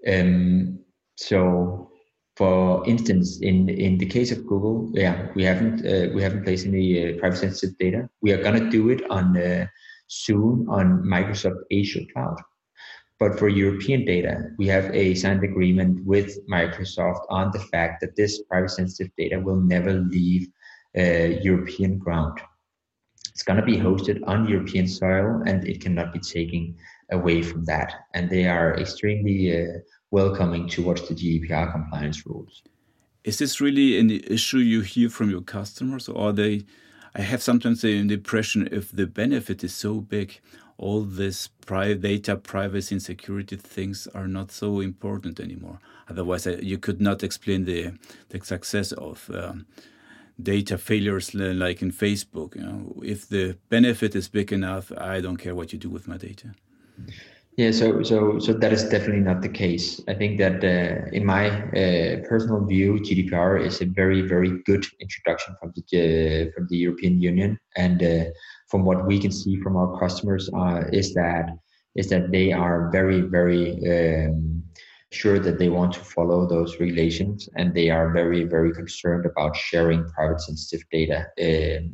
Um, 0.06 0.78
so 1.16 1.90
for 2.36 2.86
instance, 2.86 3.40
in 3.40 3.68
in 3.68 3.98
the 3.98 4.06
case 4.16 4.30
of 4.32 4.46
Google, 4.46 4.90
yeah, 4.92 5.16
we 5.34 5.42
haven't 5.50 5.78
uh, 5.92 6.06
we 6.14 6.22
haven't 6.22 6.44
placed 6.44 6.66
any 6.66 6.86
uh, 6.98 7.18
privacy 7.18 7.46
sensitive 7.46 7.78
data. 7.78 8.00
We 8.22 8.32
are 8.32 8.42
gonna 8.42 8.70
do 8.70 8.90
it 8.90 9.00
on 9.10 9.36
uh, 9.36 9.66
soon 10.06 10.66
on 10.68 11.02
Microsoft 11.14 11.62
Azure 11.72 12.06
Cloud. 12.12 12.38
But 13.20 13.38
for 13.38 13.48
European 13.48 14.04
data, 14.04 14.50
we 14.58 14.66
have 14.66 14.86
a 14.92 15.14
signed 15.14 15.44
agreement 15.44 16.04
with 16.04 16.46
Microsoft 16.48 17.24
on 17.30 17.52
the 17.52 17.60
fact 17.60 18.00
that 18.00 18.16
this 18.16 18.42
privacy 18.42 18.76
sensitive 18.76 19.12
data 19.16 19.38
will 19.38 19.60
never 19.60 19.92
leave 19.92 20.48
uh, 20.98 21.40
European 21.42 21.98
ground. 21.98 22.40
It's 23.30 23.42
going 23.42 23.58
to 23.58 23.66
be 23.66 23.76
hosted 23.76 24.20
on 24.26 24.48
European 24.48 24.86
soil 24.86 25.42
and 25.46 25.66
it 25.66 25.80
cannot 25.80 26.12
be 26.12 26.20
taken 26.20 26.76
away 27.10 27.42
from 27.42 27.64
that. 27.64 27.92
And 28.14 28.30
they 28.30 28.46
are 28.46 28.78
extremely 28.78 29.60
uh, 29.60 29.78
welcoming 30.10 30.68
towards 30.68 31.08
the 31.08 31.14
GDPR 31.14 31.72
compliance 31.72 32.26
rules. 32.26 32.62
Is 33.24 33.38
this 33.38 33.60
really 33.60 33.98
an 33.98 34.10
issue 34.10 34.58
you 34.58 34.82
hear 34.82 35.08
from 35.08 35.30
your 35.30 35.40
customers, 35.40 36.08
or 36.08 36.28
are 36.28 36.32
they? 36.32 36.64
I 37.16 37.22
have 37.22 37.42
sometimes 37.42 37.80
the 37.80 37.96
impression 37.96 38.68
if 38.70 38.90
the 38.90 39.06
benefit 39.06 39.64
is 39.64 39.72
so 39.72 40.00
big, 40.00 40.40
all 40.78 41.02
this 41.02 41.48
private 41.66 42.00
data 42.00 42.36
privacy 42.36 42.94
and 42.94 43.02
security 43.02 43.56
things 43.56 44.06
are 44.14 44.28
not 44.28 44.50
so 44.50 44.80
important 44.80 45.40
anymore. 45.40 45.78
Otherwise, 46.10 46.46
you 46.46 46.78
could 46.78 47.00
not 47.00 47.22
explain 47.22 47.64
the 47.64 47.92
the 48.28 48.40
success 48.44 48.92
of. 48.92 49.30
Um, 49.32 49.66
data 50.42 50.76
failures 50.76 51.32
like 51.34 51.80
in 51.80 51.92
Facebook. 51.92 52.56
You 52.56 52.62
know, 52.62 53.02
if 53.04 53.28
the 53.28 53.56
benefit 53.68 54.16
is 54.16 54.28
big 54.28 54.52
enough, 54.52 54.90
I 54.98 55.20
don't 55.20 55.36
care 55.36 55.54
what 55.54 55.72
you 55.72 55.78
do 55.78 55.88
with 55.88 56.08
my 56.08 56.16
data. 56.16 56.54
Yeah, 57.56 57.70
so 57.70 58.02
so 58.02 58.40
so 58.40 58.52
that 58.52 58.72
is 58.72 58.82
definitely 58.82 59.22
not 59.22 59.40
the 59.40 59.48
case. 59.48 60.00
I 60.08 60.14
think 60.14 60.38
that 60.38 60.64
uh, 60.64 61.08
in 61.12 61.24
my 61.24 61.50
uh, 61.50 62.26
personal 62.28 62.64
view, 62.64 62.94
GDPR 62.94 63.64
is 63.64 63.80
a 63.80 63.86
very 63.86 64.22
very 64.22 64.60
good 64.66 64.84
introduction 65.00 65.54
from 65.60 65.72
the 65.76 65.82
uh, 65.82 66.50
from 66.52 66.66
the 66.68 66.76
European 66.76 67.20
Union, 67.20 67.56
and 67.76 68.02
uh, 68.02 68.24
from 68.74 68.84
what 68.84 69.06
we 69.06 69.20
can 69.20 69.30
see 69.30 69.54
from 69.60 69.76
our 69.76 70.00
customers, 70.00 70.50
uh, 70.52 70.82
is 70.92 71.14
that 71.14 71.46
is 71.94 72.08
that 72.08 72.32
they 72.32 72.50
are 72.50 72.90
very 72.90 73.20
very 73.20 73.66
um, 73.94 74.64
sure 75.12 75.38
that 75.38 75.60
they 75.60 75.68
want 75.68 75.92
to 75.92 76.00
follow 76.00 76.44
those 76.44 76.80
regulations, 76.80 77.48
and 77.54 77.72
they 77.72 77.88
are 77.88 78.12
very 78.12 78.42
very 78.42 78.72
concerned 78.74 79.26
about 79.26 79.54
sharing 79.54 80.02
private 80.08 80.40
sensitive 80.40 80.84
data 80.90 81.18
um, 81.46 81.84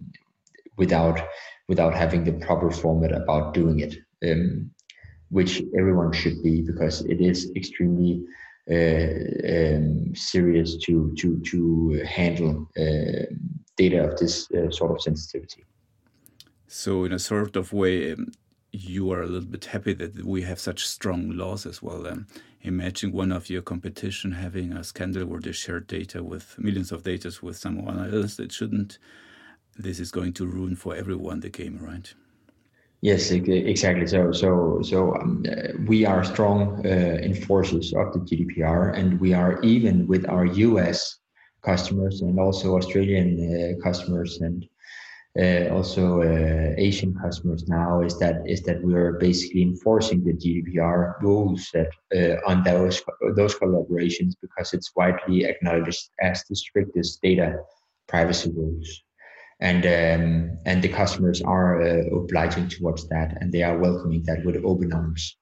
without 0.79 1.21
without 1.69 1.95
having 1.95 2.25
the 2.25 2.33
proper 2.47 2.71
format 2.71 3.13
about 3.13 3.53
doing 3.53 3.81
it. 3.81 3.95
Um, 4.27 4.71
which 5.29 5.63
everyone 5.79 6.13
should 6.13 6.43
be 6.43 6.63
because 6.63 7.03
it 7.03 7.21
is 7.21 7.53
extremely 7.55 8.25
uh, 8.77 9.21
um, 9.55 10.15
serious 10.15 10.79
to 10.85 11.15
to 11.21 11.29
to 11.51 11.61
handle 12.07 12.55
uh, 12.85 13.27
data 13.77 13.99
of 14.09 14.19
this 14.19 14.51
uh, 14.53 14.71
sort 14.71 14.93
of 14.93 15.03
sensitivity. 15.03 15.63
So, 16.73 17.03
in 17.03 17.13
a 17.13 17.19
sort 17.19 17.57
of 17.57 17.73
way, 17.73 18.13
um, 18.13 18.31
you 18.71 19.11
are 19.11 19.23
a 19.23 19.27
little 19.27 19.49
bit 19.49 19.65
happy 19.65 19.93
that 19.95 20.25
we 20.25 20.43
have 20.43 20.61
such 20.61 20.87
strong 20.87 21.31
laws 21.31 21.67
as 21.67 21.83
well. 21.83 22.07
Um, 22.07 22.29
imagine 22.63 23.11
one 23.11 23.33
of 23.33 23.51
your 23.51 23.61
competition 23.61 24.31
having 24.31 24.73
a 24.73 24.85
scandal 24.85 25.27
where 25.27 25.41
they 25.41 25.51
share 25.51 25.81
data 25.81 26.23
with 26.23 26.57
millions 26.61 26.93
of 26.93 27.03
data 27.03 27.33
with 27.43 27.57
someone 27.57 28.15
else. 28.15 28.39
It 28.39 28.53
shouldn't. 28.53 29.01
This 29.77 29.99
is 29.99 30.13
going 30.13 30.33
to 30.35 30.47
ruin 30.47 30.77
for 30.77 30.95
everyone 30.95 31.41
the 31.41 31.49
game, 31.49 31.77
right? 31.83 32.15
Yes, 33.01 33.33
exactly. 33.33 34.07
So, 34.07 34.31
so, 34.31 34.81
so 34.83 35.17
um, 35.17 35.45
uh, 35.51 35.77
we 35.89 36.07
are 36.07 36.23
strong 36.23 36.87
uh, 36.87 36.89
enforcers 36.89 37.93
of 37.95 38.13
the 38.13 38.21
GDPR, 38.21 38.97
and 38.97 39.19
we 39.19 39.35
are 39.35 39.61
even 39.63 40.07
with 40.07 40.25
our 40.29 40.47
US 40.47 41.17
customers 41.63 42.21
and 42.21 42.39
also 42.39 42.77
Australian 42.77 43.29
uh, 43.43 43.83
customers 43.83 44.41
and 44.41 44.69
uh, 45.39 45.69
also 45.75 46.23
uh, 46.23 46.75
Asian 46.77 47.15
customers 47.15 47.69
now. 47.69 48.03
Is 48.03 48.19
that 48.19 48.43
is 48.47 48.63
that 48.63 48.83
we 48.83 48.95
are 48.95 49.13
basically 49.13 49.63
enforcing 49.63 50.25
the 50.25 50.33
GDPR 50.33 51.21
rules 51.23 51.71
that 51.73 51.91
uh, 52.15 52.51
on 52.51 52.65
those 52.65 53.03
those 53.37 53.55
collaborations 53.55 54.35
because 54.41 54.75
it's 54.75 54.91
widely 54.97 55.45
acknowledged 55.45 56.11
as 56.21 56.45
the 56.49 56.57
strictest 56.57 57.23
data 57.23 57.59
privacy 58.09 58.51
rules 58.51 59.03
and 59.61 59.85
um, 59.85 60.59
and 60.65 60.83
the 60.83 60.89
customers 60.89 61.43
are 61.43 61.83
uh, 61.83 62.17
obliging 62.17 62.69
towards 62.69 63.09
that, 63.09 63.37
and 63.41 63.53
they 63.53 63.63
are 63.63 63.79
welcoming 63.79 64.23
that 64.25 64.45
with 64.45 64.57
open 64.65 64.93
arms. 64.93 65.37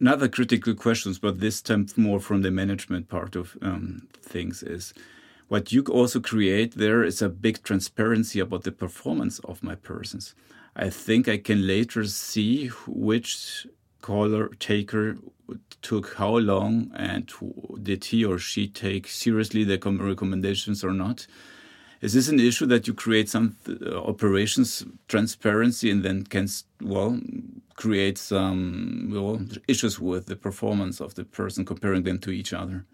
Another 0.00 0.28
critical 0.28 0.74
questions, 0.74 1.18
but 1.18 1.40
this 1.40 1.62
time 1.62 1.86
more 1.96 2.20
from 2.20 2.42
the 2.42 2.50
management 2.50 3.08
part 3.08 3.36
of 3.36 3.56
um, 3.62 4.08
things, 4.20 4.62
is 4.62 4.92
what 5.52 5.70
you 5.70 5.82
also 5.82 6.18
create 6.18 6.76
there 6.76 7.04
is 7.04 7.20
a 7.20 7.28
big 7.28 7.62
transparency 7.62 8.40
about 8.40 8.62
the 8.62 8.72
performance 8.72 9.38
of 9.40 9.62
my 9.62 9.74
persons. 9.74 10.34
I 10.74 10.88
think 10.88 11.28
I 11.28 11.36
can 11.36 11.66
later 11.66 12.04
see 12.06 12.68
which 12.86 13.66
caller 14.00 14.48
taker 14.58 15.18
took 15.82 16.14
how 16.14 16.38
long 16.38 16.90
and 16.94 17.30
did 17.82 18.02
he 18.06 18.24
or 18.24 18.38
she 18.38 18.66
take 18.66 19.06
seriously 19.06 19.62
the 19.62 19.78
recommendations 20.00 20.82
or 20.82 20.94
not 20.94 21.26
is 22.00 22.14
this 22.14 22.28
an 22.28 22.40
issue 22.40 22.66
that 22.66 22.86
you 22.86 22.94
create 22.94 23.28
some 23.28 23.54
uh, 23.68 23.94
operations 24.12 24.86
transparency 25.06 25.90
and 25.90 26.02
then 26.02 26.24
can 26.24 26.48
well 26.80 27.20
create 27.76 28.16
some 28.16 29.10
well, 29.12 29.38
issues 29.68 30.00
with 30.00 30.24
the 30.26 30.36
performance 30.36 30.98
of 30.98 31.14
the 31.14 31.24
person 31.24 31.66
comparing 31.66 32.04
them 32.04 32.18
to 32.20 32.30
each 32.30 32.54
other? 32.54 32.86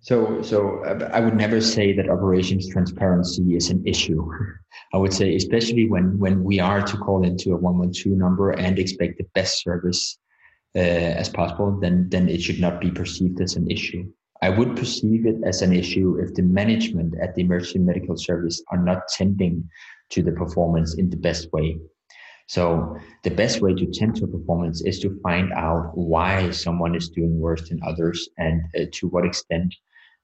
So, 0.00 0.42
so 0.42 0.84
uh, 0.84 1.10
I 1.12 1.20
would 1.20 1.34
never 1.34 1.60
say 1.60 1.92
that 1.94 2.08
operations 2.08 2.68
transparency 2.68 3.56
is 3.56 3.70
an 3.70 3.86
issue. 3.86 4.30
I 4.94 4.96
would 4.96 5.12
say, 5.12 5.34
especially 5.34 5.88
when 5.88 6.18
when 6.18 6.44
we 6.44 6.60
are 6.60 6.82
to 6.82 6.96
call 6.96 7.24
into 7.24 7.52
a 7.52 7.56
one 7.56 7.78
one 7.78 7.92
two 7.92 8.14
number 8.16 8.50
and 8.50 8.78
expect 8.78 9.18
the 9.18 9.26
best 9.34 9.62
service 9.62 10.18
uh, 10.76 10.78
as 10.78 11.28
possible, 11.28 11.78
then 11.80 12.08
then 12.08 12.28
it 12.28 12.40
should 12.40 12.60
not 12.60 12.80
be 12.80 12.90
perceived 12.90 13.40
as 13.40 13.56
an 13.56 13.70
issue. 13.70 14.04
I 14.40 14.50
would 14.50 14.76
perceive 14.76 15.26
it 15.26 15.36
as 15.44 15.62
an 15.62 15.72
issue 15.72 16.16
if 16.20 16.32
the 16.34 16.42
management 16.42 17.14
at 17.20 17.34
the 17.34 17.42
emergency 17.42 17.80
medical 17.80 18.16
service 18.16 18.62
are 18.70 18.82
not 18.82 19.08
tending 19.08 19.68
to 20.10 20.22
the 20.22 20.32
performance 20.32 20.94
in 20.94 21.10
the 21.10 21.16
best 21.16 21.52
way. 21.52 21.76
So 22.46 22.96
the 23.24 23.30
best 23.30 23.60
way 23.60 23.74
to 23.74 23.86
tend 23.86 24.16
to 24.16 24.26
performance 24.26 24.80
is 24.82 25.00
to 25.00 25.20
find 25.22 25.52
out 25.52 25.90
why 25.94 26.50
someone 26.50 26.94
is 26.94 27.10
doing 27.10 27.38
worse 27.38 27.68
than 27.68 27.80
others 27.84 28.28
and 28.38 28.62
uh, 28.78 28.84
to 28.92 29.08
what 29.08 29.26
extent 29.26 29.74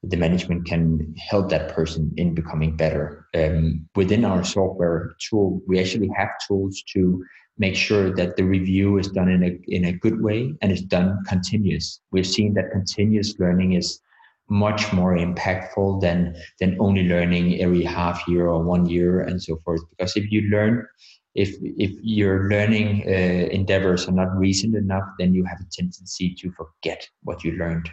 the 0.09 0.17
management 0.17 0.67
can 0.67 1.15
help 1.17 1.49
that 1.51 1.75
person 1.75 2.13
in 2.17 2.35
becoming 2.35 2.77
better. 2.77 3.27
Um, 3.35 3.89
within 3.95 4.25
our 4.25 4.45
software 4.45 5.15
tool, 5.19 5.61
we 5.67 5.81
actually 5.81 6.11
have 6.17 6.31
tools 6.47 6.83
to 6.93 7.25
make 7.59 7.77
sure 7.77 8.15
that 8.15 8.37
the 8.37 8.43
review 8.43 8.99
is 8.99 9.09
done 9.09 9.29
in 9.29 9.43
a 9.45 9.59
in 9.69 9.85
a 9.85 9.93
good 9.93 10.21
way 10.21 10.55
and 10.61 10.73
is 10.73 10.83
done 10.83 11.23
continuous. 11.27 12.01
We've 12.11 12.27
seen 12.27 12.55
that 12.55 12.73
continuous 12.73 13.39
learning 13.39 13.75
is 13.75 14.01
much 14.49 14.93
more 14.93 15.17
impactful 15.17 16.01
than 16.01 16.37
than 16.61 16.77
only 16.81 17.09
learning 17.09 17.61
every 17.61 17.83
half 17.83 18.27
year 18.29 18.49
or 18.49 18.63
one 18.63 18.87
year 18.87 19.21
and 19.21 19.43
so 19.43 19.57
forth. 19.65 19.83
Because 19.91 20.17
if 20.17 20.31
you 20.31 20.43
learn, 20.51 20.87
if 21.35 21.55
if 21.63 21.93
your 22.03 22.49
learning 22.49 23.05
uh, 23.07 23.49
endeavors 23.51 24.09
are 24.09 24.13
not 24.13 24.37
recent 24.37 24.75
enough, 24.75 25.09
then 25.19 25.33
you 25.35 25.45
have 25.45 25.61
a 25.61 25.71
tendency 25.71 26.35
to 26.35 26.51
forget 26.53 27.09
what 27.23 27.45
you 27.45 27.53
learned. 27.53 27.89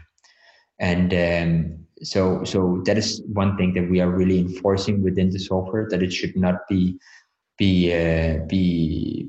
And 0.81 1.13
um, 1.13 1.77
so 2.03 2.43
so 2.43 2.81
that 2.85 2.97
is 2.97 3.21
one 3.27 3.55
thing 3.55 3.73
that 3.75 3.89
we 3.89 4.01
are 4.01 4.09
really 4.09 4.39
enforcing 4.39 5.03
within 5.03 5.29
the 5.29 5.39
software 5.39 5.87
that 5.89 6.01
it 6.01 6.11
should 6.11 6.35
not 6.35 6.67
be 6.67 6.97
be 7.57 7.93
uh, 7.93 8.43
be 8.47 9.27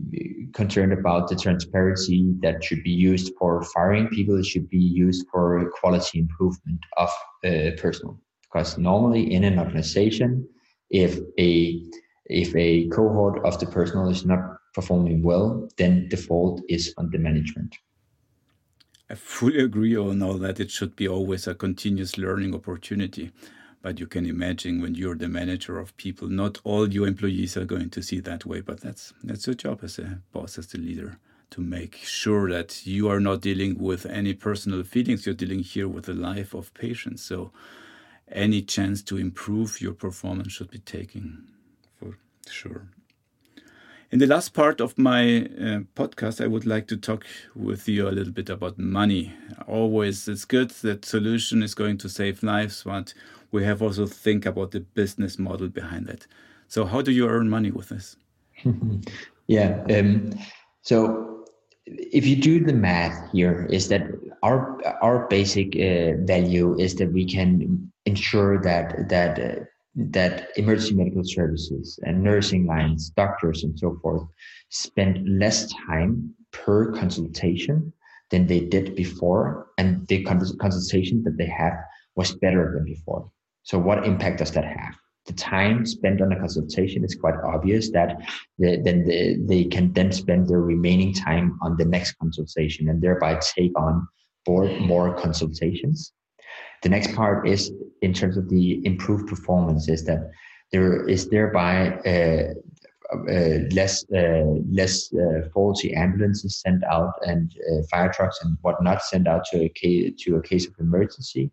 concerned 0.55 0.93
about 0.93 1.29
the 1.29 1.37
transparency 1.37 2.35
that 2.41 2.65
should 2.65 2.83
be 2.83 2.91
used 2.91 3.35
for 3.39 3.63
firing 3.75 4.09
people. 4.09 4.39
It 4.39 4.47
should 4.47 4.69
be 4.71 4.79
used 4.79 5.27
for 5.31 5.71
quality 5.81 6.21
improvement 6.21 6.81
of 6.97 7.11
uh, 7.45 7.71
personnel. 7.77 8.19
Because 8.43 8.79
normally 8.79 9.33
in 9.35 9.45
an 9.45 9.59
organization, 9.59 10.49
if 10.91 11.19
a 11.39 11.83
if 12.27 12.57
a 12.57 12.89
cohort 12.89 13.45
of 13.45 13.61
the 13.61 13.67
personnel 13.67 14.09
is 14.09 14.25
not 14.25 14.41
performing 14.73 15.23
well, 15.23 15.69
then 15.77 16.09
the 16.11 16.17
fault 16.17 16.63
is 16.71 16.95
on 16.97 17.11
the 17.11 17.19
management. 17.19 17.77
I 19.13 19.15
fully 19.15 19.59
agree 19.59 19.95
on 19.95 20.23
all 20.23 20.39
that. 20.39 20.59
It 20.59 20.71
should 20.71 20.97
be 20.97 21.07
always 21.07 21.47
a 21.47 21.55
continuous 21.55 22.17
learning 22.17 22.55
opportunity. 22.55 23.31
But 23.83 24.01
you 24.01 24.07
can 24.07 24.25
imagine 24.25 24.81
when 24.81 24.95
you're 24.95 25.17
the 25.17 25.29
manager 25.29 25.79
of 25.79 25.95
people, 25.99 26.29
not 26.29 26.61
all 26.65 26.91
your 26.91 27.07
employees 27.07 27.55
are 27.59 27.67
going 27.67 27.91
to 27.91 28.03
see 28.03 28.21
that 28.21 28.47
way. 28.47 28.63
But 28.63 28.81
that's 28.81 29.13
that's 29.23 29.47
your 29.47 29.55
job 29.55 29.81
as 29.83 29.99
a 29.99 30.23
boss, 30.33 30.57
as 30.57 30.69
the 30.69 30.79
leader, 30.79 31.19
to 31.51 31.61
make 31.61 31.97
sure 31.97 32.49
that 32.49 32.87
you 32.87 33.11
are 33.11 33.21
not 33.21 33.43
dealing 33.43 33.79
with 33.79 34.07
any 34.07 34.33
personal 34.33 34.83
feelings. 34.83 35.27
You're 35.27 35.35
dealing 35.35 35.59
here 35.59 35.89
with 35.89 36.07
the 36.07 36.15
life 36.15 36.55
of 36.55 36.73
patients. 36.73 37.23
So 37.23 37.53
any 38.31 38.63
chance 38.63 39.03
to 39.03 39.19
improve 39.19 39.83
your 39.83 39.93
performance 39.93 40.53
should 40.55 40.71
be 40.71 40.79
taken 40.79 41.49
for 41.99 42.17
sure. 42.49 42.89
In 44.13 44.19
the 44.19 44.27
last 44.27 44.53
part 44.53 44.83
of 44.83 44.99
my 44.99 45.47
uh, 45.59 45.81
podcast, 45.97 46.45
I 46.45 46.47
would 46.47 46.67
like 46.67 46.87
to 46.89 46.99
talk 46.99 47.25
with 47.57 47.89
you 47.89 48.07
a 48.07 48.13
little 48.13 48.33
bit 48.33 48.51
about 48.51 48.79
money. 48.79 49.33
Always, 49.67 50.29
it's 50.29 50.45
good 50.45 50.69
that 50.83 51.07
solution 51.07 51.63
is 51.63 51.75
going 51.75 51.97
to 51.97 52.11
save 52.11 52.43
lives, 52.43 52.83
but 52.85 53.15
we 53.53 53.65
have 53.65 53.81
also 53.81 54.07
think 54.07 54.45
about 54.45 54.73
the 54.73 54.81
business 54.81 55.39
model 55.39 55.69
behind 55.69 56.11
it. 56.11 56.27
So, 56.69 56.85
how 56.85 57.01
do 57.01 57.11
you 57.11 57.27
earn 57.27 57.49
money 57.49 57.71
with 57.71 57.89
this? 57.89 58.17
yeah. 59.47 59.83
Um, 59.89 60.31
so, 60.83 61.47
if 61.87 62.27
you 62.27 62.37
do 62.37 62.63
the 62.63 62.75
math 62.75 63.33
here, 63.33 63.67
is 63.71 63.89
that 63.89 64.03
our 64.43 64.79
our 65.03 65.27
basic 65.29 65.75
uh, 65.75 66.21
value 66.27 66.79
is 66.79 66.97
that 66.97 67.15
we 67.15 67.25
can 67.25 67.91
ensure 68.05 68.61
that 68.61 69.09
that 69.09 69.39
uh, 69.39 69.65
that 69.95 70.49
emergency 70.57 70.95
medical 70.95 71.23
services 71.25 71.99
and 72.05 72.23
nursing 72.23 72.67
lines, 72.67 73.11
doctors, 73.11 73.65
and 73.65 73.79
so 73.79 73.99
forth 74.03 74.23
spend 74.71 75.39
less 75.39 75.73
time 75.87 76.35
per 76.51 76.93
consultation 76.93 77.93
than 78.31 78.47
they 78.47 78.61
did 78.61 78.95
before, 78.97 79.69
and 79.77 80.07
the 80.09 80.25
consultation 80.25 81.23
that 81.25 81.37
they 81.37 81.47
have 81.47 81.75
was 82.17 82.35
better 82.37 82.73
than 82.75 82.85
before. 82.85 83.31
So, 83.63 83.79
what 83.79 84.07
impact 84.07 84.39
does 84.39 84.53
that 84.53 84.65
have? 84.65 84.95
The 85.27 85.35
time 85.35 85.87
spent 85.87 86.21
on 86.21 86.33
a 86.33 86.39
consultation 86.39 87.05
is 87.05 87.15
quite 87.15 87.37
obvious 87.45 87.91
that 87.93 88.17
the, 88.59 88.81
then 88.83 89.05
the, 89.05 89.39
they 89.47 89.65
can 89.65 89.93
then 89.93 90.11
spend 90.11 90.49
their 90.49 90.63
remaining 90.63 91.15
time 91.15 91.59
on 91.63 91.77
the 91.77 91.85
next 91.85 92.15
consultation 92.19 92.89
and 92.89 93.01
thereby 93.01 93.39
take 93.41 93.79
on 93.79 94.09
more, 94.49 94.69
more 94.81 95.15
consultations 95.15 96.13
the 96.83 96.89
next 96.89 97.15
part 97.15 97.49
is 97.49 97.73
in 98.03 98.13
terms 98.13 98.37
of 98.37 98.49
the 98.49 98.85
improved 98.85 99.29
performance 99.29 99.89
is 99.89 100.05
that 100.05 100.31
there 100.73 101.07
is 101.09 101.29
thereby 101.29 101.91
uh, 102.07 102.55
uh, 103.13 103.59
less 103.73 104.05
uh, 104.17 104.45
less 104.71 105.13
uh, 105.13 105.49
faulty 105.53 105.95
ambulances 105.95 106.61
sent 106.61 106.83
out 106.85 107.13
and 107.27 107.53
uh, 107.71 107.83
fire 107.91 108.11
trucks 108.13 108.39
and 108.43 108.57
whatnot 108.63 109.03
sent 109.03 109.29
out 109.29 109.45
to 109.45 109.65
a 109.65 109.69
case, 109.69 110.13
to 110.19 110.37
a 110.37 110.43
case 110.43 110.67
of 110.67 110.75
emergency, 110.81 111.51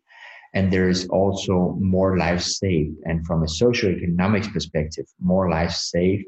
and 0.53 0.71
there 0.71 0.89
is 0.89 1.07
also 1.09 1.75
more 1.79 2.17
lives 2.17 2.57
saved. 2.57 2.95
And 3.05 3.25
from 3.25 3.43
a 3.43 3.45
socioeconomic 3.45 4.51
perspective, 4.53 5.05
more 5.19 5.49
lives 5.49 5.81
saved 5.81 6.25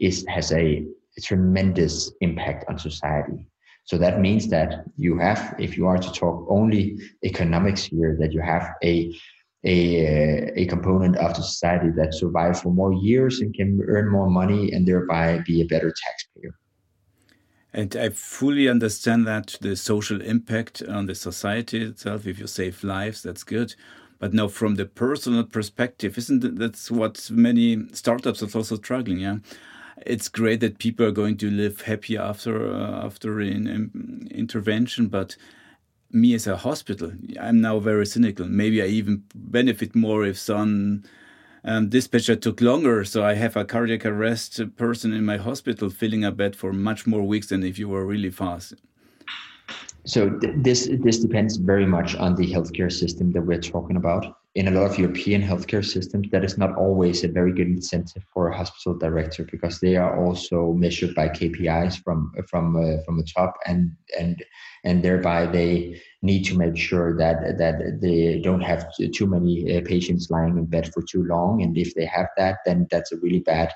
is 0.00 0.26
has 0.28 0.52
a, 0.52 0.84
a 1.16 1.20
tremendous 1.22 2.12
impact 2.20 2.64
on 2.68 2.78
society. 2.78 3.46
So 3.84 3.98
that 3.98 4.20
means 4.20 4.48
that 4.48 4.84
you 4.96 5.18
have, 5.18 5.54
if 5.58 5.76
you 5.76 5.86
are 5.86 5.98
to 5.98 6.12
talk 6.12 6.46
only 6.48 6.98
economics 7.24 7.84
here, 7.84 8.16
that 8.20 8.32
you 8.32 8.40
have 8.40 8.74
a 8.82 9.14
a, 9.64 10.50
a 10.56 10.66
component 10.66 11.16
of 11.16 11.36
the 11.36 11.42
society 11.42 11.90
that 11.96 12.14
survives 12.14 12.62
for 12.62 12.72
more 12.72 12.92
years 12.92 13.40
and 13.40 13.54
can 13.54 13.80
earn 13.86 14.10
more 14.10 14.28
money 14.28 14.72
and 14.72 14.86
thereby 14.86 15.38
be 15.46 15.60
a 15.60 15.64
better 15.66 15.94
taxpayer. 16.04 16.58
And 17.72 17.96
I 17.96 18.10
fully 18.10 18.68
understand 18.68 19.26
that 19.26 19.56
the 19.60 19.76
social 19.76 20.20
impact 20.20 20.82
on 20.82 21.06
the 21.06 21.14
society 21.14 21.82
itself, 21.82 22.26
if 22.26 22.38
you 22.38 22.46
save 22.46 22.84
lives, 22.84 23.22
that's 23.22 23.44
good. 23.44 23.74
But 24.18 24.34
now, 24.34 24.48
from 24.48 24.74
the 24.74 24.84
personal 24.84 25.44
perspective, 25.44 26.18
isn't 26.18 26.40
that 26.40 26.58
that's 26.58 26.90
what 26.90 27.30
many 27.30 27.88
startups 27.92 28.42
are 28.42 28.58
also 28.58 28.76
struggling? 28.76 29.20
Yeah, 29.20 29.38
it's 30.06 30.28
great 30.28 30.60
that 30.60 30.78
people 30.78 31.06
are 31.06 31.12
going 31.12 31.36
to 31.38 31.50
live 31.50 31.82
happy 31.82 32.16
after 32.16 32.72
uh, 32.72 33.04
after 33.04 33.40
an, 33.40 34.28
intervention, 34.30 35.08
but 35.08 35.36
me 36.10 36.34
as 36.34 36.46
a 36.46 36.56
hospital, 36.56 37.12
I'm 37.40 37.60
now 37.60 37.78
very 37.78 38.06
cynical. 38.06 38.46
Maybe 38.46 38.82
I 38.82 38.86
even 38.86 39.22
benefit 39.34 39.94
more 39.94 40.26
if 40.26 40.38
some 40.38 41.04
um, 41.64 41.88
dispatcher 41.88 42.36
took 42.36 42.60
longer, 42.60 43.04
so 43.04 43.24
I 43.24 43.34
have 43.34 43.56
a 43.56 43.64
cardiac 43.64 44.04
arrest 44.04 44.60
person 44.76 45.12
in 45.12 45.24
my 45.24 45.38
hospital 45.38 45.88
filling 45.88 46.24
a 46.24 46.30
bed 46.30 46.54
for 46.54 46.72
much 46.72 47.06
more 47.06 47.22
weeks 47.22 47.48
than 47.48 47.62
if 47.62 47.78
you 47.78 47.88
were 47.88 48.04
really 48.04 48.30
fast. 48.30 48.74
So 50.04 50.28
th- 50.28 50.54
this 50.56 50.88
this 51.00 51.18
depends 51.18 51.56
very 51.56 51.86
much 51.86 52.16
on 52.16 52.34
the 52.34 52.52
healthcare 52.52 52.92
system 52.92 53.32
that 53.32 53.42
we're 53.42 53.60
talking 53.60 53.96
about 53.96 54.41
in 54.54 54.68
a 54.68 54.70
lot 54.70 54.90
of 54.90 54.98
European 54.98 55.40
healthcare 55.40 55.84
systems, 55.84 56.28
that 56.30 56.44
is 56.44 56.58
not 56.58 56.76
always 56.76 57.24
a 57.24 57.28
very 57.28 57.52
good 57.52 57.68
incentive 57.68 58.22
for 58.34 58.48
a 58.48 58.56
hospital 58.56 58.98
director 58.98 59.44
because 59.50 59.80
they 59.80 59.96
are 59.96 60.22
also 60.22 60.74
measured 60.74 61.14
by 61.14 61.28
KPIs 61.28 62.02
from 62.02 62.32
from 62.50 62.76
uh, 62.76 63.02
from 63.04 63.16
the 63.16 63.24
top, 63.24 63.54
and 63.66 63.92
and 64.18 64.44
and 64.84 65.02
thereby 65.02 65.46
they 65.46 66.00
need 66.20 66.44
to 66.44 66.58
make 66.58 66.76
sure 66.76 67.16
that 67.16 67.56
that 67.56 67.98
they 68.02 68.40
don't 68.40 68.60
have 68.60 68.86
too 69.14 69.26
many 69.26 69.74
uh, 69.74 69.80
patients 69.86 70.28
lying 70.30 70.58
in 70.58 70.66
bed 70.66 70.92
for 70.92 71.02
too 71.02 71.24
long, 71.24 71.62
and 71.62 71.78
if 71.78 71.94
they 71.94 72.04
have 72.04 72.28
that, 72.36 72.58
then 72.66 72.86
that's 72.90 73.12
a 73.12 73.18
really 73.18 73.40
bad. 73.40 73.72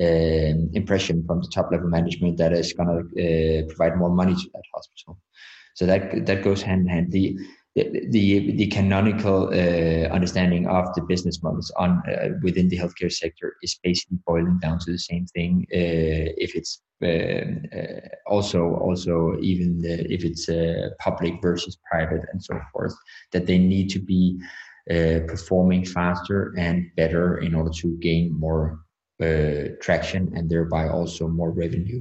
Uh, 0.00 0.54
impression 0.74 1.24
from 1.26 1.40
the 1.40 1.50
top 1.52 1.72
level 1.72 1.88
management 1.88 2.36
that 2.38 2.52
is 2.52 2.72
going 2.72 2.86
to 2.88 3.00
uh, 3.02 3.66
provide 3.66 3.98
more 3.98 4.10
money 4.10 4.32
to 4.32 4.48
that 4.54 4.62
hospital. 4.72 5.18
So 5.74 5.86
that 5.86 6.26
that 6.26 6.44
goes 6.44 6.62
hand 6.62 6.82
in 6.82 6.86
hand. 6.86 7.10
The 7.10 7.36
the, 8.10 8.52
the, 8.56 8.66
canonical 8.66 9.48
uh, 9.48 10.08
understanding 10.14 10.66
of 10.66 10.92
the 10.94 11.02
business 11.02 11.42
models 11.42 11.70
on 11.76 12.02
uh, 12.08 12.28
within 12.42 12.68
the 12.68 12.78
healthcare 12.78 13.12
sector 13.12 13.56
is 13.62 13.78
basically 13.82 14.18
boiling 14.26 14.58
down 14.58 14.78
to 14.78 14.92
the 14.92 14.98
same 14.98 15.26
thing. 15.26 15.66
Uh, 15.72 16.32
if 16.36 16.54
it's 16.54 16.82
um, 17.02 17.62
uh, 17.72 18.00
also 18.26 18.74
also 18.76 19.36
even 19.40 19.80
if 19.84 20.24
it's 20.24 20.48
uh, 20.48 20.90
public 20.98 21.34
versus 21.40 21.78
private 21.90 22.22
and 22.32 22.42
so 22.42 22.58
forth, 22.72 22.94
that 23.32 23.46
they 23.46 23.58
need 23.58 23.88
to 23.90 24.00
be 24.00 24.40
uh, 24.90 25.20
performing 25.26 25.84
faster 25.84 26.54
and 26.56 26.90
better 26.96 27.38
in 27.38 27.54
order 27.54 27.70
to 27.70 27.96
gain 27.98 28.32
more 28.38 28.80
traction 29.80 30.32
and 30.36 30.48
thereby 30.48 30.88
also 30.88 31.26
more 31.26 31.50
revenue. 31.50 32.00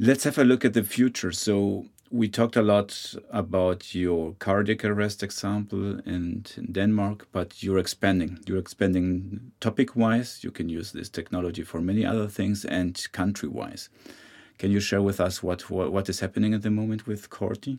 Let's 0.00 0.24
have 0.24 0.36
a 0.38 0.44
look 0.44 0.64
at 0.64 0.74
the 0.74 0.82
future. 0.82 1.30
So 1.30 1.86
we 2.10 2.28
talked 2.28 2.56
a 2.56 2.62
lot 2.62 3.14
about 3.30 3.94
your 3.94 4.34
cardiac 4.38 4.84
arrest 4.84 5.22
example 5.22 6.00
in, 6.00 6.44
Denmark, 6.72 7.28
but 7.32 7.62
you're 7.62 7.78
expanding. 7.78 8.38
You're 8.46 8.58
expanding 8.58 9.52
topic 9.60 9.96
wise. 9.96 10.42
You 10.42 10.50
can 10.50 10.68
use 10.68 10.92
this 10.92 11.08
technology 11.08 11.62
for 11.62 11.80
many 11.80 12.04
other 12.04 12.28
things 12.28 12.64
and 12.64 13.06
country 13.12 13.48
wise. 13.48 13.88
Can 14.58 14.70
you 14.70 14.80
share 14.80 15.02
with 15.02 15.20
us 15.20 15.42
what, 15.42 15.70
what, 15.70 15.92
what 15.92 16.08
is 16.08 16.20
happening 16.20 16.54
at 16.54 16.62
the 16.62 16.70
moment 16.70 17.06
with 17.06 17.30
Corti? 17.30 17.78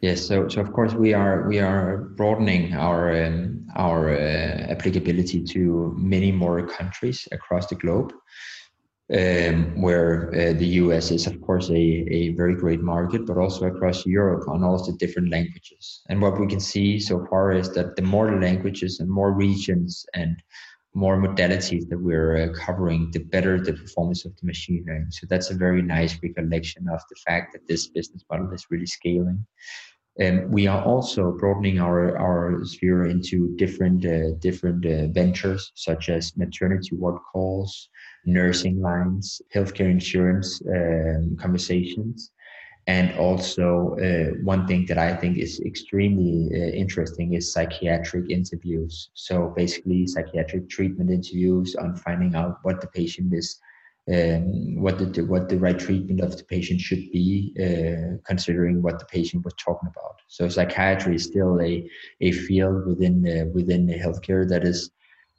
Yes, 0.00 0.24
so 0.24 0.46
so 0.46 0.60
of 0.60 0.72
course 0.72 0.94
we 0.94 1.12
are 1.12 1.48
we 1.48 1.58
are 1.58 1.96
broadening 2.16 2.72
our 2.72 3.24
um, 3.24 3.66
our 3.74 4.10
uh, 4.10 4.70
applicability 4.70 5.42
to 5.42 5.92
many 5.98 6.30
more 6.30 6.68
countries 6.68 7.26
across 7.32 7.66
the 7.66 7.74
globe 7.74 8.12
um, 9.16 9.80
where 9.80 10.28
uh, 10.34 10.52
the 10.52 10.66
US 10.82 11.10
is, 11.10 11.26
of 11.26 11.40
course, 11.40 11.70
a, 11.70 11.74
a 11.74 12.34
very 12.34 12.54
great 12.54 12.80
market, 12.80 13.26
but 13.26 13.38
also 13.38 13.66
across 13.66 14.04
Europe 14.04 14.46
on 14.48 14.62
all 14.62 14.82
the 14.84 14.92
different 14.92 15.30
languages. 15.30 16.02
And 16.08 16.20
what 16.20 16.38
we 16.38 16.46
can 16.46 16.60
see 16.60 16.98
so 16.98 17.26
far 17.30 17.52
is 17.52 17.72
that 17.72 17.96
the 17.96 18.02
more 18.02 18.40
languages 18.40 19.00
and 19.00 19.08
more 19.08 19.32
regions 19.32 20.04
and 20.14 20.42
more 20.94 21.16
modalities 21.16 21.88
that 21.88 21.98
we're 21.98 22.36
uh, 22.36 22.52
covering, 22.58 23.10
the 23.12 23.20
better 23.20 23.60
the 23.60 23.72
performance 23.72 24.24
of 24.24 24.36
the 24.36 24.46
machine 24.46 24.84
learning. 24.86 25.10
So 25.10 25.26
that's 25.28 25.50
a 25.50 25.54
very 25.54 25.80
nice 25.80 26.18
recollection 26.22 26.88
of 26.88 27.00
the 27.08 27.16
fact 27.26 27.52
that 27.52 27.66
this 27.68 27.88
business 27.88 28.24
model 28.30 28.52
is 28.52 28.66
really 28.70 28.86
scaling. 28.86 29.46
Um, 30.20 30.50
we 30.50 30.66
are 30.66 30.82
also 30.84 31.32
broadening 31.32 31.78
our, 31.80 32.18
our 32.18 32.64
sphere 32.64 33.06
into 33.06 33.54
different 33.56 34.04
uh, 34.04 34.32
different 34.40 34.84
uh, 34.84 35.06
ventures 35.08 35.70
such 35.74 36.08
as 36.08 36.36
maternity 36.36 36.96
ward 36.96 37.20
calls, 37.32 37.88
nursing 38.26 38.80
lines, 38.80 39.40
healthcare 39.54 39.90
insurance 39.90 40.60
um, 40.68 41.36
conversations. 41.40 42.32
And 42.88 43.16
also, 43.18 43.96
uh, 44.00 44.34
one 44.42 44.66
thing 44.66 44.86
that 44.86 44.96
I 44.96 45.14
think 45.14 45.36
is 45.36 45.60
extremely 45.60 46.48
uh, 46.50 46.70
interesting 46.72 47.34
is 47.34 47.52
psychiatric 47.52 48.30
interviews. 48.30 49.10
So, 49.12 49.52
basically, 49.54 50.06
psychiatric 50.06 50.70
treatment 50.70 51.10
interviews 51.10 51.76
on 51.76 51.96
finding 51.96 52.34
out 52.34 52.60
what 52.62 52.80
the 52.80 52.86
patient 52.86 53.34
is, 53.34 53.60
um, 54.12 54.80
what 54.80 54.98
the 54.98 55.22
what 55.22 55.48
the 55.48 55.58
right 55.58 55.78
treatment 55.78 56.20
of 56.20 56.36
the 56.36 56.44
patient 56.44 56.80
should 56.80 57.10
be, 57.12 57.54
uh, 57.60 58.16
considering 58.26 58.82
what 58.82 58.98
the 58.98 59.04
patient 59.04 59.44
was 59.44 59.54
talking 59.54 59.88
about. 59.88 60.20
So, 60.28 60.48
psychiatry 60.48 61.16
is 61.16 61.24
still 61.24 61.60
a 61.60 61.88
a 62.20 62.32
field 62.32 62.86
within 62.86 63.26
uh, 63.26 63.46
within 63.52 63.86
the 63.86 63.98
healthcare 63.98 64.48
that 64.48 64.64
is 64.64 64.90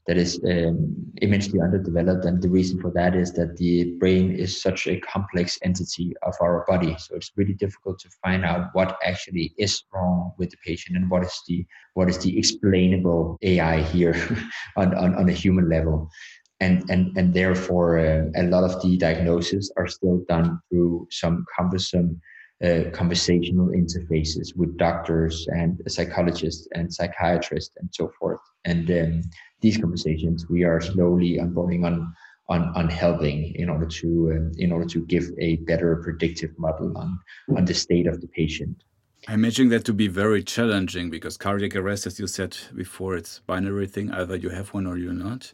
that 0.10 0.18
is 0.18 0.42
um, 0.44 0.96
immensely 1.22 1.62
underdeveloped. 1.62 2.26
And 2.26 2.42
the 2.42 2.50
reason 2.50 2.82
for 2.82 2.90
that 2.96 3.16
is 3.16 3.32
that 3.34 3.58
the 3.58 3.92
brain 4.00 4.32
is 4.32 4.60
such 4.60 4.88
a 4.88 5.00
complex 5.02 5.60
entity 5.64 6.16
of 6.24 6.34
our 6.42 6.66
body. 6.68 6.96
So 6.98 7.16
it's 7.16 7.32
really 7.36 7.54
difficult 7.54 8.00
to 8.00 8.10
find 8.24 8.44
out 8.44 8.70
what 8.74 8.98
actually 9.06 9.54
is 9.60 9.84
wrong 9.94 10.34
with 10.40 10.50
the 10.50 10.58
patient 10.66 10.98
and 10.98 11.12
what 11.12 11.24
is 11.24 11.40
the 11.48 11.64
what 11.94 12.10
is 12.10 12.18
the 12.18 12.36
explainable 12.40 13.38
AI 13.44 13.82
here 13.82 14.16
on, 14.78 14.96
on, 14.96 15.14
on 15.14 15.30
a 15.30 15.34
human 15.34 15.70
level. 15.70 16.10
And, 16.62 16.84
and, 16.90 17.16
and 17.18 17.34
therefore, 17.34 18.00
uh, 18.00 18.26
a 18.36 18.44
lot 18.44 18.64
of 18.64 18.82
the 18.82 18.98
diagnoses 18.98 19.72
are 19.78 19.88
still 19.88 20.26
done 20.28 20.60
through 20.70 21.08
some 21.10 21.46
cumbersome 21.56 22.20
uh, 22.64 22.90
conversational 22.92 23.68
interfaces 23.68 24.56
with 24.56 24.78
doctors 24.78 25.48
and 25.48 25.82
psychologists 25.88 26.68
and 26.74 26.94
psychiatrists 26.94 27.74
and 27.78 27.90
so 27.94 28.12
forth. 28.20 28.42
And 28.66 28.92
um, 28.92 29.22
these 29.62 29.78
conversations 29.78 30.50
we 30.50 30.64
are 30.64 30.82
slowly 30.82 31.38
onboarding 31.38 31.86
on 31.86 32.14
on, 32.50 32.74
on 32.76 32.90
helping 32.90 33.54
in 33.56 33.70
order 33.70 33.86
to 33.86 34.32
uh, 34.34 34.56
in 34.58 34.72
order 34.72 34.86
to 34.88 35.06
give 35.06 35.26
a 35.40 35.58
better 35.58 35.98
predictive 35.98 36.58
model 36.58 36.98
on 36.98 37.20
on 37.56 37.66
the 37.66 37.74
state 37.74 38.08
of 38.08 38.20
the 38.22 38.28
patient. 38.28 38.76
I 39.28 39.34
imagine 39.34 39.70
that 39.70 39.86
to 39.86 39.94
be 39.94 40.08
very 40.08 40.44
challenging 40.44 41.10
because 41.10 41.38
cardiac 41.38 41.76
arrest, 41.76 42.08
as 42.08 42.20
you 42.20 42.28
said 42.28 42.58
before, 42.76 43.16
it's 43.16 43.40
binary 43.40 43.86
thing. 43.86 44.12
Either 44.12 44.36
you 44.36 44.50
have 44.50 44.70
one 44.74 44.88
or 44.88 44.98
you're 44.98 45.14
not. 45.14 45.54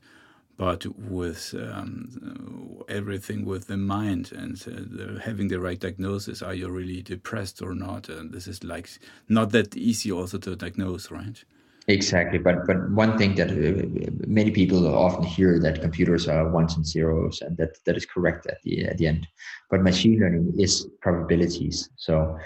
But 0.57 0.85
with 0.97 1.53
um, 1.57 2.81
everything 2.87 3.45
with 3.45 3.67
the 3.67 3.77
mind 3.77 4.31
and 4.31 4.55
uh, 4.67 5.19
having 5.19 5.49
the 5.49 5.59
right 5.59 5.79
diagnosis, 5.79 6.41
are 6.41 6.53
you 6.53 6.69
really 6.69 7.01
depressed 7.01 7.61
or 7.61 7.73
not? 7.73 8.07
And 8.07 8.31
this 8.31 8.47
is 8.47 8.63
like 8.63 8.89
not 9.27 9.51
that 9.51 9.75
easy 9.75 10.11
also 10.11 10.37
to 10.37 10.55
diagnose, 10.55 11.11
right? 11.11 11.43
Exactly, 11.87 12.39
but 12.39 12.65
but 12.65 12.89
one 12.91 13.15
thing 13.15 13.35
that 13.35 13.51
uh, 13.51 14.09
many 14.25 14.49
people 14.49 14.87
often 14.87 15.23
hear 15.23 15.59
that 15.59 15.81
computers 15.81 16.27
are 16.27 16.49
ones 16.49 16.75
and 16.75 16.85
zeros, 16.85 17.41
and 17.41 17.55
that 17.57 17.77
that 17.85 17.95
is 17.95 18.07
correct 18.07 18.47
at 18.47 18.59
the 18.63 18.85
at 18.85 18.97
the 18.97 19.05
end. 19.05 19.27
But 19.69 19.83
machine 19.83 20.19
learning 20.19 20.55
is 20.57 20.87
probabilities. 21.01 21.89
So 21.95 22.39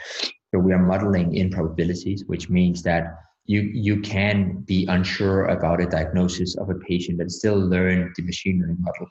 so 0.52 0.60
we 0.60 0.74
are 0.74 0.80
modeling 0.80 1.36
in 1.36 1.52
probabilities, 1.52 2.26
which 2.26 2.50
means 2.50 2.84
that 2.84 3.16
you 3.50 3.62
you 3.62 4.00
can 4.00 4.62
be 4.72 4.86
unsure 4.86 5.46
about 5.46 5.82
a 5.82 5.88
diagnosis 5.88 6.56
of 6.58 6.70
a 6.70 6.76
patient 6.76 7.20
and 7.20 7.32
still 7.32 7.58
learn 7.58 8.14
the 8.16 8.22
machine 8.22 8.62
learning 8.62 8.78
model. 8.80 9.08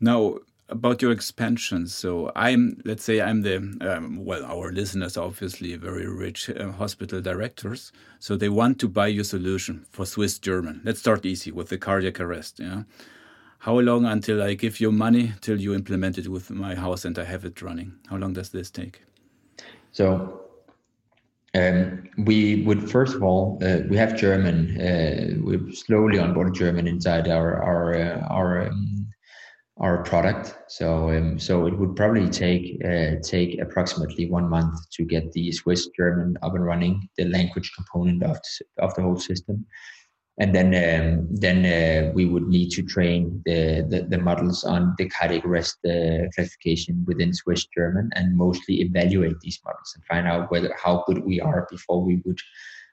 Now, 0.00 0.38
about 0.68 1.02
your 1.02 1.10
expansion. 1.10 1.88
So 1.88 2.30
I'm, 2.36 2.80
let's 2.84 3.02
say, 3.02 3.20
I'm 3.20 3.42
the 3.42 3.56
um, 3.80 4.24
well, 4.24 4.44
our 4.44 4.70
listeners 4.70 5.16
are 5.16 5.26
obviously 5.26 5.74
very 5.74 6.06
rich 6.06 6.50
uh, 6.50 6.70
hospital 6.70 7.20
directors, 7.20 7.90
so 8.20 8.36
they 8.36 8.48
want 8.48 8.78
to 8.78 8.88
buy 8.88 9.08
your 9.08 9.24
solution 9.24 9.84
for 9.90 10.06
Swiss 10.06 10.38
German. 10.38 10.80
Let's 10.84 11.00
start 11.00 11.26
easy 11.26 11.50
with 11.50 11.68
the 11.68 11.78
cardiac 11.78 12.20
arrest. 12.20 12.60
Yeah, 12.60 12.84
how 13.58 13.80
long 13.80 14.04
until 14.04 14.40
I 14.40 14.54
give 14.54 14.78
you 14.78 14.92
money 14.92 15.32
till 15.40 15.60
you 15.60 15.74
implement 15.74 16.16
it 16.16 16.28
with 16.28 16.48
my 16.50 16.76
house 16.76 17.04
and 17.04 17.18
I 17.18 17.24
have 17.24 17.44
it 17.44 17.60
running? 17.60 17.94
How 18.08 18.18
long 18.18 18.34
does 18.34 18.50
this 18.50 18.70
take? 18.70 19.02
So. 19.90 20.47
Um, 21.58 22.04
we 22.18 22.62
would 22.66 22.90
first 22.90 23.14
of 23.14 23.22
all 23.22 23.58
uh, 23.62 23.80
we 23.88 23.96
have 23.96 24.16
German. 24.16 24.80
Uh, 24.80 25.40
we've 25.42 25.76
slowly 25.76 26.18
onboarded 26.18 26.54
German 26.54 26.86
inside 26.86 27.28
our 27.28 27.62
our 27.62 27.94
uh, 27.94 28.26
our 28.28 28.66
um, 28.66 29.08
our 29.78 30.02
product. 30.02 30.56
So 30.68 31.10
um, 31.10 31.38
so 31.38 31.66
it 31.66 31.78
would 31.78 31.96
probably 31.96 32.28
take 32.28 32.84
uh, 32.84 33.16
take 33.22 33.60
approximately 33.60 34.30
one 34.30 34.48
month 34.48 34.74
to 34.94 35.04
get 35.04 35.32
the 35.32 35.52
Swiss 35.52 35.88
German 35.96 36.36
up 36.42 36.54
and 36.54 36.64
running, 36.64 37.08
the 37.16 37.24
language 37.24 37.72
component 37.76 38.22
of 38.22 38.38
of 38.78 38.94
the 38.94 39.02
whole 39.02 39.18
system, 39.18 39.66
and 40.40 40.54
then 40.54 40.68
um, 40.84 41.26
then 41.30 41.58
uh, 41.66 42.12
we 42.14 42.24
would 42.24 42.46
need 42.46 42.70
to 42.70 42.82
train 42.82 43.42
the, 43.44 43.84
the, 43.88 44.02
the 44.02 44.18
models 44.18 44.64
on 44.64 44.94
the 44.96 45.08
cardiac 45.08 45.44
arrest 45.44 45.78
uh, 45.84 46.28
classification 46.34 47.04
within 47.06 47.34
Swiss 47.34 47.66
German 47.66 48.10
and 48.14 48.36
mostly 48.36 48.80
evaluate 48.80 49.38
these 49.40 49.60
models 49.64 49.92
and 49.94 50.04
find 50.04 50.28
out 50.28 50.50
whether 50.50 50.72
how 50.82 51.04
good 51.06 51.24
we 51.24 51.40
are 51.40 51.66
before 51.70 52.02
we 52.02 52.22
would 52.24 52.38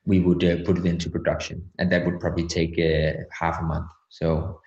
we 0.07 0.19
would 0.19 0.43
uh, 0.43 0.57
put 0.65 0.77
it 0.77 0.85
into 0.85 1.09
production, 1.09 1.67
and 1.79 1.91
that 1.91 2.05
would 2.05 2.19
probably 2.19 2.47
take 2.47 2.77
uh, 2.79 3.23
half 3.31 3.59
a 3.59 3.63
month. 3.63 3.89
So 4.09 4.59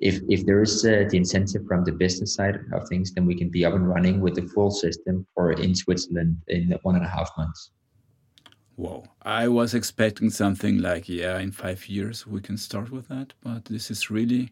if 0.00 0.20
if 0.28 0.44
there 0.44 0.62
is 0.62 0.84
uh, 0.84 1.04
the 1.10 1.16
incentive 1.16 1.64
from 1.66 1.84
the 1.84 1.92
business 1.92 2.34
side 2.34 2.58
of 2.72 2.88
things, 2.88 3.12
then 3.12 3.26
we 3.26 3.34
can 3.34 3.50
be 3.50 3.64
up 3.64 3.74
and 3.74 3.88
running 3.88 4.20
with 4.20 4.34
the 4.34 4.42
full 4.42 4.70
system 4.70 5.26
for 5.34 5.52
in 5.52 5.74
Switzerland 5.74 6.36
in 6.48 6.74
one 6.82 6.96
and 6.96 7.04
a 7.04 7.08
half 7.08 7.30
months. 7.38 7.70
Whoa! 8.76 9.04
I 9.22 9.48
was 9.48 9.74
expecting 9.74 10.30
something 10.30 10.78
like 10.78 11.08
yeah, 11.08 11.38
in 11.38 11.50
five 11.50 11.88
years 11.88 12.26
we 12.26 12.40
can 12.40 12.58
start 12.58 12.90
with 12.90 13.08
that, 13.08 13.32
but 13.42 13.64
this 13.64 13.90
is 13.90 14.10
really 14.10 14.50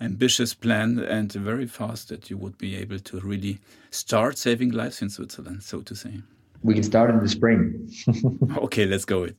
ambitious 0.00 0.54
plan 0.54 0.98
and 0.98 1.32
very 1.32 1.66
fast 1.66 2.08
that 2.08 2.30
you 2.30 2.36
would 2.36 2.58
be 2.58 2.76
able 2.76 2.98
to 2.98 3.20
really 3.20 3.60
start 3.90 4.38
saving 4.38 4.70
lives 4.70 5.02
in 5.02 5.10
Switzerland, 5.10 5.62
so 5.62 5.82
to 5.82 5.94
say. 5.94 6.20
We 6.62 6.74
can 6.74 6.82
start 6.82 7.10
in 7.10 7.20
the 7.20 7.28
spring. 7.28 7.90
okay, 8.56 8.86
let's 8.86 9.04
go 9.04 9.24
it. 9.24 9.36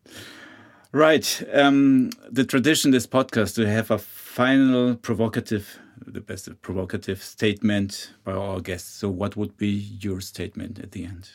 Right. 0.92 1.44
Um, 1.54 2.10
the 2.30 2.44
tradition 2.44 2.92
this 2.92 3.08
podcast 3.08 3.56
to 3.56 3.68
have 3.68 3.92
a 3.92 3.98
final 3.98 4.96
provocative, 4.96 5.80
the 6.06 6.22
best 6.22 6.50
provocative 6.62 7.24
statement 7.24 8.14
by 8.24 8.34
our 8.34 8.60
guests. 8.60 8.92
So, 8.92 9.10
what 9.10 9.38
would 9.38 9.58
be 9.58 9.70
your 9.70 10.20
statement 10.20 10.80
at 10.80 10.92
the 10.92 11.06
end? 11.06 11.30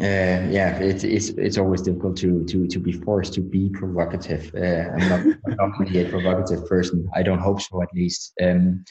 Uh, 0.00 0.46
yeah, 0.48 0.78
it's 0.78 1.02
it's 1.02 1.30
it's 1.30 1.58
always 1.58 1.82
difficult 1.82 2.16
to 2.16 2.44
to 2.44 2.68
to 2.68 2.78
be 2.78 2.92
forced 2.92 3.34
to 3.34 3.40
be 3.40 3.68
provocative. 3.70 4.54
Uh, 4.54 4.88
I'm 4.94 5.08
not, 5.08 5.38
not 5.58 5.78
really 5.80 6.06
a 6.06 6.08
provocative 6.08 6.66
person. 6.66 7.08
I 7.14 7.22
don't 7.22 7.40
hope 7.40 7.60
so, 7.60 7.82
at 7.82 7.88
least. 7.92 8.32
Um, 8.40 8.84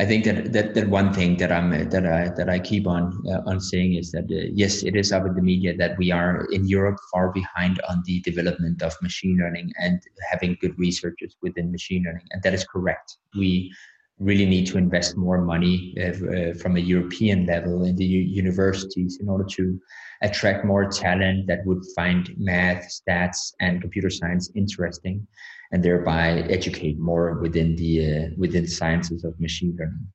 I 0.00 0.06
think 0.06 0.24
that, 0.24 0.52
that 0.54 0.74
that 0.74 0.88
one 0.88 1.12
thing 1.12 1.36
that 1.36 1.52
I'm 1.52 1.70
that 1.70 2.06
I 2.06 2.30
that 2.30 2.48
I 2.48 2.58
keep 2.58 2.86
on 2.86 3.22
uh, 3.28 3.42
on 3.46 3.60
saying 3.60 3.94
is 3.94 4.10
that 4.12 4.24
uh, 4.24 4.48
yes, 4.54 4.82
it 4.82 4.96
is 4.96 5.12
up 5.12 5.26
in 5.26 5.34
the 5.34 5.42
media 5.42 5.76
that 5.76 5.98
we 5.98 6.10
are 6.10 6.46
in 6.50 6.66
Europe 6.66 6.98
far 7.12 7.30
behind 7.30 7.78
on 7.88 8.02
the 8.06 8.20
development 8.20 8.82
of 8.82 8.94
machine 9.02 9.36
learning 9.36 9.70
and 9.78 10.00
having 10.30 10.56
good 10.62 10.78
researchers 10.78 11.36
within 11.42 11.70
machine 11.70 12.04
learning, 12.04 12.26
and 12.30 12.42
that 12.42 12.54
is 12.54 12.64
correct. 12.64 13.18
We 13.36 13.70
really 14.18 14.46
need 14.46 14.66
to 14.68 14.78
invest 14.78 15.16
more 15.16 15.42
money 15.42 15.94
uh, 16.00 16.14
uh 16.36 16.54
from 16.54 16.76
a 16.76 16.80
European 16.80 17.44
level 17.44 17.84
in 17.84 17.96
the 17.96 18.04
universities 18.04 19.18
in 19.20 19.28
order 19.28 19.44
to 19.56 19.78
attract 20.22 20.64
more 20.64 20.88
talent 20.88 21.46
that 21.48 21.66
would 21.66 21.82
find 21.96 22.34
math, 22.38 22.88
stats, 22.88 23.52
and 23.60 23.80
computer 23.80 24.10
science 24.10 24.50
interesting 24.54 25.26
and 25.72 25.82
thereby 25.82 26.42
educate 26.48 26.98
more 26.98 27.40
within 27.40 27.74
the 27.76 27.92
uh, 28.06 28.28
within 28.36 28.64
the 28.64 28.70
sciences 28.70 29.24
of 29.24 29.38
machine 29.40 29.74
learning. 29.78 30.06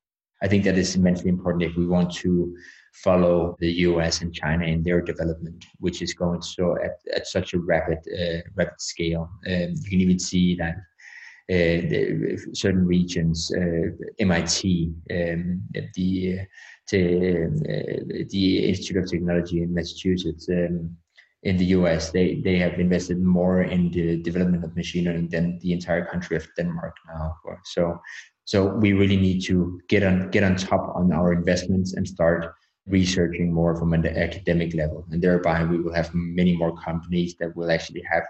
I 0.42 0.48
think 0.48 0.64
that 0.66 0.78
is 0.78 0.96
immensely 0.96 1.30
important 1.30 1.64
if 1.64 1.76
we 1.76 1.88
want 1.88 2.14
to 2.16 2.56
follow 2.94 3.56
the 3.60 3.72
US 3.88 4.22
and 4.22 4.34
China 4.34 4.66
in 4.66 4.84
their 4.84 5.02
development, 5.02 5.66
which 5.80 6.02
is 6.02 6.14
going 6.14 6.42
so 6.42 6.78
at, 6.84 7.00
at 7.16 7.28
such 7.28 7.54
a 7.54 7.60
rapid 7.60 8.00
uh, 8.20 8.42
rapid 8.56 8.80
scale. 8.80 9.30
Um, 9.48 9.74
you 9.82 9.90
can 9.90 10.02
even 10.02 10.20
see 10.20 10.56
that 10.56 10.76
uh, 11.50 12.38
certain 12.54 12.86
regions, 12.86 13.52
uh, 13.56 13.90
MIT, 14.20 14.92
um, 15.12 15.62
the 15.96 16.40
uh, 16.40 17.48
the 18.30 18.66
Institute 18.70 18.98
of 18.98 19.10
Technology 19.10 19.62
in 19.62 19.74
Massachusetts. 19.74 20.48
Um, 20.50 20.98
in 21.44 21.56
the 21.56 21.66
US, 21.66 22.12
they, 22.12 22.42
they 22.44 22.58
have 22.58 22.80
invested 22.80 23.22
more 23.22 23.62
in 23.62 23.92
the 23.92 24.22
development 24.22 24.64
of 24.64 24.76
machine 24.76 25.06
learning 25.06 25.30
than 25.30 25.60
the 25.60 25.72
entire 25.72 26.04
country 26.04 26.36
of 26.36 26.48
Denmark 26.58 26.96
now. 27.08 27.38
So, 27.64 28.02
so 28.44 28.66
we 28.76 28.94
really 28.94 29.18
need 29.18 29.42
to 29.44 29.80
get 29.88 30.04
on 30.04 30.30
get 30.32 30.44
on 30.44 30.56
top 30.56 30.96
on 30.96 31.14
our 31.14 31.32
investments 31.32 31.94
and 31.94 32.08
start 32.08 32.54
researching 32.88 33.54
more 33.54 33.76
from 33.76 33.94
an 33.94 34.06
academic 34.06 34.74
level, 34.74 35.06
and 35.12 35.22
thereby 35.22 35.64
we 35.64 35.80
will 35.80 35.94
have 35.94 36.10
many 36.14 36.56
more 36.56 36.76
companies 36.78 37.36
that 37.40 37.56
will 37.56 37.70
actually 37.70 38.04
have 38.10 38.24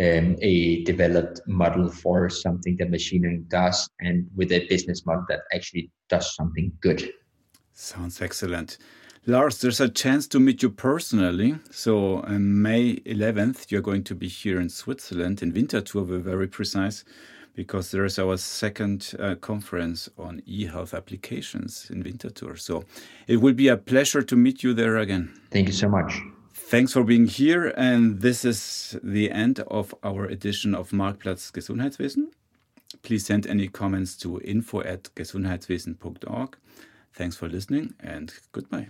um, 0.00 0.36
a 0.40 0.82
developed 0.84 1.40
model 1.46 1.90
for 1.90 2.30
something 2.30 2.76
that 2.76 2.90
machine 2.90 3.22
learning 3.22 3.44
does, 3.48 3.88
and 4.00 4.26
with 4.34 4.50
a 4.50 4.66
business 4.68 5.04
model 5.04 5.24
that 5.28 5.40
actually 5.52 5.90
does 6.08 6.34
something 6.34 6.72
good. 6.80 7.12
Sounds 7.74 8.22
excellent. 8.22 8.78
Lars, 9.26 9.60
there's 9.60 9.80
a 9.80 9.88
chance 9.88 10.26
to 10.28 10.40
meet 10.40 10.62
you 10.62 10.70
personally. 10.70 11.58
So, 11.70 12.22
on 12.22 12.62
May 12.62 12.96
11th, 13.04 13.70
you're 13.70 13.82
going 13.82 14.04
to 14.04 14.14
be 14.14 14.28
here 14.28 14.58
in 14.58 14.70
Switzerland, 14.70 15.42
in 15.42 15.52
Winterthur, 15.52 16.02
we're 16.02 16.18
very 16.18 16.48
precise, 16.48 17.04
because 17.54 17.90
there 17.90 18.06
is 18.06 18.18
our 18.18 18.38
second 18.38 19.14
uh, 19.18 19.34
conference 19.34 20.08
on 20.16 20.40
e 20.46 20.64
health 20.64 20.94
applications 20.94 21.90
in 21.90 22.02
Winterthur. 22.02 22.58
So, 22.58 22.84
it 23.26 23.36
will 23.36 23.52
be 23.52 23.68
a 23.68 23.76
pleasure 23.76 24.22
to 24.22 24.36
meet 24.36 24.62
you 24.62 24.72
there 24.72 24.96
again. 24.96 25.38
Thank 25.50 25.66
you 25.66 25.74
so 25.74 25.90
much. 25.90 26.18
Thanks 26.70 26.92
for 26.92 27.02
being 27.02 27.26
here. 27.26 27.74
And 27.76 28.20
this 28.20 28.44
is 28.44 28.96
the 29.02 29.32
end 29.32 29.58
of 29.66 29.92
our 30.04 30.26
edition 30.26 30.72
of 30.72 30.90
Marktplatz 30.92 31.50
Gesundheitswesen. 31.50 32.28
Please 33.02 33.26
send 33.26 33.44
any 33.48 33.66
comments 33.66 34.16
to 34.18 34.40
info 34.42 34.80
at 34.82 35.10
gesundheitswesen.org. 35.16 36.56
Thanks 37.12 37.36
for 37.36 37.48
listening 37.48 37.94
and 37.98 38.32
goodbye. 38.52 38.86